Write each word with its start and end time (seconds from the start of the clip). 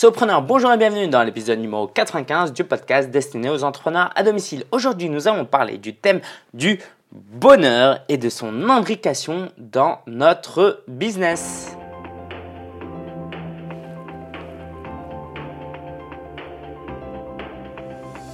Sopreneur, 0.00 0.40
bonjour 0.40 0.72
et 0.72 0.78
bienvenue 0.78 1.08
dans 1.08 1.22
l'épisode 1.22 1.58
numéro 1.58 1.86
95 1.86 2.54
du 2.54 2.64
podcast 2.64 3.10
destiné 3.10 3.50
aux 3.50 3.64
entrepreneurs 3.64 4.08
à 4.14 4.22
domicile. 4.22 4.64
Aujourd'hui, 4.72 5.10
nous 5.10 5.28
allons 5.28 5.44
parler 5.44 5.76
du 5.76 5.94
thème 5.94 6.22
du 6.54 6.78
bonheur 7.12 8.00
et 8.08 8.16
de 8.16 8.30
son 8.30 8.70
imbrication 8.70 9.52
dans 9.58 9.98
notre 10.06 10.82
business. 10.88 11.76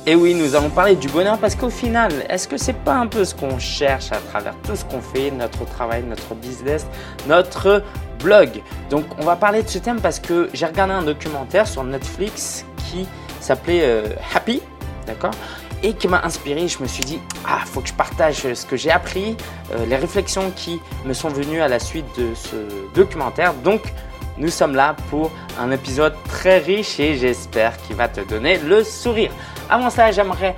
Et 0.06 0.14
oui, 0.14 0.36
nous 0.36 0.54
allons 0.54 0.70
parler 0.70 0.94
du 0.94 1.08
bonheur 1.08 1.36
parce 1.36 1.56
qu'au 1.56 1.68
final, 1.68 2.12
est-ce 2.28 2.46
que 2.46 2.58
c'est 2.58 2.78
pas 2.84 2.94
un 2.94 3.08
peu 3.08 3.24
ce 3.24 3.34
qu'on 3.34 3.58
cherche 3.58 4.12
à 4.12 4.18
travers 4.18 4.54
tout 4.62 4.76
ce 4.76 4.84
qu'on 4.84 5.00
fait, 5.00 5.32
notre 5.32 5.64
travail, 5.64 6.04
notre 6.04 6.36
business, 6.36 6.86
notre 7.26 7.82
blog 8.22 8.62
Donc, 8.90 9.04
on 9.18 9.24
va 9.24 9.36
parler 9.36 9.62
de 9.62 9.68
ce 9.68 9.78
thème 9.78 10.00
parce 10.00 10.20
que 10.20 10.48
j'ai 10.52 10.66
regardé 10.66 10.92
un 10.92 11.02
documentaire 11.02 11.66
sur 11.66 11.84
Netflix 11.84 12.64
qui 12.90 13.06
s'appelait 13.40 13.82
euh, 13.82 14.08
Happy, 14.34 14.60
d'accord? 15.06 15.32
Et 15.82 15.92
qui 15.92 16.08
m'a 16.08 16.22
inspiré. 16.24 16.66
Je 16.68 16.82
me 16.82 16.88
suis 16.88 17.04
dit, 17.04 17.20
ah, 17.46 17.60
faut 17.64 17.80
que 17.80 17.88
je 17.88 17.94
partage 17.94 18.52
ce 18.54 18.66
que 18.66 18.76
j'ai 18.76 18.90
appris, 18.90 19.36
euh, 19.72 19.86
les 19.86 19.96
réflexions 19.96 20.50
qui 20.54 20.80
me 21.04 21.12
sont 21.12 21.28
venues 21.28 21.60
à 21.60 21.68
la 21.68 21.78
suite 21.78 22.06
de 22.18 22.34
ce 22.34 22.56
documentaire. 22.94 23.54
Donc, 23.54 23.82
nous 24.38 24.48
sommes 24.48 24.74
là 24.74 24.94
pour 25.08 25.30
un 25.58 25.70
épisode 25.70 26.14
très 26.28 26.58
riche 26.58 27.00
et 27.00 27.16
j'espère 27.16 27.76
qu'il 27.82 27.96
va 27.96 28.08
te 28.08 28.20
donner 28.20 28.58
le 28.58 28.84
sourire. 28.84 29.30
Avant 29.70 29.90
ça, 29.90 30.12
j'aimerais 30.12 30.54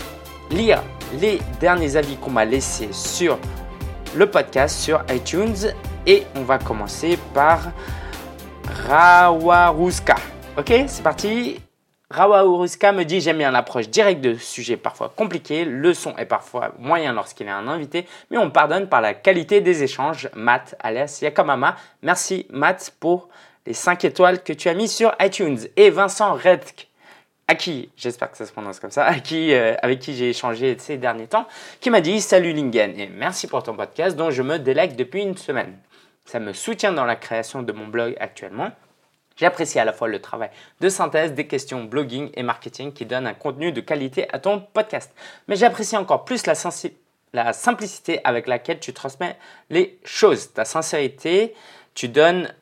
lire 0.50 0.82
les 1.20 1.38
derniers 1.60 1.96
avis 1.96 2.16
qu'on 2.16 2.30
m'a 2.30 2.44
laissés 2.44 2.88
sur 2.92 3.38
le 4.14 4.28
podcast 4.28 4.78
sur 4.78 5.02
iTunes 5.10 5.72
et 6.08 6.26
on 6.34 6.42
va 6.42 6.58
commencer 6.58 7.18
par 7.34 7.70
Rawaruska. 8.88 10.16
Ok, 10.56 10.72
c'est 10.86 11.02
parti. 11.02 11.60
Rawaruska 12.10 12.92
me 12.92 13.04
dit 13.04 13.20
j'aime 13.20 13.36
bien 13.36 13.50
l'approche 13.50 13.90
directe 13.90 14.22
de 14.22 14.34
sujets 14.34 14.78
parfois 14.78 15.12
compliqués, 15.14 15.66
le 15.66 15.92
son 15.92 16.16
est 16.16 16.24
parfois 16.24 16.72
moyen 16.78 17.12
lorsqu'il 17.12 17.46
a 17.48 17.56
un 17.56 17.68
invité, 17.68 18.06
mais 18.30 18.38
on 18.38 18.50
pardonne 18.50 18.88
par 18.88 19.02
la 19.02 19.12
qualité 19.12 19.60
des 19.60 19.82
échanges. 19.82 20.30
Matt, 20.34 20.74
alias 20.80 21.18
Yakamama, 21.20 21.76
merci 22.02 22.46
Matt 22.48 22.94
pour 22.98 23.28
les 23.66 23.74
5 23.74 24.02
étoiles 24.06 24.42
que 24.42 24.54
tu 24.54 24.70
as 24.70 24.74
mis 24.74 24.88
sur 24.88 25.14
iTunes. 25.20 25.58
Et 25.76 25.90
Vincent 25.90 26.32
Redk 26.32 26.88
à 27.50 27.54
qui, 27.54 27.90
j'espère 27.96 28.30
que 28.30 28.36
ça 28.36 28.44
se 28.44 28.52
prononce 28.52 28.78
comme 28.78 28.90
ça, 28.90 29.10
euh, 29.32 29.74
avec 29.82 30.00
qui 30.00 30.14
j'ai 30.14 30.30
échangé 30.30 30.76
ces 30.78 30.98
derniers 30.98 31.26
temps, 31.26 31.46
qui 31.80 31.88
m'a 31.88 32.02
dit 32.02 32.20
Salut 32.20 32.52
Lingen 32.52 32.98
et 33.00 33.08
merci 33.08 33.46
pour 33.46 33.62
ton 33.62 33.74
podcast 33.74 34.16
dont 34.16 34.30
je 34.30 34.42
me 34.42 34.58
délègue 34.58 34.96
depuis 34.96 35.22
une 35.22 35.36
semaine. 35.36 35.74
Ça 36.28 36.40
me 36.40 36.52
soutient 36.52 36.92
dans 36.92 37.06
la 37.06 37.16
création 37.16 37.62
de 37.62 37.72
mon 37.72 37.86
blog 37.86 38.14
actuellement. 38.20 38.70
J'apprécie 39.36 39.78
à 39.78 39.86
la 39.86 39.94
fois 39.94 40.08
le 40.08 40.20
travail 40.20 40.50
de 40.78 40.90
synthèse 40.90 41.32
des 41.32 41.46
questions 41.46 41.84
blogging 41.84 42.30
et 42.34 42.42
marketing 42.42 42.92
qui 42.92 43.06
donnent 43.06 43.26
un 43.26 43.32
contenu 43.32 43.72
de 43.72 43.80
qualité 43.80 44.26
à 44.30 44.38
ton 44.38 44.60
podcast. 44.60 45.10
Mais 45.46 45.56
j'apprécie 45.56 45.96
encore 45.96 46.26
plus 46.26 46.44
la, 46.46 47.52
simplicité 47.54 48.20
avec 48.24 48.46
laquelle 48.46 48.78
tu 48.78 48.92
transmets 48.92 49.38
les 49.70 49.98
choses. 50.04 50.52
Ta 50.52 50.66
sincérité, 50.66 51.54
tu 51.94 52.08
donnes 52.08 52.52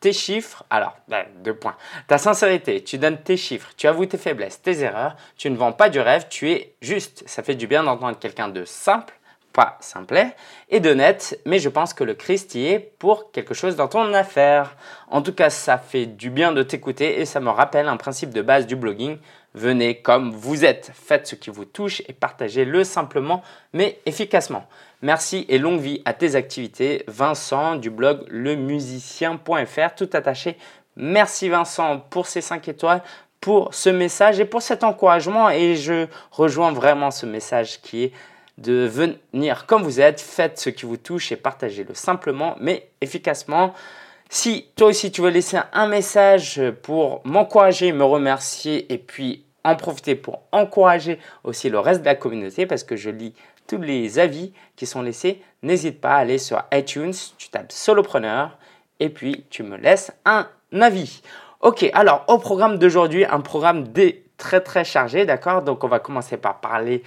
tes 0.00 0.12
chiffres, 0.12 0.64
alors, 0.68 0.96
ben, 1.06 1.26
deux 1.44 1.54
points. 1.54 1.76
Ta 2.08 2.18
sincérité, 2.18 2.82
tu 2.82 2.98
donnes 2.98 3.22
tes 3.22 3.36
chiffres, 3.36 3.70
tu 3.76 3.86
avoues 3.86 4.06
tes 4.06 4.18
faiblesses, 4.18 4.60
tes 4.60 4.80
erreurs, 4.80 5.14
tu 5.36 5.48
ne 5.48 5.56
vends 5.56 5.72
pas 5.72 5.90
du 5.90 6.00
rêve, 6.00 6.26
tu 6.28 6.50
es 6.50 6.72
juste. 6.80 7.22
Ça 7.28 7.44
fait 7.44 7.54
du 7.54 7.68
bien 7.68 7.84
d'entendre 7.84 8.18
quelqu'un 8.18 8.48
de 8.48 8.64
simple, 8.64 9.14
pas 9.52 9.76
simplet, 9.80 10.36
et 10.68 10.80
d'honnête, 10.80 11.40
mais 11.44 11.58
je 11.58 11.68
pense 11.68 11.94
que 11.94 12.04
le 12.04 12.14
Christ 12.14 12.54
y 12.54 12.66
est 12.66 12.78
pour 12.98 13.32
quelque 13.32 13.54
chose 13.54 13.76
dans 13.76 13.88
ton 13.88 14.12
affaire. 14.14 14.76
En 15.08 15.22
tout 15.22 15.32
cas, 15.32 15.50
ça 15.50 15.78
fait 15.78 16.06
du 16.06 16.30
bien 16.30 16.52
de 16.52 16.62
t'écouter 16.62 17.20
et 17.20 17.24
ça 17.24 17.40
me 17.40 17.50
rappelle 17.50 17.88
un 17.88 17.96
principe 17.96 18.32
de 18.32 18.42
base 18.42 18.66
du 18.66 18.76
blogging. 18.76 19.18
Venez 19.54 20.00
comme 20.02 20.30
vous 20.30 20.64
êtes, 20.64 20.92
faites 20.94 21.26
ce 21.26 21.34
qui 21.34 21.50
vous 21.50 21.64
touche 21.64 22.02
et 22.06 22.12
partagez-le 22.12 22.84
simplement 22.84 23.42
mais 23.72 23.98
efficacement. 24.06 24.66
Merci 25.02 25.46
et 25.48 25.58
longue 25.58 25.80
vie 25.80 26.02
à 26.04 26.12
tes 26.12 26.34
activités. 26.34 27.04
Vincent 27.08 27.76
du 27.76 27.90
blog 27.90 28.24
lemusicien.fr, 28.28 29.94
tout 29.96 30.10
attaché. 30.12 30.56
Merci 30.96 31.48
Vincent 31.48 32.00
pour 32.10 32.26
ces 32.26 32.40
5 32.40 32.68
étoiles, 32.68 33.02
pour 33.40 33.72
ce 33.72 33.88
message 33.88 34.40
et 34.40 34.44
pour 34.44 34.62
cet 34.62 34.84
encouragement. 34.84 35.50
Et 35.50 35.76
je 35.76 36.06
rejoins 36.30 36.72
vraiment 36.72 37.10
ce 37.10 37.26
message 37.26 37.80
qui 37.80 38.04
est 38.04 38.12
de 38.58 38.86
venir 38.86 39.66
comme 39.66 39.82
vous 39.82 40.00
êtes, 40.00 40.20
faites 40.20 40.58
ce 40.58 40.70
qui 40.70 40.84
vous 40.84 40.96
touche 40.96 41.32
et 41.32 41.36
partagez-le 41.36 41.94
simplement 41.94 42.56
mais 42.60 42.90
efficacement. 43.00 43.72
Si 44.28 44.66
toi 44.76 44.88
aussi 44.88 45.10
tu 45.10 45.22
veux 45.22 45.30
laisser 45.30 45.58
un 45.72 45.86
message 45.86 46.60
pour 46.82 47.22
m'encourager, 47.24 47.92
me 47.92 48.04
remercier 48.04 48.92
et 48.92 48.98
puis 48.98 49.44
en 49.64 49.76
profiter 49.76 50.14
pour 50.14 50.42
encourager 50.52 51.18
aussi 51.44 51.70
le 51.70 51.78
reste 51.78 52.00
de 52.00 52.06
la 52.06 52.14
communauté 52.14 52.66
parce 52.66 52.84
que 52.84 52.96
je 52.96 53.10
lis 53.10 53.34
tous 53.66 53.80
les 53.80 54.18
avis 54.18 54.52
qui 54.76 54.86
sont 54.86 55.02
laissés, 55.02 55.42
n'hésite 55.62 56.00
pas 56.00 56.16
à 56.16 56.18
aller 56.18 56.38
sur 56.38 56.62
iTunes, 56.72 57.14
tu 57.36 57.48
tapes 57.50 57.72
solopreneur 57.72 58.58
et 58.98 59.08
puis 59.08 59.44
tu 59.50 59.62
me 59.62 59.76
laisses 59.76 60.12
un 60.24 60.48
avis. 60.72 61.22
Ok, 61.60 61.88
alors 61.92 62.24
au 62.28 62.38
programme 62.38 62.78
d'aujourd'hui, 62.78 63.24
un 63.24 63.40
programme 63.40 63.84
très 64.36 64.60
très 64.60 64.84
chargé, 64.84 65.26
d'accord? 65.26 65.62
Donc 65.62 65.84
on 65.84 65.88
va 65.88 65.98
commencer 65.98 66.36
par 66.36 66.60
parler 66.60 67.02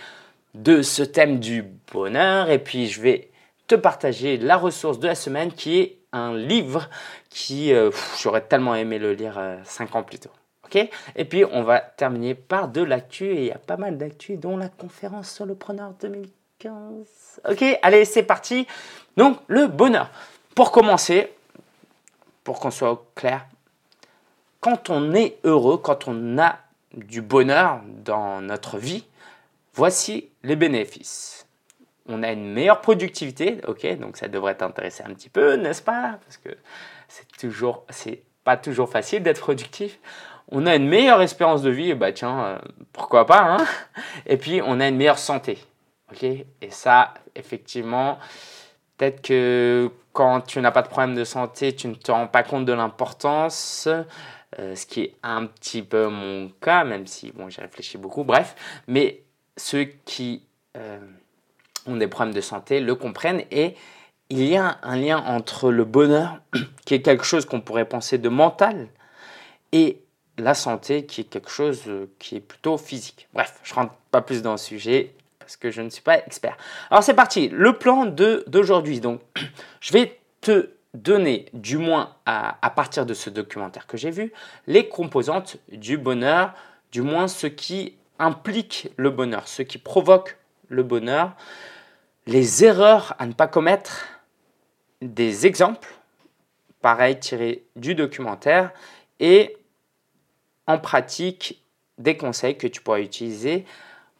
de 0.53 0.81
ce 0.81 1.03
thème 1.03 1.39
du 1.39 1.63
bonheur 1.91 2.49
et 2.49 2.59
puis 2.59 2.87
je 2.87 3.01
vais 3.01 3.31
te 3.67 3.75
partager 3.75 4.37
la 4.37 4.57
ressource 4.57 4.99
de 4.99 5.07
la 5.07 5.15
semaine 5.15 5.51
qui 5.51 5.79
est 5.79 5.97
un 6.11 6.35
livre 6.35 6.89
qui 7.29 7.73
euh, 7.73 7.91
j'aurais 8.19 8.41
tellement 8.41 8.75
aimé 8.75 8.99
le 8.99 9.13
lire 9.13 9.39
5 9.63 9.95
euh, 9.95 9.99
ans 9.99 10.03
plus 10.03 10.19
tôt. 10.19 10.29
ok? 10.65 10.89
Et 11.15 11.25
puis 11.25 11.45
on 11.45 11.63
va 11.63 11.79
terminer 11.79 12.35
par 12.35 12.67
de 12.67 12.81
l'actu 12.81 13.25
et 13.25 13.39
il 13.39 13.45
y 13.45 13.51
a 13.51 13.57
pas 13.57 13.77
mal 13.77 13.97
d'actu 13.97 14.37
dont 14.37 14.57
la 14.57 14.67
conférence 14.67 15.29
Solopreneur 15.29 15.93
2015 16.01 16.31
Ok, 17.49 17.63
allez, 17.81 18.05
c'est 18.05 18.23
parti. 18.23 18.67
Donc, 19.17 19.37
le 19.47 19.67
bonheur. 19.67 20.09
Pour 20.55 20.71
commencer, 20.71 21.31
pour 22.43 22.59
qu'on 22.59 22.71
soit 22.71 23.03
clair, 23.15 23.45
quand 24.59 24.89
on 24.89 25.13
est 25.13 25.37
heureux, 25.43 25.77
quand 25.77 26.07
on 26.07 26.37
a 26.37 26.59
du 26.93 27.21
bonheur 27.21 27.81
dans 27.85 28.41
notre 28.41 28.77
vie, 28.77 29.05
voici 29.73 30.29
les 30.43 30.55
bénéfices. 30.55 31.47
On 32.07 32.23
a 32.23 32.31
une 32.31 32.51
meilleure 32.51 32.81
productivité, 32.81 33.59
ok, 33.67 33.97
donc 33.99 34.17
ça 34.17 34.27
devrait 34.27 34.55
t'intéresser 34.55 35.03
un 35.03 35.13
petit 35.13 35.29
peu, 35.29 35.55
n'est-ce 35.55 35.81
pas? 35.81 36.19
Parce 36.25 36.37
que 36.37 36.49
c'est 37.07 37.27
toujours, 37.37 37.85
c'est 37.89 38.23
pas 38.43 38.57
toujours 38.57 38.89
facile 38.89 39.23
d'être 39.23 39.41
productif. 39.41 39.99
On 40.49 40.65
a 40.65 40.75
une 40.75 40.87
meilleure 40.87 41.21
espérance 41.21 41.61
de 41.61 41.69
vie, 41.69 41.93
bah 41.93 42.11
tiens, 42.11 42.43
euh, 42.43 42.59
pourquoi 42.91 43.25
pas, 43.25 43.41
hein? 43.41 43.65
Et 44.25 44.37
puis 44.37 44.61
on 44.65 44.79
a 44.79 44.87
une 44.87 44.97
meilleure 44.97 45.19
santé. 45.19 45.59
Et 46.21 46.45
ça, 46.69 47.13
effectivement, 47.35 48.19
peut-être 48.97 49.21
que 49.21 49.89
quand 50.11 50.41
tu 50.41 50.59
n'as 50.59 50.71
pas 50.71 50.81
de 50.81 50.89
problème 50.89 51.15
de 51.15 51.23
santé, 51.23 51.73
tu 51.73 51.87
ne 51.87 51.95
te 51.95 52.11
rends 52.11 52.27
pas 52.27 52.43
compte 52.43 52.65
de 52.65 52.73
l'importance, 52.73 53.87
euh, 54.59 54.75
ce 54.75 54.85
qui 54.85 55.01
est 55.03 55.15
un 55.23 55.45
petit 55.45 55.83
peu 55.83 56.07
mon 56.07 56.49
cas, 56.61 56.83
même 56.83 57.07
si 57.07 57.31
bon, 57.31 57.49
j'ai 57.49 57.61
réfléchi 57.61 57.97
beaucoup, 57.97 58.25
bref. 58.25 58.55
Mais 58.87 59.21
ceux 59.61 59.83
qui 60.05 60.43
euh, 60.75 60.99
ont 61.85 61.95
des 61.95 62.07
problèmes 62.07 62.33
de 62.33 62.41
santé 62.41 62.79
le 62.79 62.95
comprennent 62.95 63.43
et 63.51 63.75
il 64.29 64.43
y 64.45 64.55
a 64.55 64.79
un 64.83 64.95
lien 64.95 65.17
entre 65.17 65.71
le 65.71 65.83
bonheur, 65.83 66.39
qui 66.85 66.95
est 66.95 67.01
quelque 67.01 67.23
chose 67.23 67.45
qu'on 67.45 67.61
pourrait 67.61 67.87
penser 67.87 68.17
de 68.17 68.29
mental, 68.29 68.87
et 69.71 70.01
la 70.37 70.53
santé, 70.53 71.05
qui 71.05 71.21
est 71.21 71.25
quelque 71.25 71.49
chose 71.49 71.83
euh, 71.87 72.09
qui 72.17 72.37
est 72.37 72.41
plutôt 72.41 72.77
physique. 72.77 73.27
Bref, 73.33 73.59
je 73.63 73.73
rentre 73.73 73.93
pas 74.09 74.21
plus 74.21 74.41
dans 74.41 74.53
le 74.53 74.57
sujet 74.57 75.13
parce 75.39 75.57
que 75.57 75.69
je 75.69 75.81
ne 75.81 75.89
suis 75.89 76.01
pas 76.01 76.17
expert. 76.19 76.57
Alors 76.89 77.03
c'est 77.03 77.13
parti, 77.13 77.49
le 77.49 77.77
plan 77.77 78.05
d'aujourd'hui. 78.05 78.99
Donc 78.99 79.21
je 79.81 79.93
vais 79.93 80.19
te 80.39 80.71
donner, 80.93 81.45
du 81.53 81.77
moins 81.77 82.15
à, 82.25 82.57
à 82.65 82.69
partir 82.69 83.05
de 83.05 83.13
ce 83.13 83.29
documentaire 83.29 83.85
que 83.85 83.97
j'ai 83.97 84.11
vu, 84.11 84.33
les 84.65 84.87
composantes 84.87 85.57
du 85.71 85.97
bonheur, 85.97 86.53
du 86.91 87.01
moins 87.01 87.27
ce 87.27 87.47
qui 87.47 87.95
implique 88.21 88.89
le 88.95 89.09
bonheur, 89.09 89.47
ce 89.47 89.63
qui 89.63 89.77
provoque 89.77 90.37
le 90.69 90.83
bonheur, 90.83 91.35
les 92.27 92.63
erreurs 92.63 93.15
à 93.19 93.25
ne 93.25 93.33
pas 93.33 93.47
commettre, 93.47 94.07
des 95.01 95.47
exemples, 95.47 95.89
pareil 96.81 97.19
tirés 97.19 97.65
du 97.75 97.95
documentaire, 97.95 98.71
et 99.19 99.57
en 100.67 100.77
pratique 100.77 101.61
des 101.97 102.15
conseils 102.15 102.57
que 102.57 102.67
tu 102.67 102.81
pourras 102.81 102.99
utiliser 102.99 103.65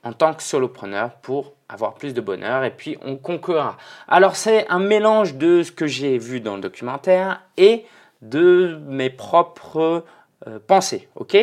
en 0.04 0.14
tant 0.14 0.34
que 0.34 0.42
solopreneur 0.42 1.14
pour 1.18 1.54
avoir 1.70 1.94
plus 1.94 2.14
de 2.14 2.22
bonheur 2.22 2.64
et 2.64 2.72
puis 2.72 2.98
on 3.04 3.18
conquérera. 3.18 3.78
Alors 4.08 4.36
c'est 4.36 4.68
un 4.70 4.80
mélange 4.80 5.36
de 5.36 5.64
ce 5.64 5.72
que 5.72 5.88
j'ai 5.88 6.18
vu 6.18 6.42
dans 6.42 6.56
le 6.56 6.62
documentaire 6.62 7.42
et 7.58 7.86
de 8.22 8.80
mes 8.88 9.10
propres 9.10 10.04
euh, 10.48 10.60
pensées, 10.66 11.08
ok? 11.16 11.38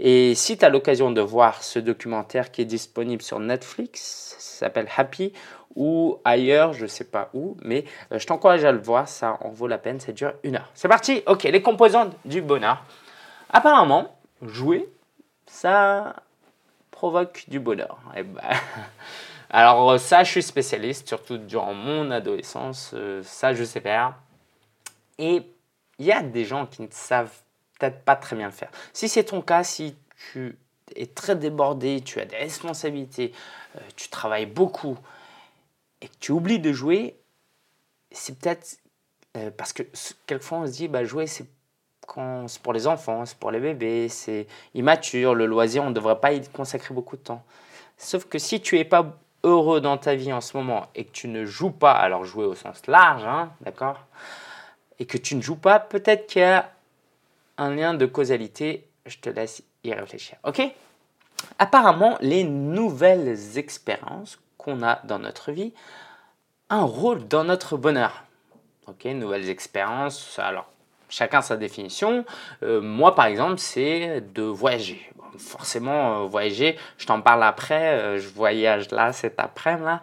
Et 0.00 0.34
si 0.34 0.58
tu 0.58 0.64
as 0.64 0.68
l'occasion 0.68 1.12
de 1.12 1.20
voir 1.20 1.62
ce 1.62 1.78
documentaire 1.78 2.50
qui 2.50 2.62
est 2.62 2.64
disponible 2.64 3.22
sur 3.22 3.38
Netflix, 3.38 4.34
ça 4.38 4.66
s'appelle 4.66 4.88
Happy 4.96 5.32
ou 5.76 6.18
ailleurs, 6.24 6.72
je 6.72 6.82
ne 6.82 6.88
sais 6.88 7.04
pas 7.04 7.30
où, 7.32 7.56
mais 7.62 7.84
euh, 8.10 8.18
je 8.18 8.26
t'encourage 8.26 8.64
à 8.64 8.72
le 8.72 8.80
voir, 8.80 9.08
ça 9.08 9.38
en 9.40 9.50
vaut 9.50 9.68
la 9.68 9.78
peine, 9.78 10.00
ça 10.00 10.10
dure 10.12 10.32
une 10.42 10.56
heure. 10.56 10.68
C'est 10.74 10.88
parti 10.88 11.22
Ok, 11.26 11.44
les 11.44 11.62
composantes 11.62 12.16
du 12.24 12.42
bonheur. 12.42 12.82
Apparemment, 13.50 14.16
jouer, 14.42 14.92
ça 15.46 16.16
provoque 16.90 17.44
du 17.46 17.60
bonheur. 17.60 18.00
Et 18.16 18.24
bah, 18.24 18.42
alors 19.50 19.98
ça, 20.00 20.24
je 20.24 20.30
suis 20.30 20.42
spécialiste, 20.42 21.06
surtout 21.06 21.38
durant 21.38 21.72
mon 21.72 22.10
adolescence, 22.10 22.90
euh, 22.94 23.22
ça 23.22 23.54
je 23.54 23.62
sais 23.62 23.80
faire. 23.80 24.14
Et 25.18 25.42
il 26.00 26.06
y 26.06 26.12
a 26.12 26.22
des 26.22 26.44
gens 26.44 26.66
qui 26.66 26.82
ne 26.82 26.88
savent 26.90 27.42
peut-être 27.80 28.04
pas 28.04 28.16
très 28.16 28.36
bien 28.36 28.46
le 28.46 28.52
faire. 28.52 28.70
Si 28.92 29.08
c'est 29.08 29.24
ton 29.24 29.42
cas, 29.42 29.64
si 29.64 29.96
tu 30.32 30.56
es 30.94 31.06
très 31.06 31.34
débordé, 31.34 32.02
tu 32.02 32.20
as 32.20 32.26
des 32.26 32.36
responsabilités, 32.36 33.32
euh, 33.76 33.80
tu 33.96 34.08
travailles 34.08 34.46
beaucoup 34.46 34.98
et 36.00 36.08
que 36.08 36.16
tu 36.20 36.32
oublies 36.32 36.60
de 36.60 36.72
jouer, 36.72 37.16
c'est 38.12 38.38
peut-être 38.38 38.78
euh, 39.36 39.50
parce 39.56 39.72
que 39.72 39.82
quelquefois 40.26 40.58
on 40.58 40.66
se 40.66 40.72
dit 40.72 40.88
bah 40.88 41.04
jouer 41.04 41.26
c'est 41.26 41.46
pour 42.62 42.72
les 42.72 42.86
enfants, 42.88 43.24
c'est 43.24 43.38
pour 43.38 43.52
les 43.52 43.60
bébés, 43.60 44.08
c'est 44.08 44.48
immature, 44.74 45.34
le 45.34 45.46
loisir, 45.46 45.84
on 45.84 45.90
ne 45.90 45.94
devrait 45.94 46.18
pas 46.18 46.32
y 46.32 46.42
consacrer 46.48 46.92
beaucoup 46.92 47.16
de 47.16 47.22
temps. 47.22 47.44
Sauf 47.96 48.24
que 48.24 48.38
si 48.38 48.60
tu 48.60 48.78
es 48.78 48.84
pas 48.84 49.16
heureux 49.44 49.80
dans 49.80 49.96
ta 49.96 50.16
vie 50.16 50.32
en 50.32 50.40
ce 50.40 50.56
moment 50.56 50.88
et 50.96 51.04
que 51.04 51.12
tu 51.12 51.28
ne 51.28 51.44
joues 51.44 51.70
pas, 51.70 51.92
alors 51.92 52.24
jouer 52.24 52.46
au 52.46 52.56
sens 52.56 52.86
large, 52.88 53.24
hein, 53.24 53.52
d'accord 53.60 54.06
Et 54.98 55.06
que 55.06 55.18
tu 55.18 55.36
ne 55.36 55.40
joues 55.40 55.56
pas, 55.56 55.78
peut-être 55.78 56.26
qu'il 56.26 56.42
y 56.42 56.44
a 56.44 56.72
lien 57.68 57.92
de 57.92 58.06
causalité, 58.06 58.88
je 59.04 59.18
te 59.18 59.28
laisse 59.28 59.62
y 59.84 59.92
réfléchir. 59.92 60.38
Ok? 60.44 60.62
Apparemment, 61.58 62.16
les 62.22 62.44
nouvelles 62.44 63.58
expériences 63.58 64.38
qu'on 64.56 64.82
a 64.82 65.00
dans 65.04 65.18
notre 65.18 65.52
vie 65.52 65.74
un 66.70 66.82
rôle 66.82 67.26
dans 67.26 67.44
notre 67.44 67.76
bonheur. 67.76 68.24
Ok, 68.86 69.04
nouvelles 69.06 69.48
expériences. 69.50 70.38
Alors, 70.38 70.70
chacun 71.08 71.42
sa 71.42 71.56
définition. 71.56 72.24
Euh, 72.62 72.80
moi, 72.80 73.14
par 73.14 73.26
exemple, 73.26 73.58
c'est 73.58 74.22
de 74.32 74.42
voyager. 74.42 75.10
forcément, 75.38 76.22
euh, 76.22 76.26
voyager, 76.26 76.76
je 76.98 77.06
t'en 77.06 77.20
parle 77.20 77.42
après. 77.42 77.98
Euh, 77.98 78.18
je 78.18 78.28
voyage 78.28 78.90
là 78.90 79.12
cet 79.12 79.38
après-midi. 79.38 80.00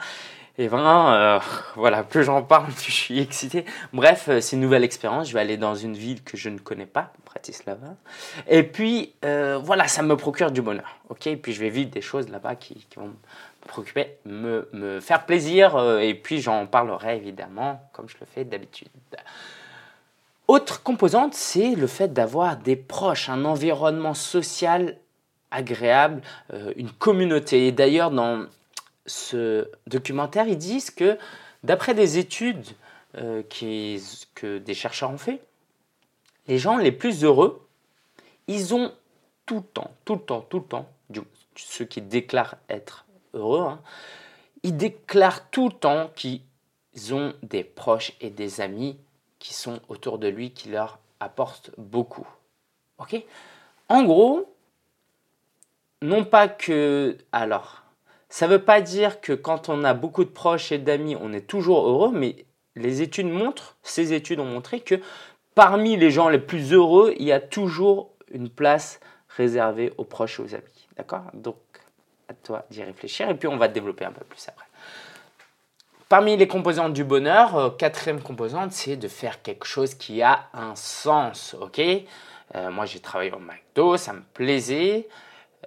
Et 0.60 0.68
vraiment, 0.68 1.40
voilà, 1.76 2.04
plus 2.04 2.24
j'en 2.24 2.42
parle, 2.42 2.66
plus 2.74 2.86
je 2.86 2.92
suis 2.92 3.20
excité. 3.20 3.66
Bref, 3.94 4.30
c'est 4.40 4.56
une 4.56 4.62
nouvelle 4.62 4.84
expérience. 4.84 5.30
Je 5.30 5.34
vais 5.34 5.40
aller 5.40 5.58
dans 5.58 5.76
une 5.76 5.94
ville 5.94 6.24
que 6.24 6.36
je 6.36 6.50
ne 6.50 6.58
connais 6.58 6.86
pas, 6.86 7.14
Bratislava. 7.26 7.96
Et 8.48 8.64
puis, 8.64 9.14
voilà, 9.22 9.88
ça 9.88 10.02
me 10.02 10.18
procure 10.18 10.52
du 10.52 10.62
bonheur. 10.62 10.98
Ok, 11.10 11.28
et 11.28 11.38
puis 11.38 11.54
je 11.54 11.60
vais 11.60 11.70
vivre 11.70 11.92
des 11.92 12.02
choses 12.02 12.30
là-bas 12.30 12.56
qui, 12.56 12.88
vont 12.96 13.08
me 13.08 13.68
préoccuper, 13.68 14.18
me, 14.26 15.00
faire 15.00 15.26
plaisir. 15.26 15.78
et 16.00 16.16
puis 16.16 16.42
j'en 16.42 16.66
parlerai 16.66 17.18
évidemment, 17.18 17.80
comme 17.94 18.10
je 18.10 18.18
le 18.20 18.26
fais 18.26 18.44
d'habitude. 18.44 18.90
Autre 20.48 20.82
composante, 20.82 21.34
c'est 21.34 21.76
le 21.76 21.88
fait 21.88 22.14
d'avoir 22.14 22.56
des 22.56 22.78
proches, 22.78 23.28
un 23.28 23.44
environnement 23.44 24.14
social 24.14 24.96
agréable, 25.52 26.22
euh, 26.54 26.72
une 26.78 26.90
communauté. 26.90 27.68
Et 27.68 27.74
d'ailleurs, 27.74 28.12
dans 28.12 28.46
ce 29.08 29.70
documentaire, 29.88 30.48
ils 30.48 30.58
disent 30.58 30.92
que 30.92 31.18
d'après 31.64 31.94
des 31.94 32.18
études 32.18 32.66
euh, 33.16 33.42
que 33.44 34.58
des 34.58 34.74
chercheurs 34.74 35.10
ont 35.10 35.18
fait, 35.18 35.42
les 36.48 36.58
gens 36.58 36.78
les 36.78 36.92
plus 36.92 37.24
heureux, 37.24 37.68
ils 38.48 38.76
ont 38.76 38.94
tout 39.46 39.56
le 39.56 39.64
temps, 39.64 39.92
tout 40.06 40.16
le 40.16 40.22
temps, 40.22 40.42
tout 40.42 40.60
le 40.60 40.66
temps, 40.66 40.90
ceux 41.56 41.86
qui 41.86 42.02
déclarent 42.02 42.56
être 42.70 43.06
heureux, 43.34 43.62
hein, 43.62 43.82
ils 44.64 44.76
déclarent 44.76 45.50
tout 45.50 45.70
le 45.70 45.74
temps 45.74 46.12
qu'ils 46.16 46.42
ont 47.12 47.34
des 47.44 47.64
proches 47.64 48.14
et 48.22 48.30
des 48.30 48.62
amis 48.62 48.98
qui 49.40 49.54
sont 49.54 49.80
autour 49.88 50.20
de 50.20 50.28
lui 50.28 50.52
qui 50.52 50.70
leur 50.70 51.00
apportent 51.20 51.72
beaucoup. 51.78 52.28
Ok? 52.98 53.24
En 53.90 54.04
gros, 54.04 54.54
non 56.02 56.26
pas 56.26 56.48
que. 56.48 57.18
Alors, 57.32 57.84
ça 58.30 58.48
ne 58.48 58.54
veut 58.54 58.64
pas 58.64 58.82
dire 58.82 59.22
que 59.22 59.34
quand 59.34 59.70
on 59.70 59.84
a 59.84 59.94
beaucoup 59.94 60.24
de 60.24 60.30
proches 60.30 60.72
et 60.72 60.78
d'amis, 60.78 61.16
on 61.20 61.34
est 61.34 61.48
toujours 61.48 61.88
heureux, 61.88 62.12
mais 62.14 62.46
les 62.76 63.02
études 63.02 63.30
montrent, 63.30 63.78
ces 63.84 64.14
études 64.14 64.40
ont 64.40 64.46
montré 64.46 64.82
que 64.82 64.96
parmi 65.56 65.98
les 65.98 66.12
gens 66.12 66.30
les 66.30 66.40
plus 66.40 66.74
heureux, 66.74 67.14
il 67.18 67.26
y 67.26 67.32
a 67.32 67.40
toujours 67.40 68.12
une 68.32 68.50
place 68.50 69.00
réservée 69.30 69.94
aux 69.98 70.04
proches 70.04 70.40
et 70.40 70.44
aux 70.44 70.54
amis. 70.54 70.88
D'accord? 70.98 71.24
Donc, 71.34 71.58
à 72.28 72.34
toi 72.34 72.66
d'y 72.70 72.84
réfléchir 72.84 73.30
et 73.30 73.36
puis 73.36 73.48
on 73.48 73.58
va 73.58 73.68
développer 73.68 74.06
un 74.06 74.12
peu 74.12 74.26
plus 74.26 74.48
après. 74.48 74.66
Parmi 76.10 76.38
les 76.38 76.48
composantes 76.48 76.94
du 76.94 77.04
bonheur, 77.04 77.56
euh, 77.58 77.70
quatrième 77.70 78.22
composante, 78.22 78.72
c'est 78.72 78.96
de 78.96 79.08
faire 79.10 79.42
quelque 79.42 79.66
chose 79.66 79.94
qui 79.94 80.22
a 80.22 80.48
un 80.54 80.74
sens. 80.76 81.56
Ok? 81.60 81.80
Euh, 81.80 82.72
Moi, 82.72 82.86
j'ai 82.86 83.02
travaillé 83.02 83.32
au 83.34 83.40
McDo, 83.40 83.98
ça 83.98 84.14
me 84.14 84.22
plaisait. 84.34 85.10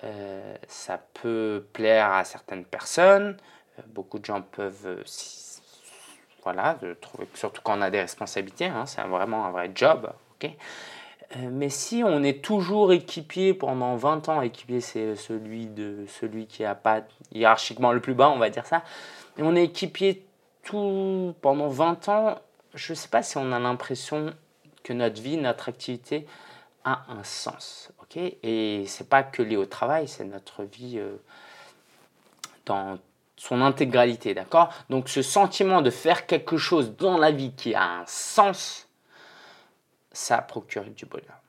Euh, 0.04 0.54
ça 0.66 0.98
peut 1.14 1.66
plaire 1.72 2.12
à 2.12 2.24
certaines 2.24 2.64
personnes. 2.64 3.36
beaucoup 3.88 4.18
de 4.18 4.24
gens 4.24 4.42
peuvent, 4.42 5.02
voilà, 6.42 6.78
trouver, 7.00 7.28
surtout 7.34 7.62
quand 7.62 7.78
on 7.78 7.82
a 7.82 7.90
des 7.90 8.00
responsabilités, 8.00 8.66
hein, 8.66 8.86
c'est 8.86 9.02
vraiment 9.02 9.46
un 9.46 9.50
vrai 9.50 9.70
job. 9.74 10.12
ok 10.34 10.50
mais 11.38 11.68
si 11.68 12.02
on 12.04 12.24
est 12.24 12.42
toujours 12.42 12.92
équipier 12.92 13.54
pendant 13.54 13.94
20 13.94 14.28
ans, 14.28 14.42
équipier 14.42 14.80
c'est 14.80 15.14
celui, 15.14 15.66
de, 15.66 16.04
celui 16.08 16.46
qui 16.46 16.62
n'a 16.62 16.74
pas 16.74 17.02
hiérarchiquement 17.32 17.92
le 17.92 18.00
plus 18.00 18.14
bas, 18.14 18.30
on 18.30 18.38
va 18.38 18.50
dire 18.50 18.66
ça, 18.66 18.82
et 19.38 19.42
on 19.42 19.54
est 19.54 19.64
équipier 19.64 20.26
tout 20.64 21.34
pendant 21.40 21.68
20 21.68 22.08
ans, 22.08 22.38
je 22.74 22.92
ne 22.92 22.96
sais 22.96 23.08
pas 23.08 23.22
si 23.22 23.36
on 23.36 23.52
a 23.52 23.58
l'impression 23.58 24.34
que 24.82 24.92
notre 24.92 25.20
vie, 25.20 25.36
notre 25.36 25.68
activité 25.68 26.26
a 26.84 27.04
un 27.08 27.22
sens. 27.22 27.92
Et 28.16 28.84
c'est 28.86 29.08
pas 29.08 29.22
que 29.22 29.42
lié 29.42 29.56
au 29.56 29.66
travail, 29.66 30.08
c'est 30.08 30.24
notre 30.24 30.64
vie 30.64 30.98
euh, 30.98 31.16
dans 32.66 32.98
son 33.36 33.62
intégralité. 33.62 34.34
D'accord? 34.34 34.72
Donc 34.88 35.08
ce 35.08 35.22
sentiment 35.22 35.82
de 35.82 35.90
faire 35.90 36.26
quelque 36.26 36.56
chose 36.56 36.96
dans 36.96 37.18
la 37.18 37.30
vie 37.30 37.52
qui 37.52 37.74
a 37.74 37.84
un 37.84 38.04
sens, 38.06 38.88
ça 40.12 40.38
procure 40.38 40.84
du 40.84 41.06
bonheur. 41.06 41.40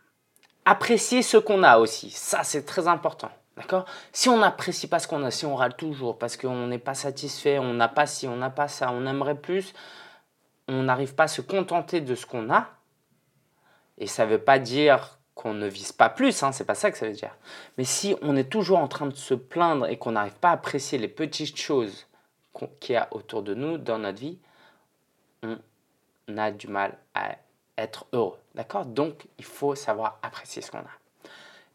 Apprécier 0.66 1.24
ce 1.24 1.38
qu'on 1.38 1.64
a 1.64 1.80
aussi, 1.80 2.12
ça 2.12 2.44
c'est 2.44 2.64
très 2.64 2.88
important. 2.88 3.32
D'accord? 3.58 3.86
Si 4.14 4.30
on 4.30 4.38
n'apprécie 4.38 4.88
pas 4.88 5.00
ce 5.00 5.08
qu'on 5.08 5.24
a, 5.24 5.32
si 5.32 5.46
on 5.46 5.56
râle 5.56 5.76
toujours 5.76 6.18
parce 6.18 6.38
qu'on 6.38 6.68
n'est 6.68 6.80
pas 6.80 6.94
satisfait, 6.94 7.60
on 7.60 7.74
n'a 7.74 7.90
pas 7.90 8.06
ci, 8.06 8.28
on 8.28 8.38
n'a 8.38 8.50
pas 8.50 8.68
ça, 8.68 8.92
on 8.92 9.06
aimerait 9.06 9.36
plus, 9.36 9.74
on 10.68 10.84
n'arrive 10.84 11.16
pas 11.16 11.24
à 11.24 11.28
se 11.28 11.42
contenter 11.42 12.00
de 12.00 12.16
ce 12.16 12.26
qu'on 12.26 12.50
a, 12.52 12.70
et 13.98 14.08
ça 14.08 14.26
ne 14.26 14.32
veut 14.32 14.42
pas 14.42 14.58
dire 14.58 15.18
qu'on 15.42 15.54
ne 15.56 15.68
vise 15.68 15.92
pas 15.92 16.10
plus, 16.10 16.44
hein, 16.44 16.52
c'est 16.52 16.66
pas 16.66 16.76
ça 16.76 16.92
que 16.92 16.98
ça 16.98 17.08
veut 17.08 17.14
dire. 17.14 17.36
Mais 17.78 17.84
si 17.84 18.16
on 18.22 18.36
est 18.36 18.50
toujours 18.50 18.78
en 18.78 18.88
train 18.88 19.08
de 19.08 19.16
se 19.16 19.34
plaindre 19.34 19.88
et 19.88 19.98
qu'on 19.98 20.12
n'arrive 20.12 20.36
pas 20.36 20.50
à 20.50 20.54
apprécier 20.54 21.00
les 21.00 21.08
petites 21.08 21.58
choses 21.58 22.08
qu'il 22.80 22.94
y 22.94 22.98
a 22.98 23.08
autour 23.12 23.42
de 23.42 23.56
nous 23.56 23.80
dans 23.80 23.98
notre 23.98 24.20
vie, 24.20 24.38
on 25.42 25.58
a 26.38 26.52
du 26.52 26.68
mal 26.68 26.96
à 27.16 27.38
être 27.78 28.06
heureux. 28.14 28.38
D'accord? 28.54 28.86
Donc, 28.86 29.26
il 29.40 29.46
faut 29.46 29.74
savoir 29.74 30.20
apprécier 30.22 30.62
ce 30.62 30.70
qu'on 30.70 30.78
a. 30.78 30.92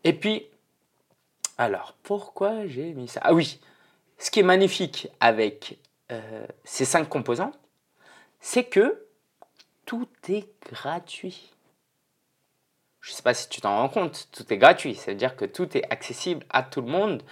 Et 0.05 0.13
puis, 0.13 0.47
alors, 1.59 1.97
pourquoi 2.05 2.67
j'ai 2.69 2.93
mis 2.93 3.09
ça? 3.09 3.21
Ah 3.25 3.35
oui, 3.35 3.61
ce 4.19 4.31
qui 4.31 4.41
est 4.41 4.45
magnifique 4.45 5.09
avec 5.19 5.79
euh, 6.13 6.47
ces 6.63 6.85
cinq 6.85 7.09
composants, 7.09 7.53
c'est 8.39 8.65
que 8.65 9.07
tout 9.87 10.09
est 10.29 10.49
gratuit. 10.71 11.56
Je 13.07 13.13
ne 13.13 13.15
sais 13.15 13.23
pas 13.23 13.35
si 13.35 13.49
tu 13.49 13.61
t'en 13.61 13.77
rends 13.77 13.89
compte, 13.89 14.27
tout 14.33 14.53
est 14.53 14.59
gratuit. 14.59 14.97
Ça 14.97 15.13
veut 15.13 15.17
dire 15.17 15.37
que 15.37 15.45
tout 15.45 15.79
est 15.79 15.85
accessible 15.93 16.45
à 16.51 16.65
tout 16.65 16.81
le 16.81 16.89
monde 16.89 17.23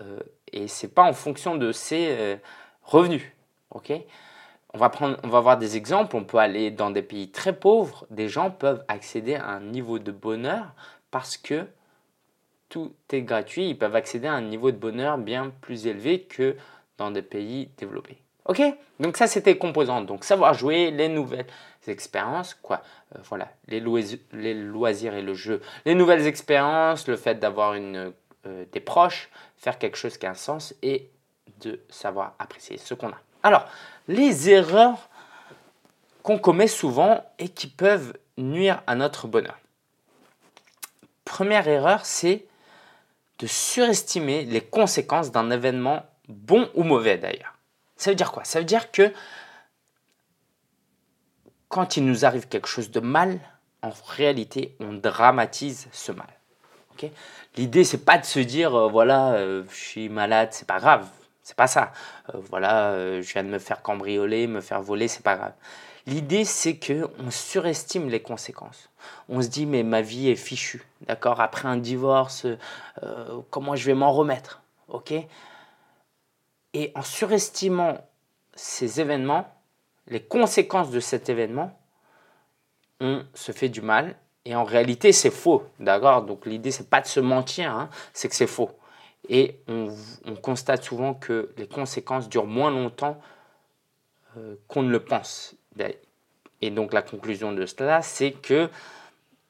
euh, 0.00 0.20
et 0.52 0.68
ce 0.68 0.86
n'est 0.86 0.92
pas 0.92 1.02
en 1.02 1.12
fonction 1.12 1.56
de 1.56 1.70
ses 1.70 2.08
euh, 2.18 2.36
revenus. 2.82 3.30
on 3.74 4.78
va, 4.78 4.88
prendre, 4.88 5.18
on 5.22 5.28
va 5.28 5.40
voir 5.40 5.58
des 5.58 5.76
exemples. 5.76 6.16
On 6.16 6.24
peut 6.24 6.38
aller 6.38 6.70
dans 6.70 6.88
des 6.88 7.02
pays 7.02 7.30
très 7.30 7.54
pauvres. 7.54 8.06
Des 8.08 8.30
gens 8.30 8.50
peuvent 8.50 8.82
accéder 8.88 9.34
à 9.34 9.48
un 9.48 9.60
niveau 9.60 9.98
de 9.98 10.12
bonheur 10.12 10.72
parce 11.10 11.36
que 11.36 11.66
tout 12.70 12.94
est 13.12 13.20
gratuit, 13.20 13.68
ils 13.68 13.78
peuvent 13.78 13.96
accéder 13.96 14.28
à 14.28 14.32
un 14.32 14.40
niveau 14.40 14.70
de 14.70 14.78
bonheur 14.78 15.18
bien 15.18 15.52
plus 15.60 15.88
élevé 15.88 16.22
que 16.22 16.56
dans 16.96 17.10
des 17.10 17.20
pays 17.20 17.68
développés. 17.76 18.22
Ok 18.50 18.60
Donc 18.98 19.16
ça 19.16 19.28
c'était 19.28 19.56
composante. 19.56 20.06
Donc 20.06 20.24
savoir 20.24 20.54
jouer, 20.54 20.90
les 20.90 21.08
nouvelles 21.08 21.46
expériences, 21.86 22.54
quoi. 22.54 22.82
Euh, 23.14 23.20
voilà, 23.28 23.48
les, 23.68 23.78
loisirs 23.78 25.14
et 25.14 25.22
le 25.22 25.34
jeu. 25.34 25.62
Les 25.84 25.94
nouvelles 25.94 26.26
expériences, 26.26 27.06
le 27.06 27.16
fait 27.16 27.36
d'avoir 27.36 27.74
euh, 27.76 28.10
des 28.72 28.80
proches, 28.80 29.30
faire 29.56 29.78
quelque 29.78 29.96
chose 29.96 30.18
qui 30.18 30.26
a 30.26 30.30
un 30.30 30.34
sens 30.34 30.74
et 30.82 31.08
de 31.60 31.80
savoir 31.90 32.34
apprécier 32.40 32.76
ce 32.76 32.92
qu'on 32.94 33.10
a. 33.10 33.20
Alors, 33.44 33.68
les 34.08 34.50
erreurs 34.50 35.08
qu'on 36.24 36.38
commet 36.38 36.66
souvent 36.66 37.24
et 37.38 37.50
qui 37.50 37.68
peuvent 37.68 38.14
nuire 38.36 38.82
à 38.88 38.96
notre 38.96 39.28
bonheur. 39.28 39.58
Première 41.24 41.68
erreur, 41.68 42.04
c'est 42.04 42.46
de 43.38 43.46
surestimer 43.46 44.44
les 44.44 44.60
conséquences 44.60 45.30
d'un 45.30 45.52
événement 45.52 46.04
bon 46.28 46.68
ou 46.74 46.82
mauvais 46.82 47.16
d'ailleurs. 47.16 47.54
Ça 48.00 48.10
veut 48.10 48.16
dire 48.16 48.32
quoi? 48.32 48.44
Ça 48.44 48.60
veut 48.60 48.64
dire 48.64 48.90
que 48.90 49.12
quand 51.68 51.98
il 51.98 52.06
nous 52.06 52.24
arrive 52.24 52.48
quelque 52.48 52.66
chose 52.66 52.90
de 52.90 52.98
mal, 52.98 53.38
en 53.82 53.90
réalité, 54.06 54.74
on 54.80 54.94
dramatise 54.94 55.86
ce 55.92 56.10
mal. 56.10 56.26
L'idée, 56.96 57.14
L'idée, 57.56 57.84
c'est 57.84 58.06
pas 58.06 58.16
de 58.16 58.24
se 58.24 58.40
dire, 58.40 58.74
euh, 58.74 58.88
voilà, 58.88 59.32
euh, 59.32 59.64
je 59.70 59.76
suis 59.76 60.08
malade, 60.08 60.48
c'est 60.52 60.66
pas 60.66 60.78
grave. 60.78 61.06
C'est 61.42 61.54
pas 61.54 61.66
ça. 61.66 61.92
Euh, 62.34 62.38
voilà, 62.48 63.20
je 63.20 63.32
viens 63.34 63.44
de 63.44 63.50
me 63.50 63.58
faire 63.58 63.82
cambrioler, 63.82 64.46
me 64.46 64.62
faire 64.62 64.80
voler, 64.80 65.06
c'est 65.06 65.22
pas 65.22 65.36
grave. 65.36 65.52
L'idée, 66.06 66.46
c'est 66.46 66.76
que 66.76 67.06
on 67.18 67.30
surestime 67.30 68.08
les 68.08 68.22
conséquences. 68.22 68.88
On 69.28 69.42
se 69.42 69.48
dit, 69.48 69.66
mais 69.66 69.82
ma 69.82 70.00
vie 70.00 70.30
est 70.30 70.36
fichue, 70.36 70.86
d'accord? 71.06 71.42
Après 71.42 71.68
un 71.68 71.76
divorce, 71.76 72.46
comment 73.50 73.76
je 73.76 73.84
vais 73.84 73.94
m'en 73.94 74.10
remettre, 74.10 74.62
ok? 74.88 75.12
Et 76.74 76.92
en 76.94 77.02
surestimant 77.02 78.06
ces 78.54 79.00
événements, 79.00 79.52
les 80.06 80.22
conséquences 80.22 80.90
de 80.90 81.00
cet 81.00 81.28
événement, 81.28 81.76
on 83.00 83.24
se 83.34 83.52
fait 83.52 83.68
du 83.68 83.80
mal 83.80 84.16
et 84.44 84.54
en 84.54 84.64
réalité, 84.64 85.12
c'est 85.12 85.30
faux, 85.30 85.64
d'accord? 85.78 86.22
Donc 86.22 86.46
l'idée, 86.46 86.70
c'est 86.70 86.88
pas 86.88 87.00
de 87.00 87.06
se 87.06 87.20
mentir, 87.20 87.70
hein, 87.70 87.90
c'est 88.12 88.28
que 88.28 88.34
c'est 88.34 88.46
faux. 88.46 88.70
Et 89.28 89.60
on, 89.68 89.94
constate 90.42 90.82
souvent 90.82 91.14
que 91.14 91.52
les 91.58 91.68
conséquences 91.68 92.28
durent 92.28 92.46
moins 92.46 92.70
longtemps 92.70 93.20
euh, 94.36 94.56
qu'on 94.66 94.82
ne 94.82 94.90
le 94.90 95.00
pense. 95.04 95.54
Et 96.62 96.70
donc 96.70 96.92
la 96.92 97.02
conclusion 97.02 97.52
de 97.52 97.66
cela, 97.66 98.00
c'est 98.00 98.32
que 98.32 98.70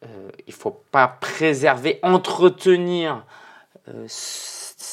euh, 0.05 0.31
il 0.47 0.53
faut 0.53 0.83
pas 0.91 1.07
préserver, 1.07 2.01
entretenir 2.03 3.25
euh, 3.89 4.05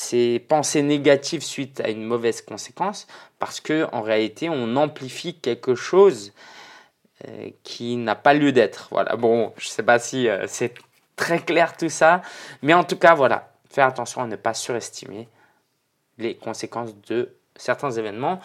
ces 0.08 0.40
pensées 0.40 0.84
négatives 0.84 1.44
suite 1.44 1.82
à 1.82 1.90
une 1.90 2.04
mauvaise 2.04 2.42
conséquence, 2.42 3.08
parce 3.40 3.60
que 3.60 3.88
en 3.92 4.02
réalité, 4.02 4.50
on 4.50 4.76
amplifie 4.78 5.36
quelque 5.36 5.76
chose 5.76 6.34
euh, 7.28 7.50
qui 7.64 7.98
n'a 7.98 8.16
pas 8.16 8.34
lieu 8.34 8.52
d'être. 8.52 8.88
Voilà. 8.92 9.16
Bon, 9.18 9.54
je 9.58 9.68
ne 9.68 9.72
sais 9.72 9.84
pas 9.84 10.00
si 10.00 10.30
euh, 10.30 10.46
c'est 10.48 10.76
très 11.18 11.40
clair 11.40 11.76
tout 11.76 11.90
ça, 11.90 12.22
mais 12.62 12.74
en 12.74 12.84
tout 12.86 12.96
cas, 12.98 13.16
voilà, 13.16 13.52
faire 13.70 13.86
attention 13.86 14.22
à 14.22 14.28
ne 14.28 14.38
pas 14.38 14.54
surestimer 14.54 15.28
les 16.18 16.36
conséquences 16.36 16.96
de 17.10 17.36
certains 17.58 17.92
événements. 17.92 18.40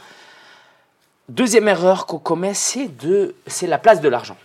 Deuxième 1.29 1.69
erreur 1.69 2.07
qu'on 2.07 2.19
commet, 2.19 2.55
c'est 2.55 2.89
de, 2.89 3.37
c'est 3.47 3.69
la 3.69 3.79
place 3.79 4.01
de 4.01 4.09
l'argent. 4.09 4.37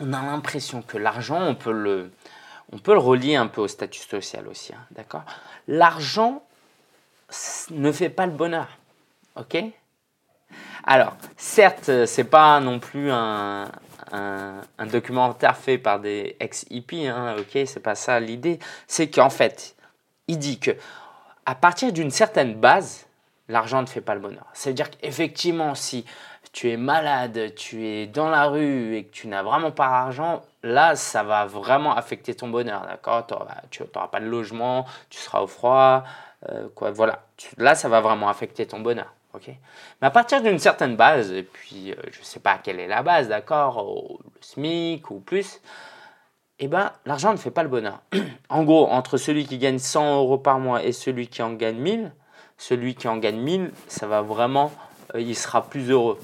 On 0.00 0.12
a 0.12 0.20
l'impression 0.22 0.82
que 0.82 0.98
l'argent, 0.98 1.40
on 1.40 1.54
peut 1.54 1.70
le, 1.72 2.10
on 2.72 2.78
peut 2.78 2.92
le 2.92 2.98
relier 2.98 3.36
un 3.36 3.46
peu 3.46 3.60
au 3.60 3.68
statut 3.68 4.00
social 4.00 4.48
aussi, 4.48 4.72
hein, 4.72 4.84
d'accord? 4.90 5.24
L'argent 5.68 6.42
ne 7.70 7.92
fait 7.92 8.10
pas 8.10 8.26
le 8.26 8.32
bonheur, 8.32 8.68
ok? 9.36 9.64
Alors, 10.84 11.16
certes, 11.36 12.04
c'est 12.06 12.24
pas 12.24 12.60
non 12.60 12.78
plus 12.78 13.10
un, 13.10 13.70
documentaire 14.86 15.56
fait 15.56 15.78
par 15.78 15.98
des 15.98 16.36
ex-hippies, 16.38 17.08
hein, 17.08 17.36
ok, 17.38 17.62
c'est 17.66 17.82
pas 17.82 17.94
ça 17.94 18.20
l'idée. 18.20 18.58
C'est 18.86 19.10
qu'en 19.10 19.30
fait, 19.30 19.74
il 20.28 20.38
dit 20.38 20.60
que 20.60 20.72
à 21.46 21.54
partir 21.54 21.92
d'une 21.92 22.10
certaine 22.10 22.54
base, 22.54 23.06
l'argent 23.48 23.80
ne 23.80 23.86
fait 23.86 24.00
pas 24.00 24.14
le 24.14 24.20
bonheur. 24.20 24.46
C'est-à-dire 24.52 24.90
qu'effectivement, 24.90 25.74
si 25.74 26.04
tu 26.52 26.70
es 26.70 26.76
malade, 26.76 27.54
tu 27.56 27.86
es 27.86 28.06
dans 28.06 28.28
la 28.28 28.46
rue 28.46 28.96
et 28.96 29.04
que 29.04 29.10
tu 29.10 29.26
n'as 29.26 29.42
vraiment 29.42 29.72
pas 29.72 29.88
d'argent, 29.88 30.42
là, 30.64 30.96
ça 30.96 31.22
va 31.22 31.44
vraiment 31.46 31.94
affecter 31.94 32.34
ton 32.34 32.48
bonheur, 32.48 32.86
d'accord? 32.86 33.26
Tu 33.70 33.82
n'auras 33.82 34.08
pas 34.08 34.20
de 34.20 34.26
logement, 34.26 34.86
tu 35.10 35.18
seras 35.18 35.42
au 35.42 35.46
froid, 35.46 36.04
euh, 36.48 36.68
quoi, 36.74 36.90
voilà. 36.90 37.22
là, 37.58 37.74
ça 37.74 37.88
va 37.88 38.00
vraiment 38.00 38.28
affecter 38.28 38.66
ton 38.66 38.80
bonheur. 38.80 39.12
Mais 40.00 40.06
à 40.06 40.10
partir 40.10 40.42
d'une 40.42 40.58
certaine 40.58 40.96
base, 40.96 41.32
et 41.32 41.42
puis 41.42 41.90
euh, 41.90 41.96
je 42.12 42.20
ne 42.20 42.24
sais 42.24 42.40
pas 42.40 42.58
quelle 42.58 42.80
est 42.80 42.86
la 42.86 43.02
base, 43.02 43.28
d'accord, 43.28 44.18
le 44.24 44.40
SMIC 44.40 45.10
ou 45.10 45.20
plus, 45.20 45.60
eh 46.60 46.68
ben, 46.68 46.92
l'argent 47.04 47.32
ne 47.32 47.36
fait 47.36 47.50
pas 47.50 47.62
le 47.62 47.68
bonheur. 47.68 48.00
en 48.48 48.62
gros, 48.62 48.86
entre 48.86 49.16
celui 49.16 49.44
qui 49.44 49.58
gagne 49.58 49.78
100 49.78 50.18
euros 50.18 50.38
par 50.38 50.60
mois 50.60 50.84
et 50.84 50.92
celui 50.92 51.26
qui 51.26 51.42
en 51.42 51.52
gagne 51.52 51.76
1000, 51.76 52.12
celui 52.56 52.94
qui 52.94 53.08
en 53.08 53.16
gagne 53.16 53.40
1000, 53.40 53.72
ça 53.88 54.06
va 54.06 54.22
vraiment, 54.22 54.70
euh, 55.14 55.20
il 55.20 55.36
sera 55.36 55.68
plus 55.68 55.90
heureux 55.90 56.18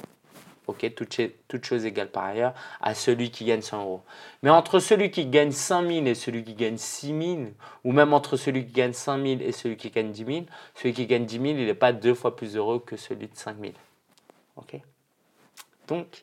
ok, 0.70 0.94
toutes, 0.94 1.20
toutes 1.48 1.64
choses 1.64 1.84
égales 1.84 2.10
par 2.10 2.24
ailleurs, 2.24 2.54
à 2.80 2.94
celui 2.94 3.30
qui 3.30 3.44
gagne 3.44 3.62
100 3.62 3.82
euros. 3.82 4.02
Mais 4.42 4.50
entre 4.50 4.78
celui 4.78 5.10
qui 5.10 5.26
gagne 5.26 5.50
5000 5.50 6.08
et 6.08 6.14
celui 6.14 6.44
qui 6.44 6.54
gagne 6.54 6.78
6000, 6.78 7.52
ou 7.84 7.92
même 7.92 8.12
entre 8.12 8.36
celui 8.36 8.66
qui 8.66 8.72
gagne 8.72 8.92
5000 8.92 9.42
et 9.42 9.52
celui 9.52 9.76
qui 9.76 9.90
gagne 9.90 10.10
10 10.10 10.24
000, 10.24 10.46
celui 10.74 10.94
qui 10.94 11.06
gagne 11.06 11.26
10 11.26 11.34
000, 11.34 11.46
il 11.46 11.66
n'est 11.66 11.74
pas 11.74 11.92
deux 11.92 12.14
fois 12.14 12.36
plus 12.36 12.56
heureux 12.56 12.80
que 12.80 12.96
celui 12.96 13.28
de 13.28 13.36
5000. 13.36 13.72
Ok? 14.56 14.80
Donc, 15.88 16.22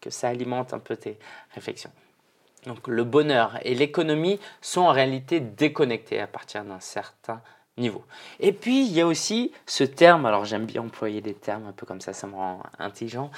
que 0.00 0.10
ça 0.10 0.28
alimente 0.28 0.74
un 0.74 0.78
peu 0.78 0.96
tes 0.96 1.18
réflexions. 1.54 1.92
Donc, 2.66 2.88
le 2.88 3.04
bonheur 3.04 3.58
et 3.62 3.74
l'économie 3.74 4.40
sont 4.60 4.82
en 4.82 4.92
réalité 4.92 5.40
déconnectés 5.40 6.20
à 6.20 6.26
partir 6.26 6.64
d'un 6.64 6.80
certain 6.80 7.42
niveau. 7.76 8.04
Et 8.40 8.52
puis, 8.52 8.86
il 8.86 8.92
y 8.92 9.00
a 9.00 9.06
aussi 9.06 9.52
ce 9.66 9.84
terme, 9.84 10.26
alors 10.26 10.44
j'aime 10.44 10.66
bien 10.66 10.82
employer 10.82 11.20
des 11.20 11.34
termes 11.34 11.66
un 11.66 11.72
peu 11.72 11.86
comme 11.86 12.00
ça, 12.00 12.12
ça 12.12 12.26
me 12.26 12.34
rend 12.34 12.62
intelligent. 12.78 13.30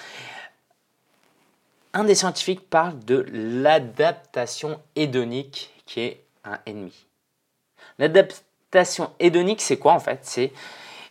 Un 1.94 2.04
des 2.04 2.14
scientifiques 2.14 2.68
parle 2.68 2.98
de 3.04 3.24
l'adaptation 3.32 4.80
hédonique 4.94 5.72
qui 5.86 6.00
est 6.00 6.24
un 6.44 6.58
ennemi. 6.66 7.06
L'adaptation 7.98 9.12
hédonique, 9.18 9.62
c'est 9.62 9.78
quoi 9.78 9.92
en 9.92 10.00
fait? 10.00 10.20
C'est, 10.22 10.52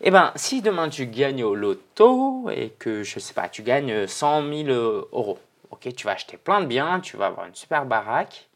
eh 0.01 0.12
ben, 0.12 0.32
si 0.36 0.62
demain 0.62 0.89
tu 0.89 1.08
gagnes 1.08 1.44
au 1.44 1.55
loto 1.55 2.50
et 2.51 2.70
que, 2.77 3.01
je 3.01 3.17
sais 3.20 3.34
pas, 3.34 3.50
tu 3.50 3.63
gagnes 3.63 4.05
100 4.05 4.48
000 4.48 4.70
euros, 4.70 5.39
ok, 5.72 5.94
tu 5.96 6.05
vas 6.05 6.13
acheter 6.13 6.38
plein 6.38 6.62
de 6.62 6.67
biens, 6.67 7.00
tu 7.00 7.17
vas 7.17 7.27
avoir 7.27 7.48
une 7.48 7.55
super 7.55 7.86
baraque, 7.86 8.48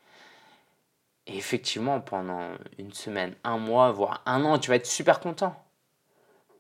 et 1.30 1.38
effectivement, 1.38 2.00
pendant 2.00 2.50
une 2.78 2.92
semaine, 2.92 3.36
un 3.44 3.58
mois, 3.58 3.92
voire 3.92 4.22
un 4.26 4.44
an, 4.46 4.58
tu 4.58 4.70
vas 4.70 4.78
être 4.78 4.88
super 4.88 5.20
content. 5.20 5.56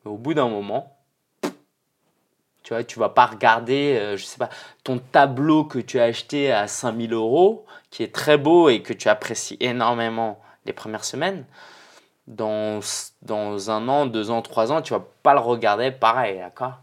Mais 0.03 0.11
au 0.11 0.17
bout 0.17 0.33
d'un 0.33 0.47
moment, 0.47 0.95
tu 1.41 2.73
vois, 2.73 2.83
tu 2.83 2.99
vas 2.99 3.09
pas 3.09 3.25
regarder, 3.25 3.97
euh, 3.99 4.15
je 4.15 4.25
sais 4.25 4.37
pas, 4.37 4.49
ton 4.83 4.99
tableau 4.99 5.63
que 5.63 5.79
tu 5.79 5.99
as 5.99 6.03
acheté 6.03 6.51
à 6.51 6.67
5000 6.67 7.13
euros, 7.13 7.65
qui 7.89 8.03
est 8.03 8.13
très 8.13 8.37
beau 8.37 8.69
et 8.69 8.83
que 8.83 8.93
tu 8.93 9.09
apprécies 9.09 9.57
énormément 9.59 10.39
les 10.65 10.73
premières 10.73 11.05
semaines 11.05 11.45
dans, 12.29 12.79
dans 13.23 13.71
un 13.71 13.87
an, 13.89 14.05
deux 14.05 14.29
ans, 14.29 14.43
trois 14.43 14.71
ans, 14.71 14.83
tu 14.83 14.93
vas 14.93 15.03
pas 15.23 15.33
le 15.33 15.39
regarder 15.39 15.89
pareil, 15.89 16.37
d'accord? 16.37 16.75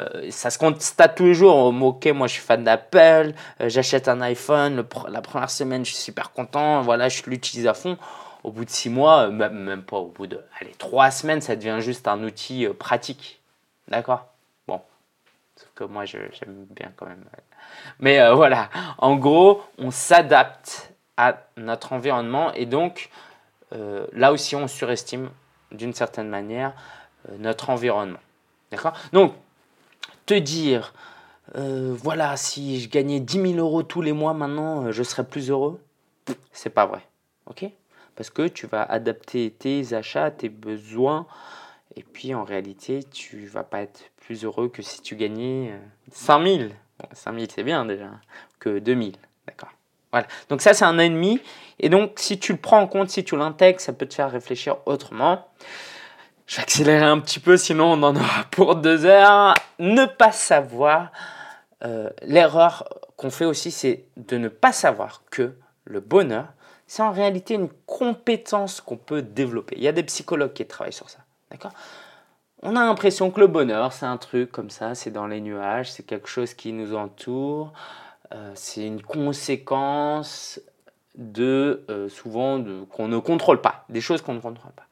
Euh, 0.00 0.30
Ça 0.30 0.48
se 0.48 0.58
constate 0.58 1.14
toujours. 1.14 1.66
Ok, 1.82 2.06
moi 2.06 2.26
je 2.26 2.32
suis 2.32 2.42
fan 2.42 2.64
d'Apple, 2.64 3.34
euh, 3.60 3.68
j'achète 3.68 4.08
un 4.08 4.22
iPhone, 4.22 4.84
la 5.08 5.20
première 5.20 5.50
semaine 5.50 5.84
je 5.84 5.90
suis 5.92 6.02
super 6.02 6.32
content, 6.32 6.80
voilà, 6.80 7.08
je 7.10 7.22
l'utilise 7.26 7.66
à 7.66 7.74
fond. 7.74 7.98
Au 8.44 8.50
bout 8.50 8.64
de 8.64 8.70
six 8.70 8.90
mois, 8.90 9.26
euh, 9.26 9.30
même, 9.30 9.52
même, 9.52 9.82
pas 9.82 9.98
au 9.98 10.06
bout 10.06 10.26
de 10.26 10.40
allez, 10.58 10.72
trois 10.78 11.10
semaines, 11.10 11.42
ça 11.42 11.54
devient 11.54 11.78
juste 11.80 12.08
un 12.08 12.22
outil 12.24 12.66
pratique, 12.78 13.40
d'accord? 13.88 14.26
Bon, 14.66 14.80
sauf 15.56 15.68
que 15.74 15.84
moi 15.84 16.06
j'aime 16.06 16.66
bien 16.70 16.90
quand 16.96 17.06
même. 17.06 17.24
Mais 18.00 18.32
voilà, 18.32 18.70
en 18.98 19.16
gros, 19.16 19.62
on 19.78 19.90
s'adapte 19.90 20.94
à 21.18 21.36
notre 21.58 21.92
environnement 21.92 22.52
et 22.54 22.66
donc 22.66 23.10
euh, 23.72 24.06
là 24.12 24.32
aussi 24.32 24.56
on 24.56 24.68
surestime 24.68 25.30
d'une 25.72 25.94
certaine 25.94 26.28
manière 26.28 26.74
euh, 27.28 27.36
notre 27.38 27.70
environnement. 27.70 28.20
D'accord? 28.70 28.94
Donc, 29.12 29.34
te 30.26 30.34
dire, 30.34 30.94
euh, 31.56 31.94
voilà, 31.96 32.36
si 32.36 32.80
je 32.80 32.88
gagnais 32.88 33.20
10 33.20 33.54
000 33.54 33.54
euros 33.54 33.82
tous 33.82 34.02
les 34.02 34.12
mois 34.12 34.34
maintenant, 34.34 34.90
je 34.90 35.02
serais 35.02 35.24
plus 35.24 35.50
heureux, 35.50 35.80
c'est 36.52 36.70
pas 36.70 36.86
vrai. 36.86 37.06
Ok? 37.46 37.66
Parce 38.16 38.30
que 38.30 38.46
tu 38.48 38.66
vas 38.66 38.82
adapter 38.82 39.50
tes 39.50 39.92
achats, 39.92 40.30
tes 40.30 40.48
besoins, 40.48 41.26
et 41.96 42.02
puis 42.02 42.34
en 42.34 42.44
réalité, 42.44 43.02
tu 43.04 43.46
vas 43.46 43.64
pas 43.64 43.80
être 43.80 44.10
plus 44.16 44.44
heureux 44.44 44.68
que 44.68 44.82
si 44.82 45.02
tu 45.02 45.16
gagnais 45.16 45.78
5 46.12 46.46
000. 46.46 46.68
Bon, 46.98 47.08
5 47.12 47.34
000 47.34 47.46
c'est 47.54 47.64
bien 47.64 47.84
déjà, 47.84 48.10
que 48.58 48.78
2 48.78 48.94
000. 48.94 49.12
D'accord? 49.46 49.70
Voilà. 50.14 50.28
Donc 50.48 50.62
ça, 50.62 50.74
c'est 50.74 50.84
un 50.84 50.96
ennemi. 51.00 51.40
Et 51.80 51.88
donc, 51.88 52.12
si 52.20 52.38
tu 52.38 52.52
le 52.52 52.58
prends 52.58 52.78
en 52.78 52.86
compte, 52.86 53.10
si 53.10 53.24
tu 53.24 53.36
l'intègres, 53.36 53.80
ça 53.80 53.92
peut 53.92 54.06
te 54.06 54.14
faire 54.14 54.30
réfléchir 54.30 54.76
autrement. 54.86 55.48
Je 56.46 56.56
vais 56.56 56.62
accélérer 56.62 57.04
un 57.04 57.18
petit 57.18 57.40
peu, 57.40 57.56
sinon 57.56 57.86
on 57.86 58.02
en 58.04 58.14
aura 58.14 58.44
pour 58.52 58.76
deux 58.76 59.06
heures. 59.06 59.54
Ne 59.80 60.04
pas 60.04 60.30
savoir. 60.30 61.10
Euh, 61.84 62.10
l'erreur 62.22 62.88
qu'on 63.16 63.30
fait 63.30 63.44
aussi, 63.44 63.72
c'est 63.72 64.04
de 64.16 64.38
ne 64.38 64.46
pas 64.46 64.72
savoir 64.72 65.22
que 65.32 65.56
le 65.84 65.98
bonheur, 65.98 66.46
c'est 66.86 67.02
en 67.02 67.10
réalité 67.10 67.54
une 67.54 67.68
compétence 67.84 68.80
qu'on 68.80 68.96
peut 68.96 69.20
développer. 69.20 69.74
Il 69.76 69.82
y 69.82 69.88
a 69.88 69.92
des 69.92 70.04
psychologues 70.04 70.52
qui 70.52 70.64
travaillent 70.64 70.92
sur 70.92 71.10
ça. 71.10 71.18
D'accord? 71.50 71.72
On 72.62 72.76
a 72.76 72.84
l'impression 72.84 73.32
que 73.32 73.40
le 73.40 73.48
bonheur, 73.48 73.92
c'est 73.92 74.06
un 74.06 74.16
truc 74.16 74.52
comme 74.52 74.70
ça, 74.70 74.94
c'est 74.94 75.10
dans 75.10 75.26
les 75.26 75.40
nuages, 75.40 75.90
c'est 75.90 76.04
quelque 76.04 76.28
chose 76.28 76.54
qui 76.54 76.72
nous 76.72 76.94
entoure. 76.94 77.72
Euh, 78.32 78.52
c'est 78.54 78.86
une 78.86 79.02
conséquence 79.02 80.60
de 81.14 81.84
euh, 81.90 82.08
souvent 82.08 82.62
qu'on 82.90 83.08
ne 83.08 83.18
contrôle 83.18 83.60
pas, 83.60 83.84
des 83.88 84.00
choses 84.00 84.22
qu'on 84.22 84.34
ne 84.34 84.40
contrôle 84.40 84.72
pas. 84.72 84.86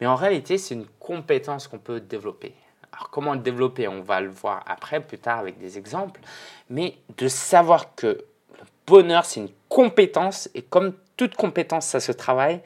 Mais 0.00 0.06
en 0.06 0.16
réalité, 0.16 0.58
c'est 0.58 0.74
une 0.74 0.86
compétence 0.98 1.68
qu'on 1.68 1.78
peut 1.78 2.00
développer. 2.00 2.54
Alors 2.92 3.10
comment 3.10 3.34
le 3.34 3.40
développer 3.40 3.86
On 3.86 4.02
va 4.02 4.20
le 4.20 4.30
voir 4.30 4.64
après, 4.66 5.00
plus 5.00 5.18
tard 5.18 5.38
avec 5.38 5.58
des 5.58 5.78
exemples. 5.78 6.20
Mais 6.68 6.96
de 7.18 7.28
savoir 7.28 7.94
que 7.94 8.06
le 8.06 8.64
bonheur, 8.86 9.24
c'est 9.24 9.40
une 9.40 9.50
compétence 9.68 10.48
et 10.54 10.62
comme 10.62 10.94
toute 11.16 11.34
compétence, 11.34 11.86
ça 11.86 12.00
se 12.00 12.12
travaille, 12.12 12.60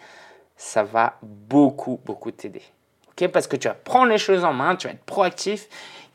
ça 0.57 0.85
va 0.85 1.19
beaucoup, 1.23 2.01
beaucoup 2.05 2.31
t'aider. 2.31 2.63
Parce 3.33 3.47
que 3.47 3.57
tu 3.57 3.69
vas 3.69 3.75
prendre 3.75 4.07
les 4.07 4.19
choses 4.19 4.45
en 4.45 4.53
main, 4.53 4.77
tu 4.77 4.87
vas 4.87 4.95
être 4.95 5.05
proactif. 5.05 5.69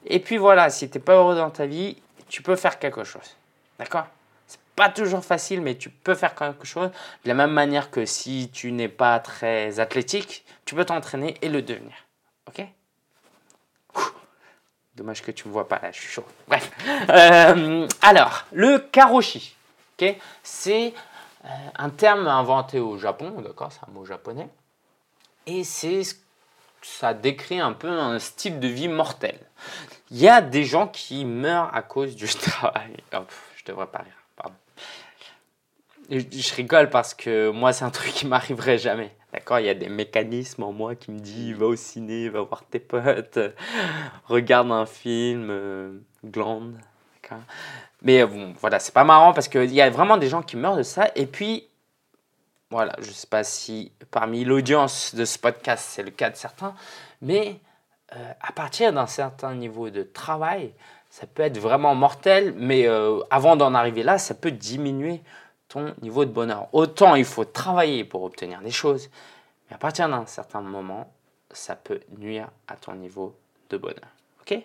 Et 0.06 0.20
puis 0.20 0.38
voilà, 0.38 0.70
si 0.70 0.90
tu 0.90 0.98
n'es 0.98 1.04
pas 1.04 1.16
heureux 1.16 1.36
dans 1.36 1.50
ta 1.50 1.66
vie, 1.66 2.02
tu 2.28 2.42
peux 2.42 2.56
faire 2.56 2.80
quelque 2.80 3.04
chose. 3.04 3.36
D'accord? 3.80 4.06
C'est 4.46 4.60
pas 4.76 4.90
toujours 4.90 5.24
facile, 5.24 5.62
mais 5.62 5.76
tu 5.76 5.90
peux 5.90 6.16
faire 6.16 6.36
quelque 6.36 6.66
chose. 6.66 6.90
De 7.24 7.28
la 7.28 7.34
même 7.34 7.52
manière 7.52 7.90
que 7.90 8.06
si 8.06 8.50
tu 8.54 8.72
n'es 8.72 8.90
pas 8.90 9.20
très 9.20 9.80
athlétique, 9.80 10.46
tu 10.66 10.76
peux 10.76 10.86
t'entraîner 10.86 11.36
et 11.42 11.50
le 11.50 11.62
devenir. 11.62 11.96
Ok? 12.48 12.66
Dommage 14.96 15.22
que 15.22 15.32
tu 15.32 15.46
ne 15.46 15.50
me 15.50 15.54
vois 15.54 15.68
pas 15.68 15.80
là, 15.82 15.92
je 15.92 16.00
suis 16.00 16.10
chaud. 16.10 16.26
Bref. 16.48 16.72
Euh, 17.10 17.88
alors, 18.02 18.46
le 18.52 18.80
karoshi, 18.80 19.56
ok? 19.98 20.16
C'est 20.44 20.94
euh, 21.46 21.48
un 21.78 21.90
terme 21.90 22.28
inventé 22.28 22.80
au 22.80 22.98
Japon, 22.98 23.42
d'accord? 23.42 23.72
C'est 23.72 23.90
un 23.90 23.94
mot 23.94 24.04
japonais. 24.04 24.50
Et 25.46 25.64
c'est 25.64 26.04
ça 26.82 27.14
décrit 27.14 27.60
un 27.60 27.74
peu 27.74 27.90
un 27.90 28.20
style 28.20 28.60
de 28.60 28.68
vie 28.68 28.88
mortel. 28.88 29.38
Il 30.12 30.18
y 30.18 30.30
a 30.30 30.42
des 30.42 30.64
gens 30.64 30.88
qui 30.88 31.26
meurent 31.26 31.74
à 31.74 31.82
cause 31.82 32.16
du 32.16 32.28
travail. 32.36 32.98
Oh, 33.14 33.20
devrais 33.70 33.88
pas 33.88 34.00
rire. 34.00 34.14
Je, 36.10 36.56
rigole 36.56 36.90
parce 36.90 37.14
que 37.14 37.52
moi, 37.52 37.72
c'est 37.72 37.86
un 37.86 37.92
truc 37.92 38.12
qui 38.12 38.26
m'arriverait 38.26 38.80
jamais. 38.80 39.16
D'accord? 39.32 39.60
Il 39.60 39.68
y 39.68 39.70
a 39.70 39.76
des 39.76 39.90
mécanismes 39.90 40.64
en 40.64 40.72
moi 40.72 40.96
qui 40.96 41.12
me 41.12 41.20
disent 41.20 41.56
va 41.56 41.68
au 41.68 41.76
ciné, 41.76 42.30
va 42.30 42.42
voir 42.42 42.64
tes 42.66 42.80
potes, 42.80 43.38
regarde 44.26 44.72
un 44.72 44.88
film, 44.88 45.50
euh, 45.52 46.00
glande. 46.26 46.80
Mais 48.02 48.26
bon, 48.26 48.56
voilà, 48.60 48.80
c'est 48.80 48.94
pas 48.94 49.04
marrant 49.04 49.34
parce 49.34 49.48
qu'il 49.48 49.72
y 49.72 49.82
a 49.82 49.90
vraiment 49.92 50.18
des 50.18 50.30
gens 50.30 50.42
qui 50.42 50.58
meurent 50.58 50.78
de 50.78 50.84
ça. 50.84 51.12
Et 51.16 51.28
puis, 51.28 51.68
voilà, 52.72 52.96
je 53.00 53.12
sais 53.12 53.28
pas 53.28 53.44
si 53.44 53.92
parmi 54.10 54.46
l'audience 54.46 55.14
de 55.14 55.26
ce 55.26 55.38
podcast 55.38 55.86
c'est 55.90 56.02
le 56.02 56.12
cas 56.12 56.32
de 56.32 56.36
certains, 56.36 56.74
mais 57.22 57.60
euh, 58.16 58.32
à 58.42 58.52
partir 58.52 58.94
d'un 58.94 59.06
certain 59.06 59.54
niveau 59.54 59.92
de 59.92 60.02
travail, 60.02 60.74
ça 61.10 61.26
peut 61.26 61.44
être 61.44 61.58
vraiment 61.58 61.96
mortel, 61.96 62.54
mais 62.56 62.88
euh, 62.88 63.20
avant 63.30 63.56
d'en 63.56 63.74
arriver 63.74 64.04
là, 64.04 64.18
ça 64.18 64.36
peut 64.36 64.52
diminuer 64.52 65.22
ton 65.68 65.94
niveau 66.02 66.26
de 66.26 66.32
bonheur. 66.32 66.68
Autant 66.72 67.16
il 67.16 67.26
faut 67.26 67.46
travailler 67.46 68.04
pour 68.04 68.24
obtenir 68.24 68.62
des 68.62 68.72
choses, 68.72 69.10
mais 69.70 69.76
à 69.76 69.80
partir 69.80 70.08
d'un 70.08 70.26
certain 70.26 70.62
moment, 70.62 71.12
ça 71.52 71.76
peut 71.76 72.00
nuire 72.18 72.50
à 72.68 72.76
ton 72.76 72.94
niveau 72.94 73.36
de 73.70 73.78
bonheur. 73.78 74.10
Ok? 74.42 74.60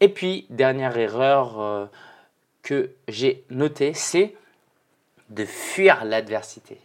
Et 0.00 0.08
puis, 0.08 0.46
dernière 0.50 0.96
erreur 0.96 1.60
euh, 1.60 1.86
que 2.62 2.90
j'ai 3.08 3.44
notée, 3.50 3.94
c'est 3.94 4.34
de 5.30 5.44
fuir 5.44 6.04
l'adversité. 6.04 6.80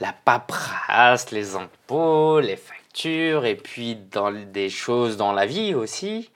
La 0.00 0.12
paperasse, 0.12 1.30
les 1.30 1.56
impôts, 1.56 2.40
les 2.40 2.56
factures, 2.56 3.46
et 3.46 3.56
puis 3.56 3.96
dans 3.96 4.30
des 4.30 4.70
choses 4.70 5.16
dans 5.16 5.32
la 5.32 5.46
vie 5.46 5.74
aussi. 5.74 6.30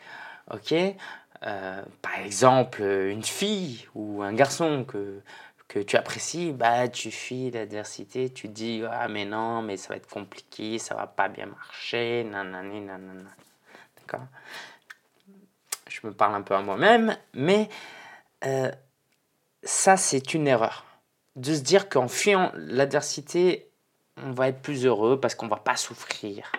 Ok 0.52 0.72
euh, 0.72 1.82
Par 2.02 2.18
exemple, 2.18 2.82
une 2.82 3.24
fille 3.24 3.86
ou 3.94 4.22
un 4.22 4.32
garçon 4.32 4.84
que 4.84 5.22
que 5.72 5.78
tu 5.78 5.96
apprécies, 5.96 6.52
bah, 6.52 6.86
tu 6.88 7.10
fuis 7.10 7.50
l'adversité, 7.50 8.28
tu 8.28 8.48
dis 8.48 8.82
ah 8.90 9.08
mais 9.08 9.24
non, 9.24 9.62
mais 9.62 9.78
ça 9.78 9.88
va 9.88 9.96
être 9.96 10.08
compliqué, 10.08 10.78
ça 10.78 10.94
va 10.94 11.06
pas 11.06 11.28
bien 11.28 11.46
marcher, 11.46 12.24
nanani, 12.24 12.82
nanana. 12.82 13.30
D'accord? 13.96 14.26
Je 15.88 16.06
me 16.06 16.12
parle 16.12 16.34
un 16.34 16.42
peu 16.42 16.54
à 16.54 16.60
moi-même, 16.60 17.16
mais 17.32 17.70
euh, 18.44 18.70
ça 19.62 19.96
c'est 19.96 20.34
une 20.34 20.46
erreur. 20.46 20.84
De 21.36 21.54
se 21.54 21.60
dire 21.60 21.88
qu'en 21.88 22.06
fuyant 22.06 22.52
l'adversité, 22.54 23.70
on 24.18 24.32
va 24.32 24.48
être 24.48 24.60
plus 24.60 24.84
heureux 24.84 25.18
parce 25.18 25.34
qu'on 25.34 25.48
va 25.48 25.56
pas 25.56 25.76
souffrir. 25.76 26.52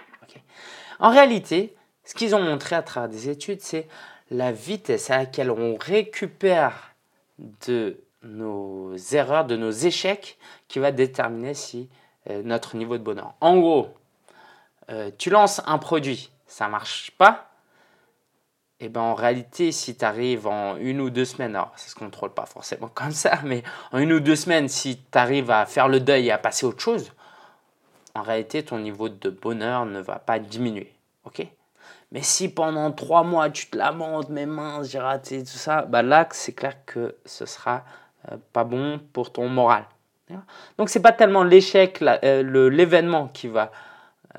En 1.00 1.12
réalité, 1.12 1.76
ce 2.04 2.14
qu'ils 2.16 2.36
ont 2.36 2.42
montré 2.42 2.76
à 2.76 2.82
travers 2.82 3.10
des 3.10 3.30
études, 3.30 3.62
c'est 3.62 3.88
la 4.30 4.52
vitesse 4.52 5.10
à 5.10 5.18
laquelle 5.20 5.52
on 5.52 5.78
récupère 5.78 6.96
de 7.68 7.98
nos 8.24 8.96
erreurs, 9.12 9.46
de 9.46 9.56
nos 9.56 9.72
échecs 9.72 10.38
qui 10.68 10.80
va 10.80 10.92
déterminer 10.92 11.54
si 11.54 11.90
euh, 12.30 12.42
notre 12.44 12.76
niveau 12.76 12.98
de 12.98 13.04
bonheur. 13.04 13.34
En 13.42 13.58
gros, 13.58 13.90
euh, 14.90 15.12
tu 15.18 15.30
lances 15.30 15.62
un 15.66 15.78
produit, 15.78 16.32
ça 16.48 16.68
marche 16.68 17.12
pas. 17.12 17.50
Et 18.80 18.88
eh 18.88 18.90
ben 18.90 19.02
en 19.02 19.14
réalité, 19.14 19.72
si 19.72 19.96
tu 19.96 20.04
arrives 20.04 20.46
en 20.46 20.76
une 20.76 21.00
ou 21.00 21.10
deux 21.10 21.24
semaines, 21.24 21.56
alors 21.56 21.72
ça 21.78 21.88
se 21.88 21.96
contrôle 21.96 22.34
pas 22.34 22.46
forcément 22.46 22.88
comme 22.94 23.12
ça, 23.12 23.40
mais 23.44 23.64
en 23.94 24.00
une 24.00 24.12
ou 24.12 24.20
deux 24.20 24.36
semaines, 24.36 24.68
si 24.68 24.98
tu 24.98 25.18
arrives 25.18 25.52
à 25.52 25.66
faire 25.66 25.88
le 25.88 26.02
deuil 26.02 26.28
et 26.28 26.32
à 26.32 26.38
passer 26.38 26.66
autre 26.66 26.82
chose, 26.82 27.14
en 28.16 28.22
réalité, 28.22 28.64
ton 28.64 28.80
niveau 28.80 29.10
de 29.10 29.30
bonheur 29.30 29.86
ne 29.86 30.02
va 30.02 30.20
pas 30.20 30.38
diminuer. 30.38 30.94
Ok? 31.24 31.48
Mais 32.14 32.22
si 32.22 32.48
pendant 32.48 32.92
trois 32.92 33.24
mois 33.24 33.50
tu 33.50 33.66
te 33.68 33.78
lamentes, 33.78 34.30
mes 34.30 34.46
mains, 34.46 34.84
j'ai 34.84 35.00
raté 35.00 35.40
tout 35.40 35.50
ça, 35.50 35.82
bah 35.82 36.04
là 36.04 36.28
c'est 36.32 36.54
clair 36.54 36.86
que 36.86 37.16
ce 37.26 37.46
sera 37.48 37.84
euh, 38.32 38.38
pas 38.54 38.64
bon 38.64 39.02
pour 39.12 39.34
ton 39.34 39.50
moral. 39.50 39.86
Donc 40.78 40.90
c'est 40.90 41.02
pas 41.02 41.12
tellement 41.12 41.44
l'échec, 41.44 42.02
euh, 42.02 42.70
l'événement 42.70 43.28
qui 43.28 43.48
va, 43.48 43.72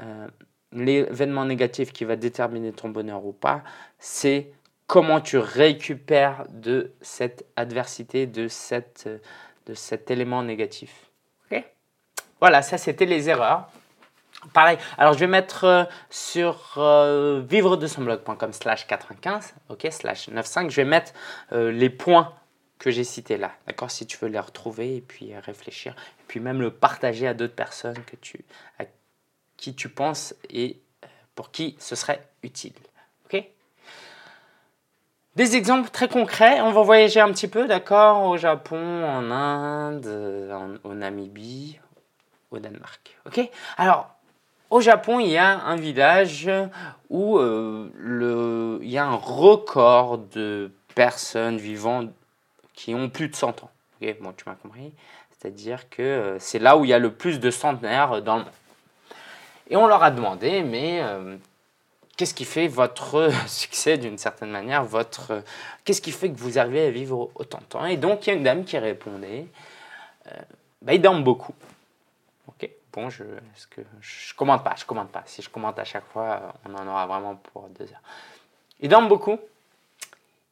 euh, 0.01 0.27
l'événement 0.73 1.45
négatif 1.45 1.93
qui 1.93 2.05
va 2.05 2.17
déterminer 2.17 2.73
ton 2.73 2.89
bonheur 2.89 3.25
ou 3.25 3.33
pas, 3.33 3.63
c'est 3.99 4.51
comment 4.87 5.21
tu 5.21 5.39
récupères 5.39 6.47
de 6.49 6.93
cette 7.01 7.47
adversité, 7.55 8.27
de, 8.27 8.49
cette, 8.49 9.09
de 9.67 9.75
cet 9.75 10.11
élément 10.11 10.43
négatif. 10.43 11.11
voilà, 12.41 12.63
ça 12.63 12.77
c'était 12.77 13.07
les 13.07 13.29
erreurs. 13.29 13.69
Pareil, 14.53 14.79
alors 14.99 15.15
je 15.15 15.19
vais 15.19 15.27
mettre 15.27 15.89
sur 16.11 16.79
vivre 17.49 17.77
de 17.77 17.87
son 17.87 18.03
blog.com 18.03 18.53
slash 18.53 18.87
95, 18.87 19.55
ok, 19.69 19.89
slash 19.91 20.27
95, 20.27 20.71
je 20.71 20.77
vais 20.77 20.85
mettre 20.85 21.13
les 21.53 21.91
points 21.91 22.33
que 22.79 22.91
j'ai 22.91 23.05
cité 23.05 23.37
là. 23.37 23.53
D'accord 23.67 23.91
Si 23.91 24.07
tu 24.07 24.19
veux 24.19 24.29
les 24.29 24.39
retrouver 24.39 24.97
et 24.97 25.01
puis 25.01 25.35
réfléchir. 25.39 25.95
Et 26.21 26.25
puis 26.29 26.41
même 26.41 26.61
le 26.61 26.71
partager 26.71 27.27
à 27.27 27.35
d'autres 27.35 27.55
personnes 27.55 28.03
que 28.05 28.17
tu, 28.17 28.45
à 28.79 28.85
qui 29.57 29.75
tu 29.75 29.89
penses 29.89 30.35
et 30.51 30.81
euh, 31.03 31.09
pour 31.35 31.51
qui 31.51 31.77
ce 31.79 31.95
serait 31.95 32.29
utile. 32.43 32.75
Ok? 33.25 33.43
Des 35.37 35.57
exemples 35.57 35.89
très 35.91 36.09
concrets. 36.09 36.61
On 36.61 36.73
va 36.73 36.83
voyager 36.83 37.21
un 37.21 37.33
petit 37.33 37.49
peu, 37.49 37.67
d'accord 37.67 38.25
Au 38.25 38.37
Japon, 38.37 39.05
en 39.05 39.31
Inde, 39.31 40.51
en, 40.53 40.89
au 40.89 40.95
Namibie, 40.95 41.81
au 42.51 42.59
Danemark. 42.59 43.17
Ok? 43.27 43.41
Alors, 43.77 44.14
au 44.75 44.81
Japon, 44.81 45.21
il 45.21 45.29
y 45.29 45.39
a 45.39 45.61
un 45.61 45.77
village 45.77 46.51
où 47.09 47.39
euh, 47.39 48.81
il 48.83 48.91
y 48.91 48.99
a 48.99 49.07
un 49.07 49.15
record 49.15 50.19
de 50.19 50.73
personnes 50.97 51.59
vivant 51.59 52.09
qui 52.73 52.93
ont 52.93 53.09
plus 53.09 53.29
de 53.29 53.37
100 53.37 53.63
ans. 53.63 53.71
bon, 54.21 54.33
tu 54.37 54.45
m'as 54.49 54.57
compris. 54.57 54.93
C'est-à-dire 55.31 55.89
que 55.91 56.03
euh, 56.03 56.39
c'est 56.41 56.59
là 56.59 56.77
où 56.77 56.85
il 56.85 56.89
y 56.89 56.93
a 56.93 56.99
le 56.99 57.13
plus 57.13 57.39
de 57.39 57.53
centenaires 57.53 58.21
dans 58.21 58.39
le 58.39 58.43
monde. 58.43 58.53
Et 59.71 59.77
on 59.77 59.87
leur 59.87 60.03
a 60.03 60.11
demandé, 60.11 60.65
mais 60.65 60.99
euh, 61.03 61.37
qu'est-ce 62.17 62.35
qui 62.35 62.45
fait 62.45 62.67
votre 62.67 63.31
succès 63.47 63.97
d'une 63.97 64.19
certaine 64.19 64.51
manière 64.51 64.83
votre 64.83 65.31
euh, 65.31 65.41
Qu'est-ce 65.85 66.03
qui 66.03 66.11
fait 66.11 66.31
que 66.31 66.39
vous 66.39 66.59
arrivez 66.59 66.87
à 66.87 66.91
vivre 66.91 67.31
autant 67.37 67.59
de 67.59 67.65
temps? 67.65 67.87
Et 67.87 67.97
donc, 67.97 68.27
il 68.27 68.31
y 68.31 68.33
a 68.33 68.37
une 68.37 68.43
dame 68.43 68.65
qui 68.65 68.77
répondait 68.77 69.47
bah, 70.83 70.95
ils 70.95 71.01
dorment 71.01 71.23
beaucoup. 71.23 71.55
Bon, 72.95 73.11
je 73.11 73.25
ne 73.25 73.85
je 74.01 74.35
commente 74.35 74.63
pas, 74.63 74.75
je 74.77 74.85
commente 74.85 75.11
pas. 75.11 75.25
Si 75.27 75.43
je 75.43 75.51
commente 75.51 75.79
à 75.81 75.85
chaque 75.85 76.07
fois, 76.07 76.55
on 76.65 76.75
en 76.75 76.87
aura 76.87 77.07
vraiment 77.07 77.35
pour 77.35 77.69
deux 77.71 77.85
heures. 77.85 78.03
Ils 78.81 78.89
dorment 78.89 79.09
beaucoup. 79.09 79.39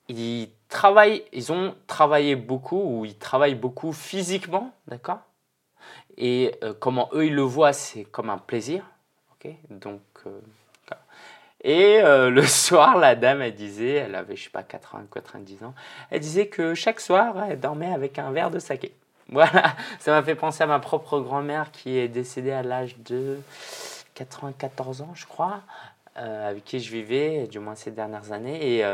Ils 0.08 0.50
travaillent, 0.68 1.24
ils 1.32 1.52
ont 1.52 1.76
travaillé 1.86 2.34
beaucoup 2.34 2.82
ou 2.82 3.04
ils 3.04 3.16
travaillent 3.16 3.54
beaucoup 3.54 3.92
physiquement, 3.92 4.72
d'accord? 4.88 5.20
Et 6.16 6.56
euh, 6.64 6.74
comment 6.78 7.08
eux 7.12 7.26
ils 7.26 7.34
le 7.34 7.42
voient, 7.42 7.72
c'est 7.72 8.04
comme 8.04 8.28
un 8.28 8.38
plaisir, 8.38 8.84
ok? 9.34 9.52
Donc, 9.70 10.00
euh, 10.26 10.40
et 11.62 12.00
euh, 12.02 12.28
le 12.30 12.42
soir, 12.46 12.98
la 12.98 13.14
dame, 13.14 13.40
elle 13.40 13.54
disait, 13.54 13.94
elle 13.94 14.14
avait, 14.14 14.36
je 14.36 14.44
sais 14.44 14.50
pas, 14.50 14.62
80, 14.62 15.06
90 15.12 15.64
ans, 15.64 15.74
elle 16.10 16.20
disait 16.20 16.48
que 16.48 16.74
chaque 16.74 17.00
soir, 17.00 17.34
elle 17.48 17.60
dormait 17.60 17.92
avec 17.92 18.18
un 18.18 18.32
verre 18.32 18.50
de 18.50 18.58
saké. 18.58 18.92
Voilà, 19.32 19.74
ça 19.98 20.12
m'a 20.12 20.22
fait 20.22 20.34
penser 20.34 20.62
à 20.62 20.66
ma 20.66 20.78
propre 20.78 21.18
grand-mère 21.18 21.70
qui 21.72 21.96
est 21.96 22.08
décédée 22.08 22.52
à 22.52 22.62
l'âge 22.62 22.98
de 22.98 23.40
94 24.14 25.00
ans, 25.00 25.12
je 25.14 25.26
crois, 25.26 25.62
avec 26.16 26.64
qui 26.64 26.80
je 26.80 26.92
vivais, 26.92 27.46
du 27.46 27.58
moins 27.58 27.74
ces 27.74 27.92
dernières 27.92 28.32
années. 28.32 28.76
Et 28.76 28.84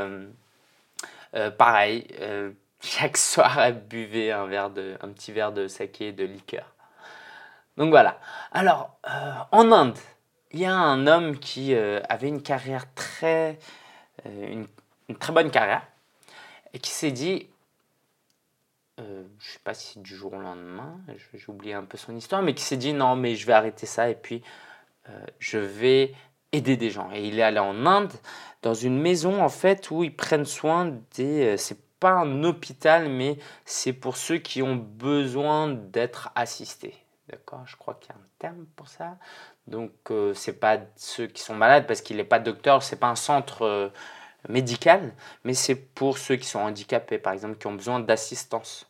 euh, 1.34 1.50
pareil, 1.50 2.06
euh, 2.20 2.52
chaque 2.80 3.16
soir, 3.16 3.58
elle 3.58 3.80
buvait 3.80 4.30
un, 4.30 4.46
verre 4.46 4.70
de, 4.70 4.96
un 5.00 5.08
petit 5.08 5.32
verre 5.32 5.52
de 5.52 5.68
saké 5.68 6.12
de 6.12 6.24
liqueur. 6.24 6.72
Donc 7.76 7.90
voilà. 7.90 8.18
Alors, 8.52 8.96
euh, 9.08 9.32
en 9.52 9.72
Inde, 9.72 9.98
il 10.52 10.60
y 10.60 10.66
a 10.66 10.74
un 10.74 11.06
homme 11.06 11.38
qui 11.38 11.74
avait 11.74 12.28
une 12.28 12.42
carrière 12.42 12.86
très. 12.94 13.58
Très 15.20 15.32
bonne 15.32 15.50
carrière 15.50 15.82
et 16.72 16.78
qui 16.78 16.90
s'est 16.90 17.10
dit 17.10 17.48
euh, 18.98 19.22
je 19.38 19.52
sais 19.52 19.60
pas 19.62 19.74
si 19.74 20.00
du 20.00 20.16
jour 20.16 20.32
au 20.32 20.40
lendemain, 20.40 21.00
j'ai 21.34 21.48
oublié 21.48 21.74
un 21.74 21.84
peu 21.84 21.96
son 21.96 22.16
histoire, 22.16 22.42
mais 22.42 22.54
qui 22.54 22.64
s'est 22.64 22.76
dit 22.76 22.92
non, 22.92 23.14
mais 23.14 23.36
je 23.36 23.46
vais 23.46 23.52
arrêter 23.52 23.86
ça 23.86 24.10
et 24.10 24.14
puis 24.14 24.42
euh, 25.08 25.26
je 25.38 25.58
vais 25.58 26.14
aider 26.52 26.76
des 26.76 26.90
gens. 26.90 27.10
Et 27.12 27.26
il 27.26 27.38
est 27.38 27.42
allé 27.42 27.60
en 27.60 27.86
Inde, 27.86 28.12
dans 28.62 28.74
une 28.74 29.00
maison 29.00 29.42
en 29.42 29.48
fait 29.48 29.90
où 29.90 30.02
ils 30.02 30.14
prennent 30.14 30.44
soin 30.44 30.96
des. 31.14 31.54
Euh, 31.54 31.56
c'est 31.56 31.78
pas 32.00 32.12
un 32.12 32.44
hôpital, 32.44 33.08
mais 33.08 33.38
c'est 33.64 33.92
pour 33.92 34.16
ceux 34.16 34.38
qui 34.38 34.62
ont 34.62 34.76
besoin 34.76 35.68
d'être 35.68 36.30
assistés. 36.34 36.94
D'accord? 37.28 37.66
Je 37.66 37.76
crois 37.76 37.94
qu'il 37.94 38.10
y 38.10 38.12
a 38.12 38.16
un 38.16 38.28
terme 38.38 38.66
pour 38.76 38.88
ça. 38.88 39.18
Donc, 39.66 39.90
ce 40.08 40.32
c'est 40.34 40.60
pas 40.60 40.78
ceux 40.96 41.26
qui 41.26 41.42
sont 41.42 41.56
malades 41.56 41.86
parce 41.86 42.00
qu'il 42.00 42.16
n'est 42.16 42.24
pas 42.24 42.38
docteur, 42.38 42.82
c'est 42.82 42.96
pas 42.96 43.08
un 43.08 43.16
centre 43.16 43.90
médical, 44.48 45.12
mais 45.44 45.54
c'est 45.54 45.74
pour 45.74 46.18
ceux 46.18 46.36
qui 46.36 46.46
sont 46.46 46.60
handicapés, 46.60 47.18
par 47.18 47.32
exemple, 47.32 47.58
qui 47.58 47.66
ont 47.66 47.74
besoin 47.74 48.00
d'assistance. 48.00 48.86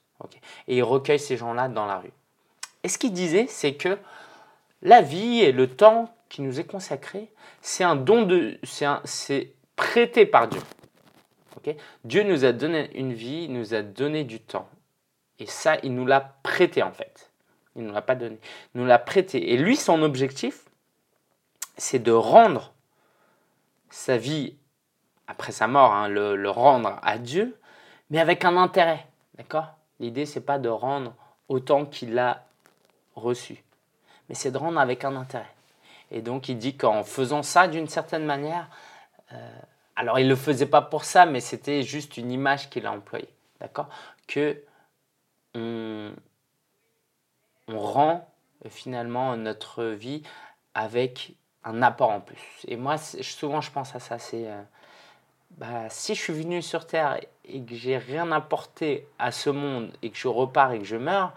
Et 0.66 0.78
il 0.78 0.82
recueille 0.82 1.18
ces 1.18 1.36
gens-là 1.36 1.68
dans 1.68 1.86
la 1.86 1.98
rue. 1.98 2.12
Et 2.82 2.88
ce 2.88 2.98
qu'il 2.98 3.12
disait, 3.12 3.46
c'est 3.48 3.74
que 3.74 3.98
la 4.82 5.00
vie 5.00 5.40
et 5.40 5.52
le 5.52 5.68
temps 5.68 6.14
qui 6.28 6.42
nous 6.42 6.60
est 6.60 6.64
consacré, 6.64 7.30
c'est 7.60 7.84
un 7.84 7.96
don 7.96 8.22
de, 8.22 8.58
c'est 9.04 9.52
prêté 9.76 10.26
par 10.26 10.48
Dieu. 10.48 10.60
Dieu 12.04 12.22
nous 12.22 12.44
a 12.44 12.52
donné 12.52 12.90
une 12.96 13.12
vie, 13.12 13.44
il 13.44 13.52
nous 13.52 13.74
a 13.74 13.82
donné 13.82 14.24
du 14.24 14.40
temps. 14.40 14.68
Et 15.38 15.46
ça, 15.46 15.76
il 15.82 15.94
nous 15.94 16.06
l'a 16.06 16.20
prêté 16.42 16.82
en 16.82 16.92
fait. 16.92 17.30
Il 17.76 17.82
ne 17.82 17.88
nous 17.88 17.94
l'a 17.94 18.02
pas 18.02 18.14
donné. 18.14 18.38
Il 18.74 18.80
nous 18.80 18.86
l'a 18.86 18.98
prêté. 18.98 19.52
Et 19.52 19.56
lui, 19.56 19.76
son 19.76 20.02
objectif, 20.02 20.64
c'est 21.76 22.00
de 22.00 22.10
rendre 22.10 22.72
sa 23.90 24.16
vie 24.16 24.56
après 25.28 25.52
sa 25.52 25.68
mort, 25.68 25.92
hein, 25.92 26.08
le, 26.08 26.50
rendre 26.50 26.98
à 27.02 27.18
Dieu, 27.18 27.56
mais 28.10 28.18
avec 28.18 28.44
un 28.44 28.56
intérêt. 28.56 29.06
D'accord? 29.34 29.66
L'idée, 30.00 30.26
c'est 30.26 30.40
pas 30.40 30.58
de 30.58 30.70
rendre 30.70 31.14
autant 31.48 31.84
qu'il 31.84 32.18
a 32.18 32.44
reçu, 33.14 33.62
mais 34.28 34.34
c'est 34.34 34.50
de 34.50 34.58
rendre 34.58 34.80
avec 34.80 35.04
un 35.04 35.14
intérêt. 35.14 35.52
Et 36.10 36.22
donc, 36.22 36.48
il 36.48 36.56
dit 36.56 36.76
qu'en 36.76 37.04
faisant 37.04 37.42
ça 37.42 37.68
d'une 37.68 37.88
certaine 37.88 38.24
manière, 38.24 38.68
euh, 39.32 39.58
alors 39.96 40.18
il 40.18 40.24
ne 40.24 40.30
le 40.30 40.36
faisait 40.36 40.66
pas 40.66 40.80
pour 40.80 41.04
ça, 41.04 41.26
mais 41.26 41.40
c'était 41.40 41.82
juste 41.82 42.16
une 42.16 42.32
image 42.32 42.70
qu'il 42.70 42.86
a 42.86 42.92
employée. 42.92 43.28
D'accord? 43.60 43.88
Que 44.26 44.62
on, 45.54 46.12
on 47.66 47.78
rend 47.78 48.32
finalement 48.68 49.36
notre 49.36 49.84
vie 49.84 50.22
avec 50.74 51.34
un 51.64 51.82
apport 51.82 52.10
en 52.10 52.20
plus. 52.20 52.40
Et 52.66 52.76
moi, 52.76 52.96
souvent, 52.96 53.60
je 53.60 53.70
pense 53.70 53.94
à 53.94 54.00
ça. 54.00 54.18
C'est. 54.18 54.48
Euh, 54.48 54.62
bah, 55.58 55.88
si 55.90 56.14
je 56.14 56.20
suis 56.20 56.32
venu 56.32 56.62
sur 56.62 56.86
Terre 56.86 57.20
et 57.44 57.60
que 57.60 57.74
j'ai 57.74 57.98
rien 57.98 58.30
apporté 58.30 59.08
à 59.18 59.32
ce 59.32 59.50
monde 59.50 59.92
et 60.02 60.10
que 60.10 60.16
je 60.16 60.28
repars 60.28 60.72
et 60.72 60.78
que 60.78 60.84
je 60.84 60.96
meurs, 60.96 61.32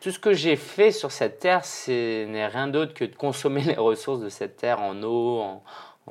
tout 0.00 0.10
ce 0.10 0.18
que 0.18 0.34
j'ai 0.34 0.56
fait 0.56 0.92
sur 0.92 1.10
cette 1.10 1.38
Terre, 1.38 1.64
ce 1.64 2.26
n'est 2.26 2.46
rien 2.46 2.68
d'autre 2.68 2.92
que 2.92 3.04
de 3.04 3.14
consommer 3.16 3.62
les 3.62 3.76
ressources 3.76 4.20
de 4.20 4.28
cette 4.28 4.58
Terre 4.58 4.80
en 4.80 5.02
eau, 5.02 5.40
en, 5.40 5.62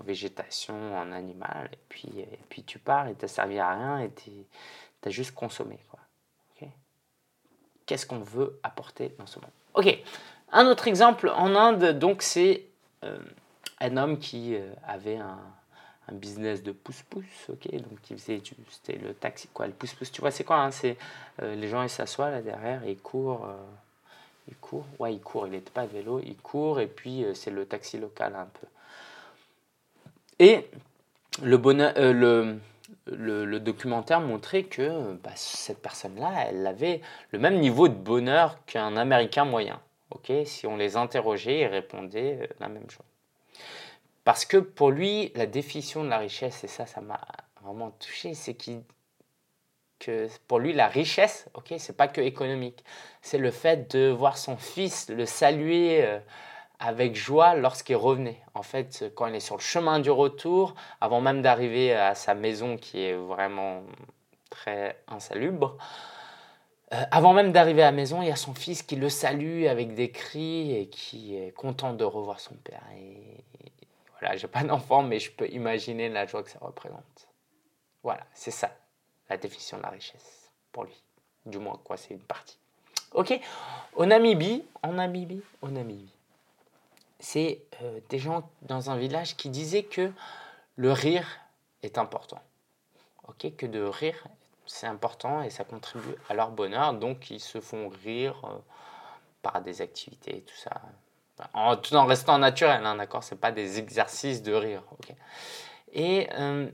végétation, 0.04 0.98
en 0.98 1.12
animal. 1.12 1.70
Et 1.74 2.40
puis, 2.50 2.64
tu 2.64 2.80
pars 2.80 3.08
et 3.08 3.16
tu 3.16 3.28
servi 3.28 3.60
à 3.60 3.70
rien 3.70 4.00
et 4.00 4.10
tu 4.12 4.32
as 5.06 5.12
juste 5.12 5.36
consommé. 5.36 5.78
Qu'est-ce 7.86 8.06
qu'on 8.06 8.20
veut 8.20 8.58
apporter 8.64 9.14
dans 9.20 9.26
ce 9.26 9.38
monde? 9.40 9.52
Ok, 9.74 10.02
un 10.54 10.66
autre 10.68 10.88
exemple 10.88 11.30
en 11.30 11.56
Inde, 11.56 12.00
donc 12.00 12.22
c'est 12.22 12.68
euh, 13.04 13.20
un 13.82 13.98
homme 13.98 14.18
qui 14.18 14.56
euh, 14.56 14.74
avait 14.88 15.18
un, 15.18 15.38
un 16.08 16.14
business 16.14 16.64
de 16.64 16.72
pouce-pouce, 16.72 17.50
ok 17.50 17.72
Donc, 17.72 18.10
il 18.10 18.18
faisait 18.18 18.42
c'était 18.70 18.98
le 18.98 19.14
taxi, 19.14 19.48
quoi, 19.54 19.68
le 19.68 19.74
pouce-pouce. 19.74 20.12
Tu 20.12 20.22
vois, 20.22 20.32
c'est 20.32 20.44
quoi 20.44 20.58
hein 20.58 20.72
C'est 20.72 20.98
euh, 21.42 21.56
les 21.56 21.68
gens, 21.68 21.84
ils 21.84 21.90
s'assoient 21.90 22.30
là 22.30 22.42
derrière, 22.42 22.86
ils 22.86 22.98
courent, 22.98 23.46
euh, 23.46 23.56
ils 24.48 24.56
courent, 24.56 24.86
ouais, 25.00 25.14
ils 25.14 25.22
courent, 25.22 25.48
il 25.48 25.52
n'était 25.52 25.72
pas 25.72 25.86
vélo, 25.86 26.20
ils 26.24 26.38
courent, 26.38 26.80
et 26.80 26.88
puis 26.88 27.24
euh, 27.24 27.34
c'est 27.34 27.52
le 27.52 27.66
taxi 27.66 27.98
local 27.98 28.36
un 28.36 28.46
peu. 28.46 28.68
Et 30.40 30.68
le, 31.44 31.58
bonheur, 31.58 31.94
le, 31.98 32.58
le, 33.06 33.60
documentaire 33.60 34.22
montrait 34.22 34.64
que 34.64 35.14
bah, 35.24 35.30
cette 35.36 35.82
personne-là, 35.82 36.48
elle 36.48 36.66
avait 36.66 37.02
le 37.32 37.38
même 37.38 37.60
niveau 37.60 37.88
de 37.88 37.94
bonheur 37.94 38.58
qu'un 38.66 38.98
Américain 38.98 39.46
moyen. 39.46 39.80
ok 40.10 40.32
si 40.46 40.66
on 40.66 40.78
les 40.78 40.98
interrogeait, 40.98 41.60
ils 41.60 41.68
répondaient 41.68 42.50
la 42.60 42.70
même 42.70 42.90
chose. 42.90 43.11
Parce 44.24 44.46
que 44.46 44.58
pour 44.58 44.92
lui, 44.92 45.32
la 45.36 45.46
définition 45.46 46.04
de 46.04 46.10
la 46.10 46.18
richesse, 46.18 46.64
et 46.64 46.68
ça, 46.68 46.86
ça 46.86 47.02
m'a 47.02 47.22
vraiment 47.62 47.92
touché, 47.92 48.34
c'est 48.34 48.56
que 50.00 50.28
pour 50.48 50.60
lui, 50.60 50.74
la 50.74 50.88
richesse, 50.88 51.48
ok, 51.54 51.74
c'est 51.78 51.98
pas 51.98 52.08
que 52.08 52.22
économique, 52.22 52.84
c'est 53.22 53.38
le 53.38 53.52
fait 53.52 53.92
de 53.96 54.10
voir 54.10 54.38
son 54.38 54.58
fils 54.58 55.10
le 55.10 55.26
saluer 55.26 56.04
euh, 56.04 56.20
avec 56.80 57.16
joie 57.16 57.56
lorsqu'il 57.56 57.96
revenait. 57.96 58.42
En 58.54 58.64
fait, 58.64 59.12
quand 59.16 59.28
il 59.28 59.36
est 59.36 59.40
sur 59.40 59.56
le 59.56 59.62
chemin 59.62 60.00
du 60.00 60.12
retour, 60.12 60.76
avant 61.00 61.22
même 61.22 61.42
d'arriver 61.42 61.94
à 61.94 62.16
sa 62.16 62.34
maison 62.34 62.78
qui 62.78 63.02
est 63.02 63.14
vraiment 63.14 63.84
très 64.50 64.98
insalubre, 65.08 65.78
euh, 66.94 67.04
avant 67.12 67.34
même 67.34 67.52
d'arriver 67.52 67.84
à 67.84 67.86
la 67.86 67.92
maison, 67.92 68.22
il 68.22 68.28
y 68.28 68.32
a 68.32 68.36
son 68.36 68.54
fils 68.54 68.84
qui 68.84 68.96
le 68.98 69.10
salue 69.10 69.66
avec 69.66 69.94
des 69.94 70.12
cris 70.12 70.76
et 70.76 70.90
qui 70.90 71.36
est 71.38 71.52
content 71.52 71.94
de 71.94 72.04
revoir 72.04 72.40
son 72.40 72.56
père. 72.56 72.84
Et 72.98 73.44
voilà, 74.22 74.38
j'ai 74.38 74.48
pas 74.48 74.64
d'enfant, 74.64 75.04
mais 75.04 75.20
je 75.20 75.32
peux 75.32 75.50
imaginer 75.50 76.08
la 76.08 76.26
joie 76.26 76.44
que 76.44 76.50
ça 76.50 76.60
représente. 76.62 77.28
Voilà, 78.04 78.26
c'est 78.34 78.52
ça, 78.52 78.72
la 79.30 79.38
définition 79.38 79.78
de 79.78 79.84
la 79.84 79.90
richesse 79.90 80.52
pour 80.72 80.86
lui. 80.86 81.04
Du 81.46 81.58
moins, 81.58 81.80
quoi, 81.84 81.98
c'est 81.98 82.14
une 82.14 82.22
partie. 82.22 82.58
Ok 83.14 83.38
Au 83.96 84.06
Namibie, 84.06 84.64
en 84.84 84.94
Namibie, 84.94 85.44
au 85.62 85.68
Namibie, 85.68 86.14
c'est 87.20 87.62
euh, 87.82 88.00
des 88.10 88.20
gens 88.20 88.50
dans 88.62 88.90
un 88.90 88.98
village 88.98 89.36
qui 89.36 89.50
disaient 89.50 89.84
que 89.84 90.12
le 90.78 90.92
rire 90.92 91.28
est 91.84 91.98
important. 91.98 92.42
Ok 93.28 93.56
Que 93.58 93.66
de 93.66 93.82
rire, 93.82 94.28
c'est 94.66 94.88
important 94.88 95.42
et 95.42 95.50
ça 95.50 95.64
contribue 95.64 96.16
à 96.30 96.34
leur 96.34 96.52
bonheur. 96.52 96.94
Donc, 96.94 97.30
ils 97.32 97.40
se 97.40 97.60
font 97.60 97.90
rire 97.90 98.40
euh, 98.46 98.58
par 99.42 99.62
des 99.62 99.82
activités, 99.82 100.42
tout 100.42 100.56
ça, 100.56 100.82
en, 101.54 101.78
tout 101.78 101.96
en 101.96 102.06
restant 102.06 102.38
naturel, 102.38 102.86
hein, 102.86 102.96
d'accord 102.96 103.24
C'est 103.24 103.40
pas 103.40 103.52
des 103.52 103.80
exercices 103.80 104.42
de 104.42 104.54
rire. 104.54 104.84
Et 105.94 106.30
euh, 106.38 106.70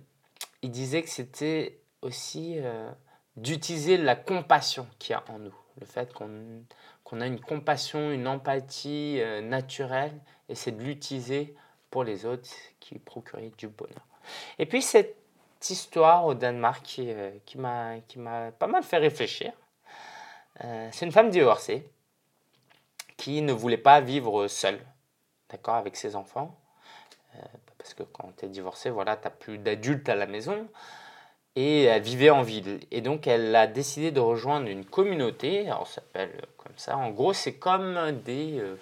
il 0.61 0.71
disait 0.71 1.01
que 1.01 1.09
c'était 1.09 1.79
aussi 2.01 2.55
euh, 2.57 2.91
d'utiliser 3.35 3.97
la 3.97 4.15
compassion 4.15 4.87
qu'il 4.99 5.13
y 5.13 5.15
a 5.15 5.23
en 5.29 5.39
nous. 5.39 5.55
Le 5.79 5.85
fait 5.85 6.13
qu'on 6.13 7.21
a 7.21 7.25
une 7.25 7.39
compassion, 7.39 8.11
une 8.11 8.27
empathie 8.27 9.19
euh, 9.19 9.41
naturelle, 9.41 10.19
et 10.49 10.55
c'est 10.55 10.71
de 10.71 10.81
l'utiliser 10.81 11.55
pour 11.89 12.03
les 12.03 12.25
autres 12.25 12.49
qui 12.79 12.99
procuraient 12.99 13.51
du 13.57 13.67
bonheur. 13.67 14.05
Et 14.59 14.65
puis 14.65 14.81
cette 14.81 15.15
histoire 15.69 16.25
au 16.25 16.33
Danemark 16.33 16.83
qui, 16.83 17.09
qui 17.45 17.57
m'a 17.57 18.51
pas 18.59 18.67
mal 18.67 18.83
fait 18.83 18.97
réfléchir. 18.97 19.51
c'est 20.59 21.05
une 21.05 21.11
femme 21.11 21.29
divorcée 21.29 21.89
qui 23.17 23.41
ne 23.41 23.51
voulait 23.51 23.77
pas 23.77 23.99
vivre 23.99 24.47
seule, 24.47 24.79
d'accord, 25.49 25.75
avec 25.75 25.95
ses 25.95 26.15
enfants. 26.15 26.57
Euh, 27.35 27.39
parce 27.77 27.93
que 27.93 28.03
quand 28.03 28.31
tu 28.37 28.45
es 28.45 28.49
divorcé, 28.49 28.89
voilà, 28.89 29.17
tu 29.17 29.23
n'as 29.25 29.31
plus 29.31 29.57
d'adultes 29.57 30.07
à 30.09 30.15
la 30.15 30.27
maison. 30.27 30.67
Et 31.55 31.83
elle 31.85 32.03
vivait 32.03 32.29
en 32.29 32.43
ville. 32.43 32.81
Et 32.91 33.01
donc, 33.01 33.25
elle 33.25 33.55
a 33.55 33.65
décidé 33.65 34.11
de 34.11 34.19
rejoindre 34.19 34.67
une 34.67 34.85
communauté. 34.85 35.67
Alors, 35.67 35.87
ça 35.87 35.95
s'appelle 35.95 36.45
comme 36.57 36.77
ça. 36.77 36.95
En 36.97 37.09
gros, 37.09 37.33
c'est 37.33 37.55
comme 37.55 38.11
des, 38.23 38.59
euh, 38.59 38.75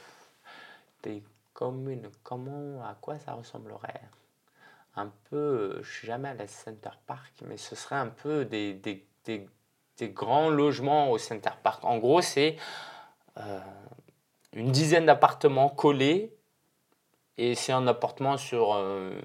des 1.04 1.24
communes. 1.54 2.10
Comment, 2.24 2.84
à 2.84 2.96
quoi 3.00 3.18
ça 3.20 3.34
ressemblerait? 3.34 4.02
Un 4.98 5.12
peu, 5.30 5.80
je 5.82 5.92
suis 5.92 6.08
jamais 6.08 6.30
à 6.30 6.34
la 6.34 6.48
Center 6.48 6.90
Park, 7.08 7.34
mais 7.46 7.58
ce 7.58 7.76
serait 7.76 7.96
un 7.96 8.08
peu 8.08 8.44
des, 8.44 8.74
des, 8.74 9.06
des, 9.26 10.10
grands 10.10 10.50
logements 10.50 11.12
au 11.12 11.18
Center 11.18 11.52
Park. 11.64 11.84
En 11.84 11.98
gros, 11.98 12.22
c'est 12.22 12.58
euh, 13.38 13.60
une 14.56 14.72
dizaine 14.72 15.06
d'appartements 15.06 15.70
collés 15.70 16.32
et 17.38 17.56
c'est 17.56 17.74
un 17.74 17.86
appartement 17.88 18.38
sur, 18.38 18.74
euh, 18.74 19.20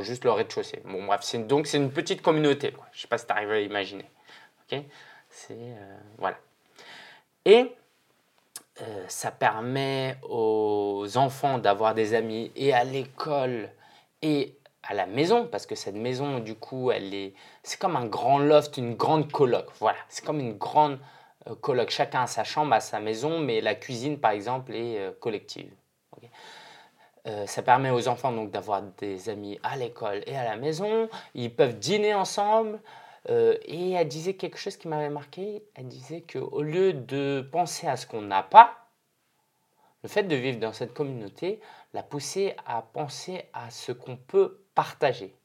juste 0.00 0.24
le 0.24 0.32
rez-de-chaussée. 0.32 0.82
Bon, 0.84 1.04
bref, 1.04 1.34
donc 1.36 1.66
c'est 1.66 1.76
une 1.76 1.92
petite 1.92 2.20
communauté. 2.20 2.74
Je 2.92 2.98
ne 2.98 3.00
sais 3.02 3.08
pas 3.08 3.18
si 3.18 3.26
tu 3.26 3.32
arrives 3.32 3.50
à 3.50 3.60
imaginer. 3.60 4.04
c'est, 4.68 4.80
euh, 5.50 5.96
voilà. 6.18 6.36
Et 7.44 7.72
euh, 8.80 9.04
ça 9.06 9.30
permet 9.30 10.16
aux 10.28 11.06
enfants 11.16 11.58
d'avoir 11.58 11.94
des 11.94 12.14
amis 12.14 12.50
et 12.56 12.72
à 12.72 12.84
l'école 12.84 13.70
et 14.22 14.56
à 14.82 14.94
la 14.94 15.06
maison, 15.06 15.46
parce 15.46 15.66
que 15.66 15.76
cette 15.76 15.94
maison, 15.94 16.40
du 16.40 16.56
coup, 16.56 16.90
elle 16.90 17.14
est, 17.14 17.34
c'est 17.62 17.78
comme 17.78 17.94
un 17.94 18.06
grand 18.06 18.40
loft, 18.40 18.76
une 18.76 18.96
grande 18.96 19.30
coloc. 19.30 19.66
Voilà, 19.78 19.98
c'est 20.08 20.24
comme 20.24 20.40
une 20.40 20.58
grande 20.58 20.98
euh, 21.48 21.54
coloc. 21.54 21.90
Chacun 21.90 22.22
a 22.22 22.26
sa 22.26 22.44
chambre, 22.44 22.72
a 22.72 22.80
sa 22.80 23.00
maison, 23.00 23.38
mais 23.38 23.60
la 23.60 23.74
cuisine, 23.74 24.18
par 24.18 24.32
exemple, 24.32 24.74
est 24.74 24.98
euh, 24.98 25.12
collective. 25.20 25.70
Euh, 27.26 27.46
ça 27.46 27.62
permet 27.62 27.90
aux 27.90 28.08
enfants 28.08 28.32
donc 28.32 28.50
d'avoir 28.50 28.82
des 28.82 29.28
amis 29.28 29.58
à 29.62 29.76
l'école 29.76 30.22
et 30.26 30.36
à 30.36 30.44
la 30.44 30.56
maison. 30.56 31.08
Ils 31.34 31.54
peuvent 31.54 31.78
dîner 31.78 32.14
ensemble. 32.14 32.80
Et 33.28 33.92
elle 33.92 34.08
disait 34.08 34.34
quelque 34.34 34.58
chose 34.58 34.76
qui 34.76 34.88
m'avait 34.88 35.08
marqué. 35.08 35.62
Elle 35.76 35.86
disait 35.86 36.22
qu'au 36.22 36.60
lieu 36.60 36.92
de 36.92 37.48
penser 37.52 37.86
à 37.86 37.96
ce 37.96 38.04
qu'on 38.04 38.20
n'a 38.20 38.42
pas, 38.42 38.88
le 40.02 40.08
fait 40.08 40.24
de 40.24 40.34
vivre 40.34 40.58
dans 40.58 40.72
cette 40.72 40.92
communauté 40.92 41.60
l'a 41.94 42.02
poussé 42.02 42.56
à 42.66 42.82
penser 42.82 43.44
à 43.52 43.70
ce 43.70 43.92
qu'on 43.92 44.16
peut 44.16 44.64
partager. 44.74 45.36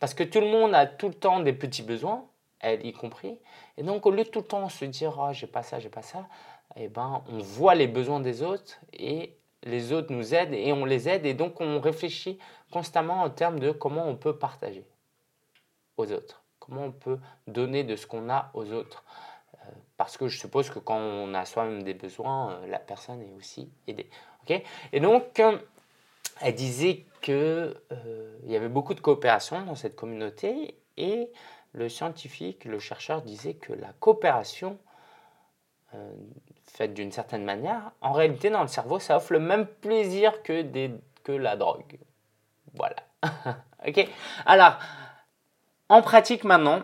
Parce 0.00 0.14
que 0.14 0.24
tout 0.24 0.40
le 0.40 0.48
monde 0.48 0.74
a 0.74 0.86
tout 0.86 1.08
le 1.08 1.14
temps 1.14 1.40
des 1.40 1.52
petits 1.52 1.82
besoins, 1.82 2.26
elle 2.60 2.84
y 2.84 2.92
compris. 2.92 3.38
Et 3.76 3.82
donc, 3.82 4.06
au 4.06 4.10
lieu 4.10 4.24
de 4.24 4.28
tout 4.28 4.40
le 4.40 4.46
temps 4.46 4.68
se 4.68 4.84
dire 4.84 5.16
oh, 5.18 5.32
j'ai 5.32 5.46
pas 5.46 5.62
ça, 5.62 5.78
j'ai 5.78 5.88
pas 5.88 6.02
ça, 6.02 6.26
eh 6.76 6.88
ben, 6.88 7.22
on 7.28 7.38
voit 7.38 7.74
les 7.74 7.86
besoins 7.86 8.20
des 8.20 8.42
autres 8.42 8.78
et 8.92 9.36
les 9.62 9.92
autres 9.92 10.12
nous 10.12 10.34
aident 10.34 10.54
et 10.54 10.72
on 10.72 10.84
les 10.84 11.08
aide. 11.08 11.26
Et 11.26 11.34
donc, 11.34 11.60
on 11.60 11.80
réfléchit 11.80 12.38
constamment 12.70 13.22
en 13.22 13.30
termes 13.30 13.60
de 13.60 13.70
comment 13.72 14.06
on 14.06 14.16
peut 14.16 14.36
partager 14.38 14.86
aux 15.96 16.10
autres, 16.12 16.42
comment 16.58 16.84
on 16.84 16.92
peut 16.92 17.18
donner 17.46 17.84
de 17.84 17.96
ce 17.96 18.06
qu'on 18.06 18.28
a 18.28 18.50
aux 18.54 18.72
autres. 18.72 19.04
Euh, 19.54 19.70
parce 19.96 20.16
que 20.16 20.28
je 20.28 20.38
suppose 20.38 20.70
que 20.70 20.78
quand 20.78 20.98
on 20.98 21.32
a 21.34 21.44
soi-même 21.44 21.82
des 21.82 21.94
besoins, 21.94 22.52
euh, 22.52 22.66
la 22.66 22.78
personne 22.78 23.22
est 23.22 23.32
aussi 23.36 23.70
aidée. 23.86 24.10
et 24.92 25.00
donc, 25.00 25.40
euh, 25.40 25.58
elle 26.40 26.54
disait 26.54 27.06
qu'il 27.22 27.74
il 28.44 28.52
y 28.52 28.56
avait 28.56 28.68
beaucoup 28.68 28.94
de 28.94 29.00
coopération 29.00 29.64
dans 29.64 29.74
cette 29.74 29.96
communauté 29.96 30.78
et 30.96 31.30
le 31.76 31.88
scientifique, 31.88 32.64
le 32.64 32.80
chercheur 32.80 33.22
disait 33.22 33.54
que 33.54 33.72
la 33.72 33.92
coopération 34.00 34.78
faite 36.76 36.94
d'une 36.94 37.12
certaine 37.12 37.44
manière, 37.44 37.92
en 38.00 38.12
réalité 38.12 38.50
dans 38.50 38.62
le 38.62 38.68
cerveau, 38.68 38.98
ça 38.98 39.16
offre 39.16 39.32
le 39.32 39.38
même 39.38 39.66
plaisir 39.66 40.42
que, 40.42 40.62
que 41.24 41.32
la 41.32 41.56
drogue. 41.56 41.98
Voilà. 42.74 42.96
ok 43.86 44.08
Alors, 44.44 44.78
en 45.88 46.02
pratique 46.02 46.44
maintenant, 46.44 46.82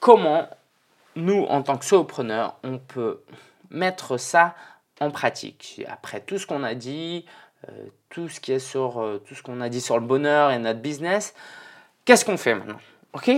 comment 0.00 0.48
nous, 1.14 1.44
en 1.44 1.62
tant 1.62 1.78
que 1.78 1.84
solopreneurs, 1.84 2.56
on 2.62 2.78
peut 2.78 3.22
mettre 3.70 4.18
ça 4.18 4.54
en 5.00 5.10
pratique? 5.10 5.82
Après 5.88 6.20
tout 6.20 6.38
ce 6.38 6.46
qu'on 6.46 6.62
a 6.62 6.74
dit, 6.74 7.24
euh, 7.68 7.86
tout 8.10 8.28
ce 8.28 8.40
qui 8.40 8.52
est 8.52 8.58
sur 8.58 9.00
euh, 9.00 9.22
tout 9.26 9.34
ce 9.34 9.42
qu'on 9.42 9.60
a 9.60 9.68
dit 9.68 9.80
sur 9.80 9.98
le 9.98 10.06
bonheur 10.06 10.50
et 10.50 10.58
notre 10.58 10.80
business, 10.80 11.34
qu'est-ce 12.04 12.24
qu'on 12.24 12.36
fait 12.36 12.54
maintenant? 12.54 12.80
Ok 13.16 13.30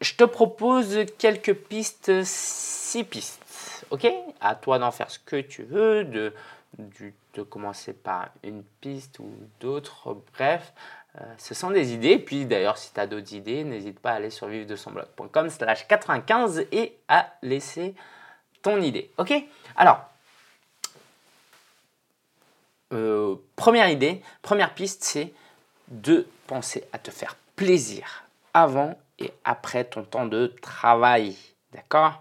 Je 0.00 0.14
te 0.14 0.22
propose 0.22 1.06
quelques 1.18 1.54
pistes, 1.54 2.22
six 2.22 3.02
pistes. 3.02 3.84
Ok 3.90 4.06
À 4.40 4.54
toi 4.54 4.78
d'en 4.78 4.92
faire 4.92 5.10
ce 5.10 5.18
que 5.18 5.40
tu 5.40 5.64
veux, 5.64 6.04
de, 6.04 6.32
de 6.78 7.42
commencer 7.42 7.94
par 7.94 8.28
une 8.44 8.62
piste 8.80 9.18
ou 9.18 9.28
d'autres, 9.58 10.16
bref. 10.34 10.72
Euh, 11.20 11.24
ce 11.36 11.52
sont 11.52 11.72
des 11.72 11.92
idées. 11.92 12.20
Puis 12.20 12.46
d'ailleurs, 12.46 12.78
si 12.78 12.92
tu 12.92 13.00
as 13.00 13.08
d'autres 13.08 13.34
idées, 13.34 13.64
n'hésite 13.64 13.98
pas 13.98 14.12
à 14.12 14.14
aller 14.14 14.30
sur 14.30 14.46
vivre 14.46 14.68
de 14.68 14.76
son 14.76 14.92
blog.com 14.92 15.50
slash 15.50 15.88
95 15.88 16.66
et 16.70 16.96
à 17.08 17.32
laisser 17.42 17.96
ton 18.62 18.80
idée. 18.80 19.10
Ok 19.18 19.32
Alors, 19.74 20.00
euh, 22.92 23.34
première 23.56 23.88
idée, 23.88 24.22
première 24.42 24.74
piste, 24.74 25.02
c'est 25.02 25.32
de 25.88 26.24
penser 26.46 26.84
à 26.92 26.98
te 26.98 27.10
faire 27.10 27.36
plaisir 27.56 28.22
avant 28.52 28.96
et 29.18 29.32
après 29.44 29.84
ton 29.84 30.02
temps 30.02 30.26
de 30.26 30.52
travail. 30.60 31.36
D'accord? 31.72 32.20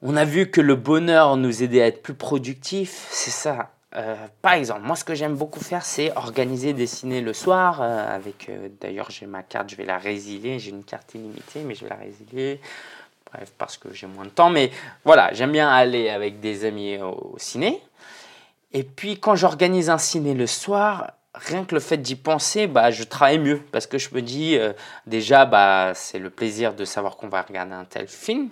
On 0.00 0.16
a 0.16 0.24
vu 0.24 0.50
que 0.50 0.60
le 0.60 0.76
bonheur 0.76 1.36
nous 1.36 1.62
aidait 1.62 1.82
à 1.82 1.86
être 1.86 2.02
plus 2.02 2.14
productif, 2.14 3.08
c'est 3.10 3.32
ça. 3.32 3.70
Euh, 3.96 4.14
par 4.42 4.52
exemple, 4.52 4.82
moi 4.82 4.96
ce 4.96 5.04
que 5.04 5.14
j'aime 5.14 5.34
beaucoup 5.34 5.60
faire, 5.60 5.84
c'est 5.84 6.14
organiser, 6.16 6.72
dessiner 6.72 7.20
le 7.20 7.32
soir. 7.32 7.80
Euh, 7.80 8.14
avec, 8.14 8.48
euh, 8.48 8.68
d'ailleurs, 8.80 9.10
j'ai 9.10 9.26
ma 9.26 9.42
carte, 9.42 9.70
je 9.70 9.76
vais 9.76 9.84
la 9.84 9.98
résilier. 9.98 10.58
J'ai 10.58 10.70
une 10.70 10.84
carte 10.84 11.14
illimitée, 11.14 11.62
mais 11.64 11.74
je 11.74 11.84
vais 11.84 11.90
la 11.90 11.96
résilier. 11.96 12.60
Bref, 13.32 13.52
parce 13.58 13.76
que 13.76 13.92
j'ai 13.92 14.06
moins 14.06 14.24
de 14.24 14.30
temps. 14.30 14.50
Mais 14.50 14.70
voilà, 15.04 15.32
j'aime 15.32 15.52
bien 15.52 15.68
aller 15.68 16.10
avec 16.10 16.40
des 16.40 16.64
amis 16.64 16.98
au, 16.98 17.34
ciné. 17.38 17.82
Et 18.72 18.84
puis 18.84 19.18
quand 19.18 19.34
j'organise 19.34 19.90
un 19.90 19.98
ciné 19.98 20.34
le 20.34 20.46
soir, 20.46 21.12
rien 21.38 21.64
que 21.64 21.74
le 21.74 21.80
fait 21.80 21.96
d'y 21.96 22.16
penser, 22.16 22.66
bah, 22.66 22.90
je 22.90 23.02
travaille 23.04 23.38
mieux. 23.38 23.60
Parce 23.72 23.86
que 23.86 23.98
je 23.98 24.14
me 24.14 24.22
dis 24.22 24.58
déjà, 25.06 25.46
bah, 25.46 25.92
c'est 25.94 26.18
le 26.18 26.30
plaisir 26.30 26.74
de 26.74 26.84
savoir 26.84 27.16
qu'on 27.16 27.28
va 27.28 27.42
regarder 27.42 27.72
un 27.72 27.84
tel 27.84 28.08
film, 28.08 28.50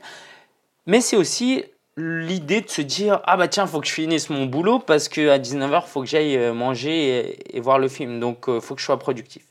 mais 0.86 1.00
c'est 1.00 1.16
aussi 1.16 1.64
l'idée 1.96 2.60
de 2.60 2.68
se 2.68 2.82
dire 2.82 3.20
ah 3.24 3.36
bah 3.36 3.48
tiens 3.48 3.66
faut 3.66 3.80
que 3.80 3.86
je 3.86 3.92
finisse 3.92 4.28
mon 4.28 4.46
boulot 4.46 4.78
parce 4.78 5.08
que 5.08 5.30
à 5.30 5.38
19h 5.38 5.86
faut 5.86 6.00
que 6.02 6.06
j'aille 6.06 6.36
euh, 6.36 6.52
manger 6.52 7.56
et, 7.56 7.60
voir 7.60 7.78
le 7.78 7.88
film. 7.88 8.20
Donc 8.20 8.48
euh, 8.48 8.60
faut 8.60 8.74
que 8.74 8.80
je 8.80 8.86
sois 8.86 8.98
productif 8.98 9.42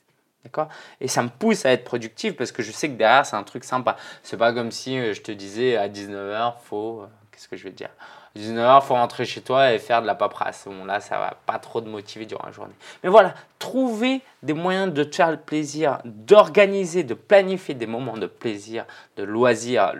et 1.01 1.07
ça 1.07 1.23
me 1.23 1.29
pousse 1.29 1.65
à 1.65 1.71
être 1.71 1.83
productif 1.83 2.35
parce 2.35 2.51
que 2.51 2.61
je 2.61 2.71
sais 2.71 2.87
que 2.87 2.93
derrière 2.93 3.25
c'est 3.25 3.35
un 3.35 3.43
truc 3.43 3.63
sympa. 3.63 3.97
C'est 4.21 4.37
pas 4.37 4.53
comme 4.53 4.71
si 4.71 4.97
euh, 4.97 5.13
je 5.13 5.21
te 5.21 5.31
disais 5.31 5.75
à 5.75 5.89
19h 5.89 6.53
faut 6.63 7.03
qu'est-ce 7.31 7.47
que 7.47 7.57
je 7.57 7.63
vais 7.63 7.71
dire? 7.71 7.89
19h 8.37 8.83
faut 8.83 8.93
rentrer 8.93 9.25
chez 9.25 9.41
toi 9.41 9.73
et 9.73 9.79
faire 9.79 10.01
de 10.01 10.07
la 10.07 10.15
paperasse 10.15 10.65
bon 10.67 10.85
là 10.85 10.99
ça 10.99 11.17
va 11.17 11.37
pas 11.45 11.59
trop 11.59 11.81
te 11.81 11.87
motiver 11.87 12.25
durant 12.25 12.45
la 12.45 12.51
journée 12.51 12.73
mais 13.03 13.09
voilà 13.09 13.33
trouver 13.59 14.21
des 14.43 14.53
moyens 14.53 14.93
de 14.93 15.03
te 15.03 15.15
faire 15.15 15.31
le 15.31 15.37
plaisir 15.37 15.99
d'organiser 16.03 17.03
de 17.03 17.13
planifier 17.13 17.75
des 17.75 17.87
moments 17.87 18.17
de 18.17 18.27
plaisir 18.27 18.85
de 19.17 19.23
loisir 19.23 19.93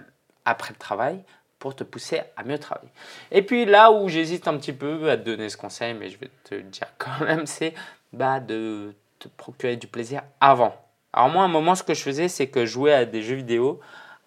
après 0.46 0.74
le 0.74 0.80
travail 0.80 1.24
pour 1.66 1.76
te 1.76 1.84
pousser 1.84 2.22
à 2.38 2.44
mieux 2.44 2.60
travailler. 2.60 2.92
Et 3.32 3.42
puis 3.42 3.66
là 3.66 3.92
où 3.92 4.08
j'hésite 4.08 4.48
un 4.48 4.56
petit 4.58 4.72
peu 4.72 5.10
à 5.10 5.18
te 5.18 5.24
donner 5.24 5.50
ce 5.50 5.58
conseil, 5.58 5.96
mais 5.96 6.10
je 6.10 6.20
vais 6.20 6.30
te 6.44 6.54
le 6.54 6.62
dire 6.62 6.88
quand 7.00 7.26
même, 7.26 7.48
c'est 7.48 7.74
bah, 8.14 8.40
de 8.40 8.94
te 9.18 9.28
procurer 9.28 9.76
du 9.76 9.88
plaisir 9.88 10.22
avant. 10.40 10.76
Alors 11.12 11.30
moi, 11.30 11.42
à 11.42 11.46
un 11.46 11.50
moment, 11.50 11.74
ce 11.74 11.82
que 11.82 11.96
je 11.96 12.04
faisais, 12.04 12.28
c'est 12.28 12.48
que 12.48 12.68
je 12.68 12.72
jouais 12.72 12.94
à 12.94 13.06
des 13.06 13.24
jeux 13.24 13.38
vidéo 13.38 13.80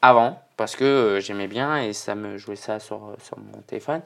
avant, 0.02 0.42
parce 0.58 0.76
que 0.76 0.84
euh, 0.84 1.20
j'aimais 1.20 1.48
bien 1.48 1.78
et 1.78 1.94
ça 1.94 2.14
me 2.14 2.36
jouait 2.36 2.56
ça 2.56 2.78
sur, 2.80 3.16
sur 3.22 3.38
mon 3.38 3.62
téléphone. 3.62 4.02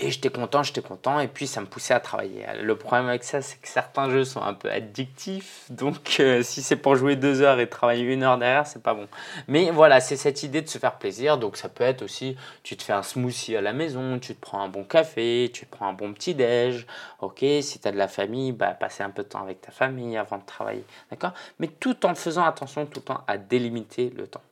Et 0.00 0.12
j'étais 0.12 0.28
content, 0.28 0.62
j'étais 0.62 0.80
content, 0.80 1.18
et 1.18 1.26
puis 1.26 1.48
ça 1.48 1.60
me 1.60 1.66
poussait 1.66 1.92
à 1.92 1.98
travailler. 1.98 2.46
Le 2.62 2.76
problème 2.76 3.08
avec 3.08 3.24
ça, 3.24 3.42
c'est 3.42 3.60
que 3.60 3.66
certains 3.66 4.08
jeux 4.08 4.24
sont 4.24 4.40
un 4.40 4.54
peu 4.54 4.70
addictifs, 4.70 5.64
donc 5.70 6.18
euh, 6.20 6.44
si 6.44 6.62
c'est 6.62 6.76
pour 6.76 6.94
jouer 6.94 7.16
deux 7.16 7.42
heures 7.42 7.58
et 7.58 7.68
travailler 7.68 8.04
une 8.04 8.22
heure 8.22 8.38
derrière, 8.38 8.64
c'est 8.64 8.80
pas 8.80 8.94
bon. 8.94 9.08
Mais 9.48 9.72
voilà, 9.72 9.98
c'est 9.98 10.16
cette 10.16 10.44
idée 10.44 10.62
de 10.62 10.68
se 10.68 10.78
faire 10.78 10.98
plaisir, 10.98 11.36
donc 11.36 11.56
ça 11.56 11.68
peut 11.68 11.82
être 11.82 12.02
aussi, 12.02 12.36
tu 12.62 12.76
te 12.76 12.84
fais 12.84 12.92
un 12.92 13.02
smoothie 13.02 13.56
à 13.56 13.60
la 13.60 13.72
maison, 13.72 14.20
tu 14.20 14.36
te 14.36 14.40
prends 14.40 14.60
un 14.60 14.68
bon 14.68 14.84
café, 14.84 15.50
tu 15.52 15.66
te 15.66 15.70
prends 15.76 15.88
un 15.88 15.94
bon 15.94 16.12
petit 16.12 16.36
déj, 16.36 16.86
ok, 17.18 17.44
si 17.60 17.80
tu 17.80 17.88
as 17.88 17.90
de 17.90 17.98
la 17.98 18.08
famille, 18.08 18.52
bah, 18.52 18.74
passer 18.74 19.02
un 19.02 19.10
peu 19.10 19.24
de 19.24 19.28
temps 19.28 19.42
avec 19.42 19.60
ta 19.60 19.72
famille 19.72 20.16
avant 20.16 20.38
de 20.38 20.46
travailler, 20.46 20.84
d'accord? 21.10 21.32
Mais 21.58 21.66
tout 21.66 22.06
en 22.06 22.14
faisant 22.14 22.44
attention 22.44 22.86
tout 22.86 23.00
le 23.00 23.04
temps 23.04 23.24
à 23.26 23.36
délimiter 23.36 24.12
le 24.16 24.28
temps. 24.28 24.42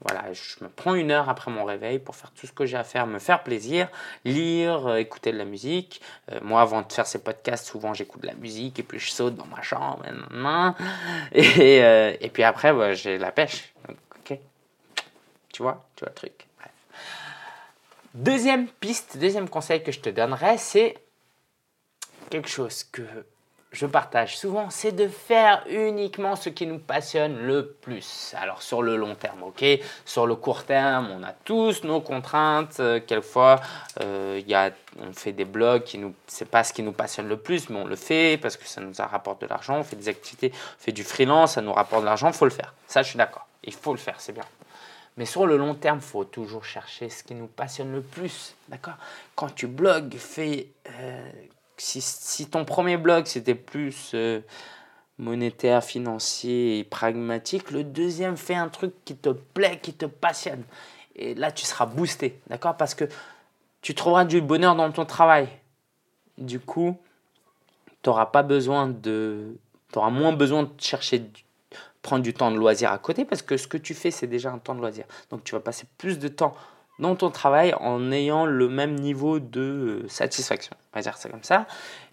Voilà, 0.00 0.32
je 0.32 0.62
me 0.62 0.68
prends 0.68 0.94
une 0.94 1.10
heure 1.10 1.28
après 1.28 1.50
mon 1.50 1.64
réveil 1.64 1.98
pour 1.98 2.14
faire 2.14 2.30
tout 2.30 2.46
ce 2.46 2.52
que 2.52 2.64
j'ai 2.66 2.76
à 2.76 2.84
faire, 2.84 3.08
me 3.08 3.18
faire 3.18 3.42
plaisir, 3.42 3.88
lire, 4.24 4.86
euh, 4.86 4.96
écouter 4.96 5.32
de 5.32 5.38
la 5.38 5.44
musique. 5.44 6.00
Euh, 6.30 6.38
moi, 6.40 6.60
avant 6.60 6.82
de 6.82 6.92
faire 6.92 7.06
ces 7.06 7.18
podcasts, 7.18 7.66
souvent 7.66 7.94
j'écoute 7.94 8.22
de 8.22 8.28
la 8.28 8.34
musique 8.34 8.78
et 8.78 8.84
puis 8.84 9.00
je 9.00 9.10
saute 9.10 9.34
dans 9.34 9.46
ma 9.46 9.60
chambre. 9.62 10.04
Et, 11.32 11.82
euh, 11.82 12.16
et 12.20 12.30
puis 12.30 12.44
après, 12.44 12.72
bah, 12.72 12.94
j'ai 12.94 13.18
la 13.18 13.32
pêche. 13.32 13.74
ok 13.88 14.38
Tu 15.52 15.62
vois 15.62 15.84
Tu 15.96 16.04
vois 16.04 16.10
le 16.10 16.14
truc. 16.14 16.46
Deuxième 18.14 18.68
piste, 18.68 19.18
deuxième 19.18 19.48
conseil 19.48 19.82
que 19.82 19.92
je 19.92 20.00
te 20.00 20.08
donnerais, 20.08 20.58
c'est 20.58 20.96
quelque 22.30 22.48
chose 22.48 22.84
que 22.84 23.02
je 23.70 23.84
partage 23.86 24.38
souvent, 24.38 24.70
c'est 24.70 24.92
de 24.92 25.08
faire 25.08 25.62
uniquement 25.68 26.36
ce 26.36 26.48
qui 26.48 26.66
nous 26.66 26.78
passionne 26.78 27.38
le 27.46 27.66
plus. 27.66 28.34
Alors 28.40 28.62
sur 28.62 28.82
le 28.82 28.96
long 28.96 29.14
terme, 29.14 29.42
ok? 29.42 29.64
Sur 30.06 30.26
le 30.26 30.36
court 30.36 30.64
terme, 30.64 31.10
on 31.10 31.22
a 31.22 31.32
tous 31.32 31.84
nos 31.84 32.00
contraintes. 32.00 32.80
Euh, 32.80 33.00
quelquefois, 33.06 33.60
euh, 34.00 34.40
y 34.46 34.54
a, 34.54 34.70
on 35.00 35.12
fait 35.12 35.32
des 35.32 35.44
blogs 35.44 35.84
qui 35.84 35.98
nous, 35.98 36.14
c'est 36.26 36.48
pas 36.48 36.64
ce 36.64 36.72
qui 36.72 36.82
nous 36.82 36.92
passionne 36.92 37.28
le 37.28 37.36
plus, 37.36 37.68
mais 37.68 37.78
on 37.78 37.86
le 37.86 37.96
fait 37.96 38.38
parce 38.40 38.56
que 38.56 38.66
ça 38.66 38.80
nous 38.80 38.92
rapporte 38.96 39.42
de 39.42 39.46
l'argent. 39.46 39.78
On 39.78 39.84
fait 39.84 39.96
des 39.96 40.08
activités, 40.08 40.50
on 40.54 40.82
fait 40.82 40.92
du 40.92 41.04
freelance, 41.04 41.54
ça 41.54 41.60
nous 41.60 41.72
rapporte 41.72 42.02
de 42.02 42.06
l'argent. 42.06 42.28
Il 42.28 42.34
faut 42.34 42.46
le 42.46 42.50
faire. 42.50 42.72
Ça, 42.86 43.02
je 43.02 43.08
suis 43.10 43.18
d'accord. 43.18 43.46
Il 43.64 43.74
faut 43.74 43.92
le 43.92 43.98
faire, 43.98 44.18
c'est 44.18 44.32
bien. 44.32 44.44
Mais 45.18 45.26
sur 45.26 45.46
le 45.46 45.56
long 45.56 45.74
terme, 45.74 45.98
il 45.98 46.06
faut 46.06 46.24
toujours 46.24 46.64
chercher 46.64 47.10
ce 47.10 47.22
qui 47.22 47.34
nous 47.34 47.48
passionne 47.48 47.92
le 47.92 48.00
plus. 48.00 48.54
D'accord? 48.68 48.94
Quand 49.34 49.54
tu 49.54 49.66
blogues, 49.66 50.14
fais 50.16 50.68
euh, 50.88 51.30
si, 51.78 52.46
ton 52.46 52.64
premier 52.64 52.96
blog 52.96 53.26
c'était 53.26 53.54
plus 53.54 54.12
euh, 54.14 54.40
monétaire, 55.18 55.82
financier 55.82 56.78
et 56.78 56.84
pragmatique, 56.84 57.70
le 57.70 57.84
deuxième 57.84 58.36
fait 58.36 58.54
un 58.54 58.68
truc 58.68 58.92
qui 59.04 59.16
te 59.16 59.30
plaît, 59.30 59.78
qui 59.82 59.92
te 59.92 60.06
passionne. 60.06 60.62
Et 61.16 61.34
là, 61.34 61.50
tu 61.50 61.66
seras 61.66 61.86
boosté, 61.86 62.40
d'accord? 62.46 62.76
Parce 62.76 62.94
que 62.94 63.04
tu 63.82 63.94
trouveras 63.94 64.24
du 64.24 64.40
bonheur 64.40 64.76
dans 64.76 64.90
ton 64.92 65.04
travail. 65.04 65.48
Du 66.36 66.60
coup, 66.60 66.96
tu 68.02 68.10
pas 68.32 68.42
besoin 68.42 68.88
de. 68.88 69.56
Tu 69.92 69.98
auras 69.98 70.10
moins 70.10 70.32
besoin 70.32 70.64
de 70.64 70.70
chercher, 70.78 71.30
prendre 72.02 72.22
du 72.22 72.32
temps 72.34 72.50
de 72.50 72.56
loisir 72.56 72.92
à 72.92 72.98
côté 72.98 73.24
parce 73.24 73.42
que 73.42 73.56
ce 73.56 73.66
que 73.66 73.76
tu 73.76 73.94
fais, 73.94 74.10
c'est 74.10 74.26
déjà 74.26 74.52
un 74.52 74.58
temps 74.58 74.74
de 74.74 74.80
loisir. 74.80 75.04
Donc, 75.30 75.42
tu 75.44 75.54
vas 75.54 75.60
passer 75.60 75.86
plus 75.98 76.18
de 76.18 76.28
temps 76.28 76.54
dans 76.98 77.14
ton 77.14 77.30
travail 77.30 77.74
en 77.80 78.10
ayant 78.12 78.46
le 78.46 78.68
même 78.68 78.94
niveau 78.94 79.38
de 79.38 79.60
euh, 80.04 80.08
satisfaction. 80.08 80.76
On 80.92 80.98
va 80.98 81.02
dire 81.02 81.16
ça 81.16 81.28
comme 81.28 81.44
ça. 81.44 81.66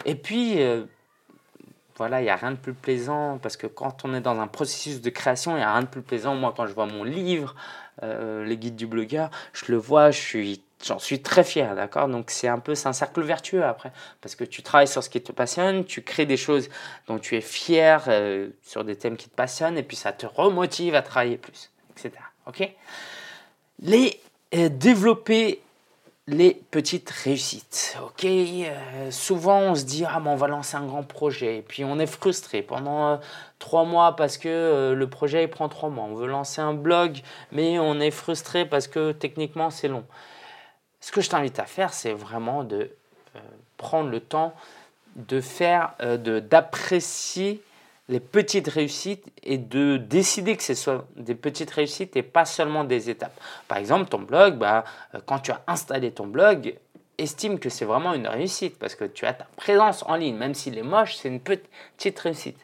Et 0.05 0.15
puis, 0.15 0.61
euh, 0.61 0.83
voilà, 1.97 2.21
il 2.21 2.25
n'y 2.25 2.29
a 2.29 2.35
rien 2.35 2.51
de 2.51 2.57
plus 2.57 2.73
plaisant 2.73 3.39
parce 3.41 3.57
que 3.57 3.67
quand 3.67 4.05
on 4.05 4.13
est 4.13 4.21
dans 4.21 4.39
un 4.39 4.47
processus 4.47 5.01
de 5.01 5.09
création, 5.09 5.53
il 5.53 5.57
n'y 5.57 5.63
a 5.63 5.71
rien 5.71 5.81
de 5.81 5.87
plus 5.87 6.01
plaisant. 6.01 6.35
Moi, 6.35 6.53
quand 6.55 6.67
je 6.67 6.73
vois 6.73 6.85
mon 6.85 7.03
livre, 7.03 7.55
euh, 8.03 8.45
les 8.45 8.57
guides 8.57 8.75
du 8.75 8.85
blogueur, 8.85 9.31
je 9.53 9.71
le 9.71 9.77
vois, 9.77 10.11
je 10.11 10.19
suis, 10.19 10.61
j'en 10.85 10.99
suis 10.99 11.21
très 11.21 11.43
fier, 11.43 11.73
d'accord? 11.73 12.09
Donc 12.09 12.29
c'est 12.29 12.49
un 12.49 12.59
peu, 12.59 12.75
c'est 12.75 12.89
un 12.89 12.93
cercle 12.93 13.21
vertueux 13.21 13.63
après 13.63 13.93
parce 14.19 14.35
que 14.35 14.43
tu 14.43 14.61
travailles 14.61 14.89
sur 14.89 15.01
ce 15.01 15.09
qui 15.09 15.21
te 15.21 15.31
passionne, 15.31 15.85
tu 15.85 16.01
crées 16.01 16.25
des 16.25 16.37
choses 16.37 16.69
dont 17.07 17.17
tu 17.17 17.37
es 17.37 17.41
fier 17.41 18.03
sur 18.61 18.83
des 18.83 18.97
thèmes 18.97 19.15
qui 19.15 19.29
te 19.29 19.35
passionnent 19.35 19.77
et 19.77 19.83
puis 19.83 19.95
ça 19.95 20.11
te 20.11 20.25
remotive 20.25 20.93
à 20.95 21.01
travailler 21.01 21.37
plus, 21.37 21.71
etc. 21.91 22.11
Ok? 22.45 22.69
Les 23.79 24.19
développer 24.51 25.61
les 26.27 26.55
petites 26.71 27.09
réussites. 27.11 27.97
Ok, 28.03 28.25
euh, 28.25 29.11
souvent 29.11 29.59
on 29.59 29.75
se 29.75 29.83
dit 29.83 30.05
ah 30.07 30.19
mais 30.19 30.29
on 30.29 30.35
va 30.35 30.47
lancer 30.47 30.75
un 30.75 30.85
grand 30.85 31.03
projet 31.03 31.57
et 31.57 31.61
puis 31.61 31.83
on 31.83 31.99
est 31.99 32.07
frustré 32.07 32.63
pendant 32.63 33.09
euh, 33.09 33.17
trois 33.59 33.85
mois 33.85 34.15
parce 34.15 34.37
que 34.39 34.49
euh, 34.49 34.95
le 34.95 35.07
projet 35.07 35.47
prend 35.47 35.69
trois 35.69 35.89
mois. 35.89 36.05
On 36.05 36.15
veut 36.15 36.27
lancer 36.27 36.61
un 36.61 36.73
blog 36.73 37.19
mais 37.51 37.77
on 37.77 37.99
est 37.99 38.11
frustré 38.11 38.65
parce 38.65 38.87
que 38.87 39.11
techniquement 39.11 39.69
c'est 39.69 39.87
long. 39.87 40.05
Ce 40.99 41.11
que 41.11 41.21
je 41.21 41.29
t'invite 41.29 41.59
à 41.59 41.65
faire 41.65 41.93
c'est 41.93 42.13
vraiment 42.13 42.63
de 42.63 42.89
prendre 43.77 44.09
le 44.09 44.19
temps 44.19 44.55
de 45.15 45.39
faire, 45.39 45.93
d'apprécier 45.99 47.61
les 48.07 48.19
petites 48.19 48.67
réussites 48.67 49.25
et 49.43 49.57
de 49.57 49.97
décider 49.97 50.55
que 50.55 50.63
ce 50.63 50.75
soit 50.75 51.07
des 51.15 51.35
petites 51.35 51.71
réussites 51.71 52.15
et 52.15 52.23
pas 52.23 52.45
seulement 52.45 52.83
des 52.83 53.09
étapes. 53.09 53.39
Par 53.67 53.77
exemple, 53.79 54.09
ton 54.09 54.19
blog, 54.19 54.57
bah, 54.57 54.83
euh, 55.13 55.19
quand 55.25 55.39
tu 55.39 55.51
as 55.51 55.63
installé 55.67 56.11
ton 56.11 56.27
blog, 56.27 56.77
estime 57.17 57.59
que 57.59 57.69
c'est 57.69 57.85
vraiment 57.85 58.13
une 58.13 58.27
réussite 58.27 58.77
parce 58.77 58.95
que 58.95 59.05
tu 59.05 59.25
as 59.25 59.33
ta 59.33 59.47
présence 59.55 60.03
en 60.07 60.15
ligne, 60.15 60.35
même 60.35 60.53
s'il 60.53 60.77
est 60.77 60.83
moche, 60.83 61.15
c'est 61.15 61.29
une 61.29 61.39
petite 61.39 62.19
réussite. 62.19 62.59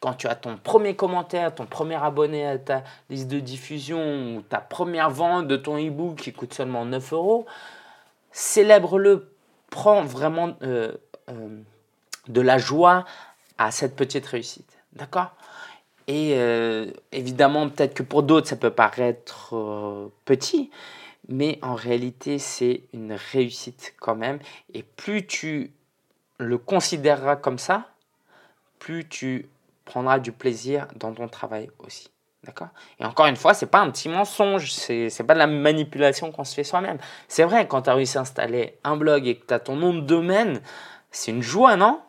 Quand 0.00 0.14
tu 0.14 0.28
as 0.28 0.34
ton 0.34 0.56
premier 0.56 0.94
commentaire, 0.94 1.54
ton 1.54 1.66
premier 1.66 1.96
abonné 1.96 2.46
à 2.46 2.58
ta 2.58 2.84
liste 3.10 3.28
de 3.28 3.40
diffusion 3.40 4.36
ou 4.36 4.42
ta 4.42 4.60
première 4.60 5.10
vente 5.10 5.48
de 5.48 5.56
ton 5.56 5.78
e-book 5.78 6.16
qui 6.16 6.32
coûte 6.32 6.54
seulement 6.54 6.84
9 6.84 7.12
euros, 7.12 7.46
célèbre-le, 8.30 9.32
prends 9.70 10.02
vraiment 10.02 10.54
euh, 10.62 10.92
euh, 11.30 11.48
de 12.28 12.40
la 12.40 12.58
joie 12.58 13.04
à 13.58 13.70
cette 13.70 13.96
petite 13.96 14.26
réussite. 14.26 14.75
D'accord? 14.96 15.30
Et 16.08 16.34
euh, 16.36 16.90
évidemment, 17.12 17.68
peut-être 17.68 17.94
que 17.94 18.02
pour 18.02 18.22
d'autres, 18.22 18.48
ça 18.48 18.56
peut 18.56 18.70
paraître 18.70 19.54
euh, 19.54 20.08
petit, 20.24 20.70
mais 21.28 21.58
en 21.62 21.74
réalité, 21.74 22.38
c'est 22.38 22.82
une 22.92 23.12
réussite 23.32 23.94
quand 24.00 24.14
même. 24.14 24.38
Et 24.72 24.82
plus 24.82 25.26
tu 25.26 25.72
le 26.38 26.58
considéreras 26.58 27.36
comme 27.36 27.58
ça, 27.58 27.88
plus 28.78 29.08
tu 29.08 29.48
prendras 29.84 30.18
du 30.18 30.32
plaisir 30.32 30.86
dans 30.96 31.12
ton 31.12 31.28
travail 31.28 31.70
aussi. 31.78 32.10
D'accord? 32.44 32.68
Et 33.00 33.04
encore 33.04 33.26
une 33.26 33.36
fois, 33.36 33.54
c'est 33.54 33.66
pas 33.66 33.80
un 33.80 33.90
petit 33.90 34.08
mensonge, 34.08 34.72
c'est, 34.72 35.08
n'est 35.18 35.26
pas 35.26 35.34
de 35.34 35.40
la 35.40 35.48
manipulation 35.48 36.30
qu'on 36.30 36.44
se 36.44 36.54
fait 36.54 36.64
soi-même. 36.64 36.98
C'est 37.26 37.42
vrai, 37.42 37.66
quand 37.66 37.82
tu 37.82 37.90
as 37.90 37.94
réussi 37.94 38.18
à 38.18 38.20
installer 38.20 38.78
un 38.84 38.96
blog 38.96 39.26
et 39.26 39.36
que 39.36 39.46
tu 39.46 39.54
as 39.54 39.58
ton 39.58 39.74
nom 39.74 39.92
de 39.92 40.00
domaine, 40.00 40.60
c'est 41.10 41.32
une 41.32 41.42
joie, 41.42 41.74
non? 41.76 42.00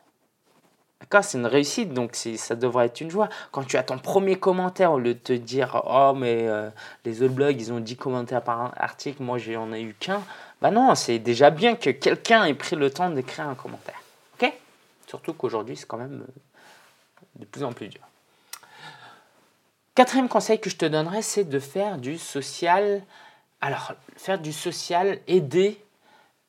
C'est 1.22 1.38
une 1.38 1.46
réussite, 1.46 1.94
donc 1.94 2.16
ça 2.16 2.56
devrait 2.56 2.88
être 2.88 3.02
une 3.02 3.10
joie. 3.10 3.30
Quand 3.52 3.64
tu 3.64 3.78
as 3.78 3.84
ton 3.84 3.98
premier 3.98 4.38
commentaire, 4.38 4.92
au 4.92 5.00
lieu 5.00 5.14
de 5.14 5.20
te 5.20 5.34
dire 5.34 5.82
Oh, 5.86 6.14
mais 6.16 6.48
euh, 6.48 6.70
les 7.06 7.24
autres 7.24 7.34
blogs, 7.34 7.60
ils 7.60 7.72
ont 7.72 7.80
10 7.80 7.96
commentaires 7.96 8.44
par 8.44 8.74
article, 8.78 9.24
moi 9.24 9.38
j'en 9.38 9.72
ai 9.72 9.82
eu 9.82 9.96
qu'un. 10.00 10.22
Bah 10.62 10.72
non, 10.72 10.94
c'est 10.96 11.20
déjà 11.20 11.50
bien 11.50 11.76
que 11.76 11.92
quelqu'un 11.92 12.46
ait 12.46 12.54
pris 12.54 12.76
le 12.76 12.90
temps 12.90 13.10
d'écrire 13.10 13.48
un 13.48 13.56
commentaire. 13.56 14.02
Ok? 14.34 14.52
Surtout 15.08 15.34
qu'aujourd'hui, 15.34 15.78
c'est 15.78 15.86
quand 15.86 15.98
même 15.98 16.26
euh, 16.28 16.42
de 17.36 17.46
plus 17.46 17.64
en 17.64 17.72
plus 17.72 17.88
dur. 17.88 18.02
Quatrième 19.96 20.30
conseil 20.30 20.60
que 20.60 20.70
je 20.70 20.78
te 20.78 20.86
donnerais, 20.86 21.22
c'est 21.22 21.46
de 21.46 21.60
faire 21.60 21.98
du 21.98 22.18
social. 22.18 23.02
Alors, 23.62 23.94
faire 24.16 24.40
du 24.40 24.54
social, 24.54 25.20
aider, 25.28 25.82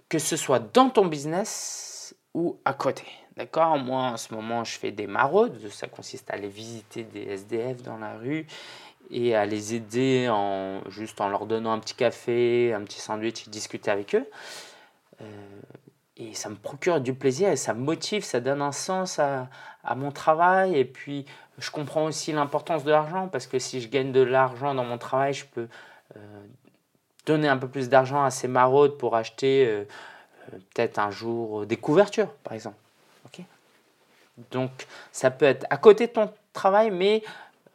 que 0.08 0.18
ce 0.18 0.36
soit 0.36 0.58
dans 0.58 0.90
ton 0.90 1.06
business 1.06 2.14
ou 2.34 2.58
à 2.64 2.74
côté. 2.74 3.04
D'accord 3.38 3.78
Moi, 3.78 4.00
en 4.00 4.16
ce 4.16 4.34
moment, 4.34 4.64
je 4.64 4.76
fais 4.76 4.90
des 4.90 5.06
maraudes. 5.06 5.56
Ça 5.70 5.86
consiste 5.86 6.28
à 6.28 6.34
aller 6.34 6.48
visiter 6.48 7.04
des 7.04 7.22
SDF 7.22 7.84
dans 7.84 7.96
la 7.96 8.18
rue 8.18 8.48
et 9.12 9.36
à 9.36 9.46
les 9.46 9.76
aider 9.76 10.28
en, 10.28 10.80
juste 10.90 11.20
en 11.20 11.28
leur 11.28 11.46
donnant 11.46 11.70
un 11.70 11.78
petit 11.78 11.94
café, 11.94 12.74
un 12.74 12.82
petit 12.82 12.98
sandwich 12.98 13.46
et 13.46 13.50
discuter 13.50 13.92
avec 13.92 14.16
eux. 14.16 14.28
Euh, 15.20 15.24
et 16.16 16.34
ça 16.34 16.48
me 16.48 16.56
procure 16.56 17.00
du 17.00 17.14
plaisir 17.14 17.48
et 17.50 17.54
ça 17.54 17.74
me 17.74 17.80
motive, 17.80 18.24
ça 18.24 18.40
donne 18.40 18.60
un 18.60 18.72
sens 18.72 19.20
à, 19.20 19.48
à 19.84 19.94
mon 19.94 20.10
travail. 20.10 20.76
Et 20.76 20.84
puis, 20.84 21.24
je 21.58 21.70
comprends 21.70 22.06
aussi 22.06 22.32
l'importance 22.32 22.82
de 22.82 22.90
l'argent 22.90 23.28
parce 23.28 23.46
que 23.46 23.60
si 23.60 23.80
je 23.80 23.86
gagne 23.86 24.10
de 24.10 24.20
l'argent 24.20 24.74
dans 24.74 24.84
mon 24.84 24.98
travail, 24.98 25.32
je 25.32 25.46
peux 25.46 25.68
euh, 26.16 26.40
donner 27.24 27.46
un 27.46 27.56
peu 27.56 27.68
plus 27.68 27.88
d'argent 27.88 28.24
à 28.24 28.32
ces 28.32 28.48
maraudes 28.48 28.98
pour 28.98 29.14
acheter 29.14 29.64
euh, 29.68 29.84
peut-être 30.74 30.98
un 30.98 31.12
jour 31.12 31.66
des 31.66 31.76
couvertures, 31.76 32.32
par 32.42 32.54
exemple. 32.54 32.74
Donc, 34.50 34.86
ça 35.12 35.30
peut 35.30 35.44
être 35.44 35.66
à 35.70 35.76
côté 35.76 36.06
de 36.06 36.12
ton 36.12 36.32
travail, 36.52 36.90
mais 36.90 37.22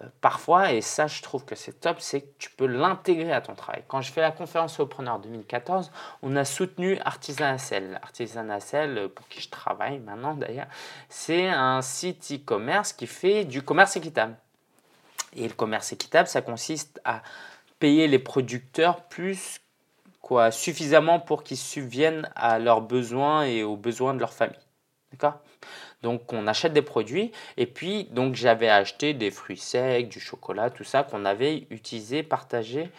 euh, 0.02 0.08
parfois, 0.22 0.74
et 0.74 0.82
ça 0.82 1.08
je 1.08 1.22
trouve 1.22 1.46
que 1.46 1.56
c'est 1.56 1.80
top, 1.80 2.00
c'est 2.00 2.22
que 2.22 2.30
tu 2.40 2.50
peux 2.50 2.66
l'intégrer 2.66 3.32
à 3.32 3.42
ton 3.42 3.56
travail. 3.56 3.84
Quand 3.88 4.02
je 4.02 4.12
fais 4.12 4.22
la 4.22 4.32
conférence 4.32 4.80
au 4.80 4.86
preneur 4.86 5.20
2014, 5.20 5.92
on 6.22 6.36
a 6.36 6.46
soutenu 6.46 6.98
Artisan 7.06 7.58
Cell. 7.58 8.00
Artisan 8.02 8.60
Cell, 8.60 8.98
euh, 8.98 9.08
pour 9.08 9.28
qui 9.28 9.42
je 9.42 9.50
travaille 9.50 10.00
maintenant 10.00 10.34
d'ailleurs, 10.34 10.68
c'est 11.10 11.48
un 11.48 11.82
site 11.82 12.32
e-commerce 12.32 12.94
qui 12.94 13.08
fait 13.08 13.46
du 13.46 13.62
commerce 13.62 13.96
équitable. 13.96 14.36
Et 15.36 15.48
le 15.48 15.54
commerce 15.54 15.92
équitable, 15.92 16.28
ça 16.28 16.42
consiste 16.42 17.02
à 17.06 17.24
payer 17.80 18.08
les 18.08 18.20
producteurs 18.20 19.02
plus 19.04 19.60
quoi, 20.22 20.52
suffisamment 20.52 21.20
pour 21.20 21.44
qu'ils 21.44 21.58
subviennent 21.58 22.30
à 22.36 22.58
leurs 22.58 22.82
besoins 22.82 23.44
et 23.44 23.64
aux 23.64 23.76
besoins 23.76 24.14
de 24.14 24.20
leur 24.20 24.34
famille. 24.34 24.63
Donc 26.02 26.34
on 26.34 26.48
achète 26.48 26.74
des 26.74 26.82
produits 26.82 27.32
et 27.58 27.66
puis 27.66 28.06
donc 28.12 28.36
j'avais 28.36 28.70
acheté 28.70 29.14
des 29.14 29.32
fruits 29.32 29.58
secs, 29.58 30.10
du 30.10 30.20
chocolat, 30.20 30.70
tout 30.70 30.84
ça 30.84 31.04
qu'on 31.04 31.26
avait 31.26 31.66
utilisé, 31.70 32.24
partagé, 32.24 32.90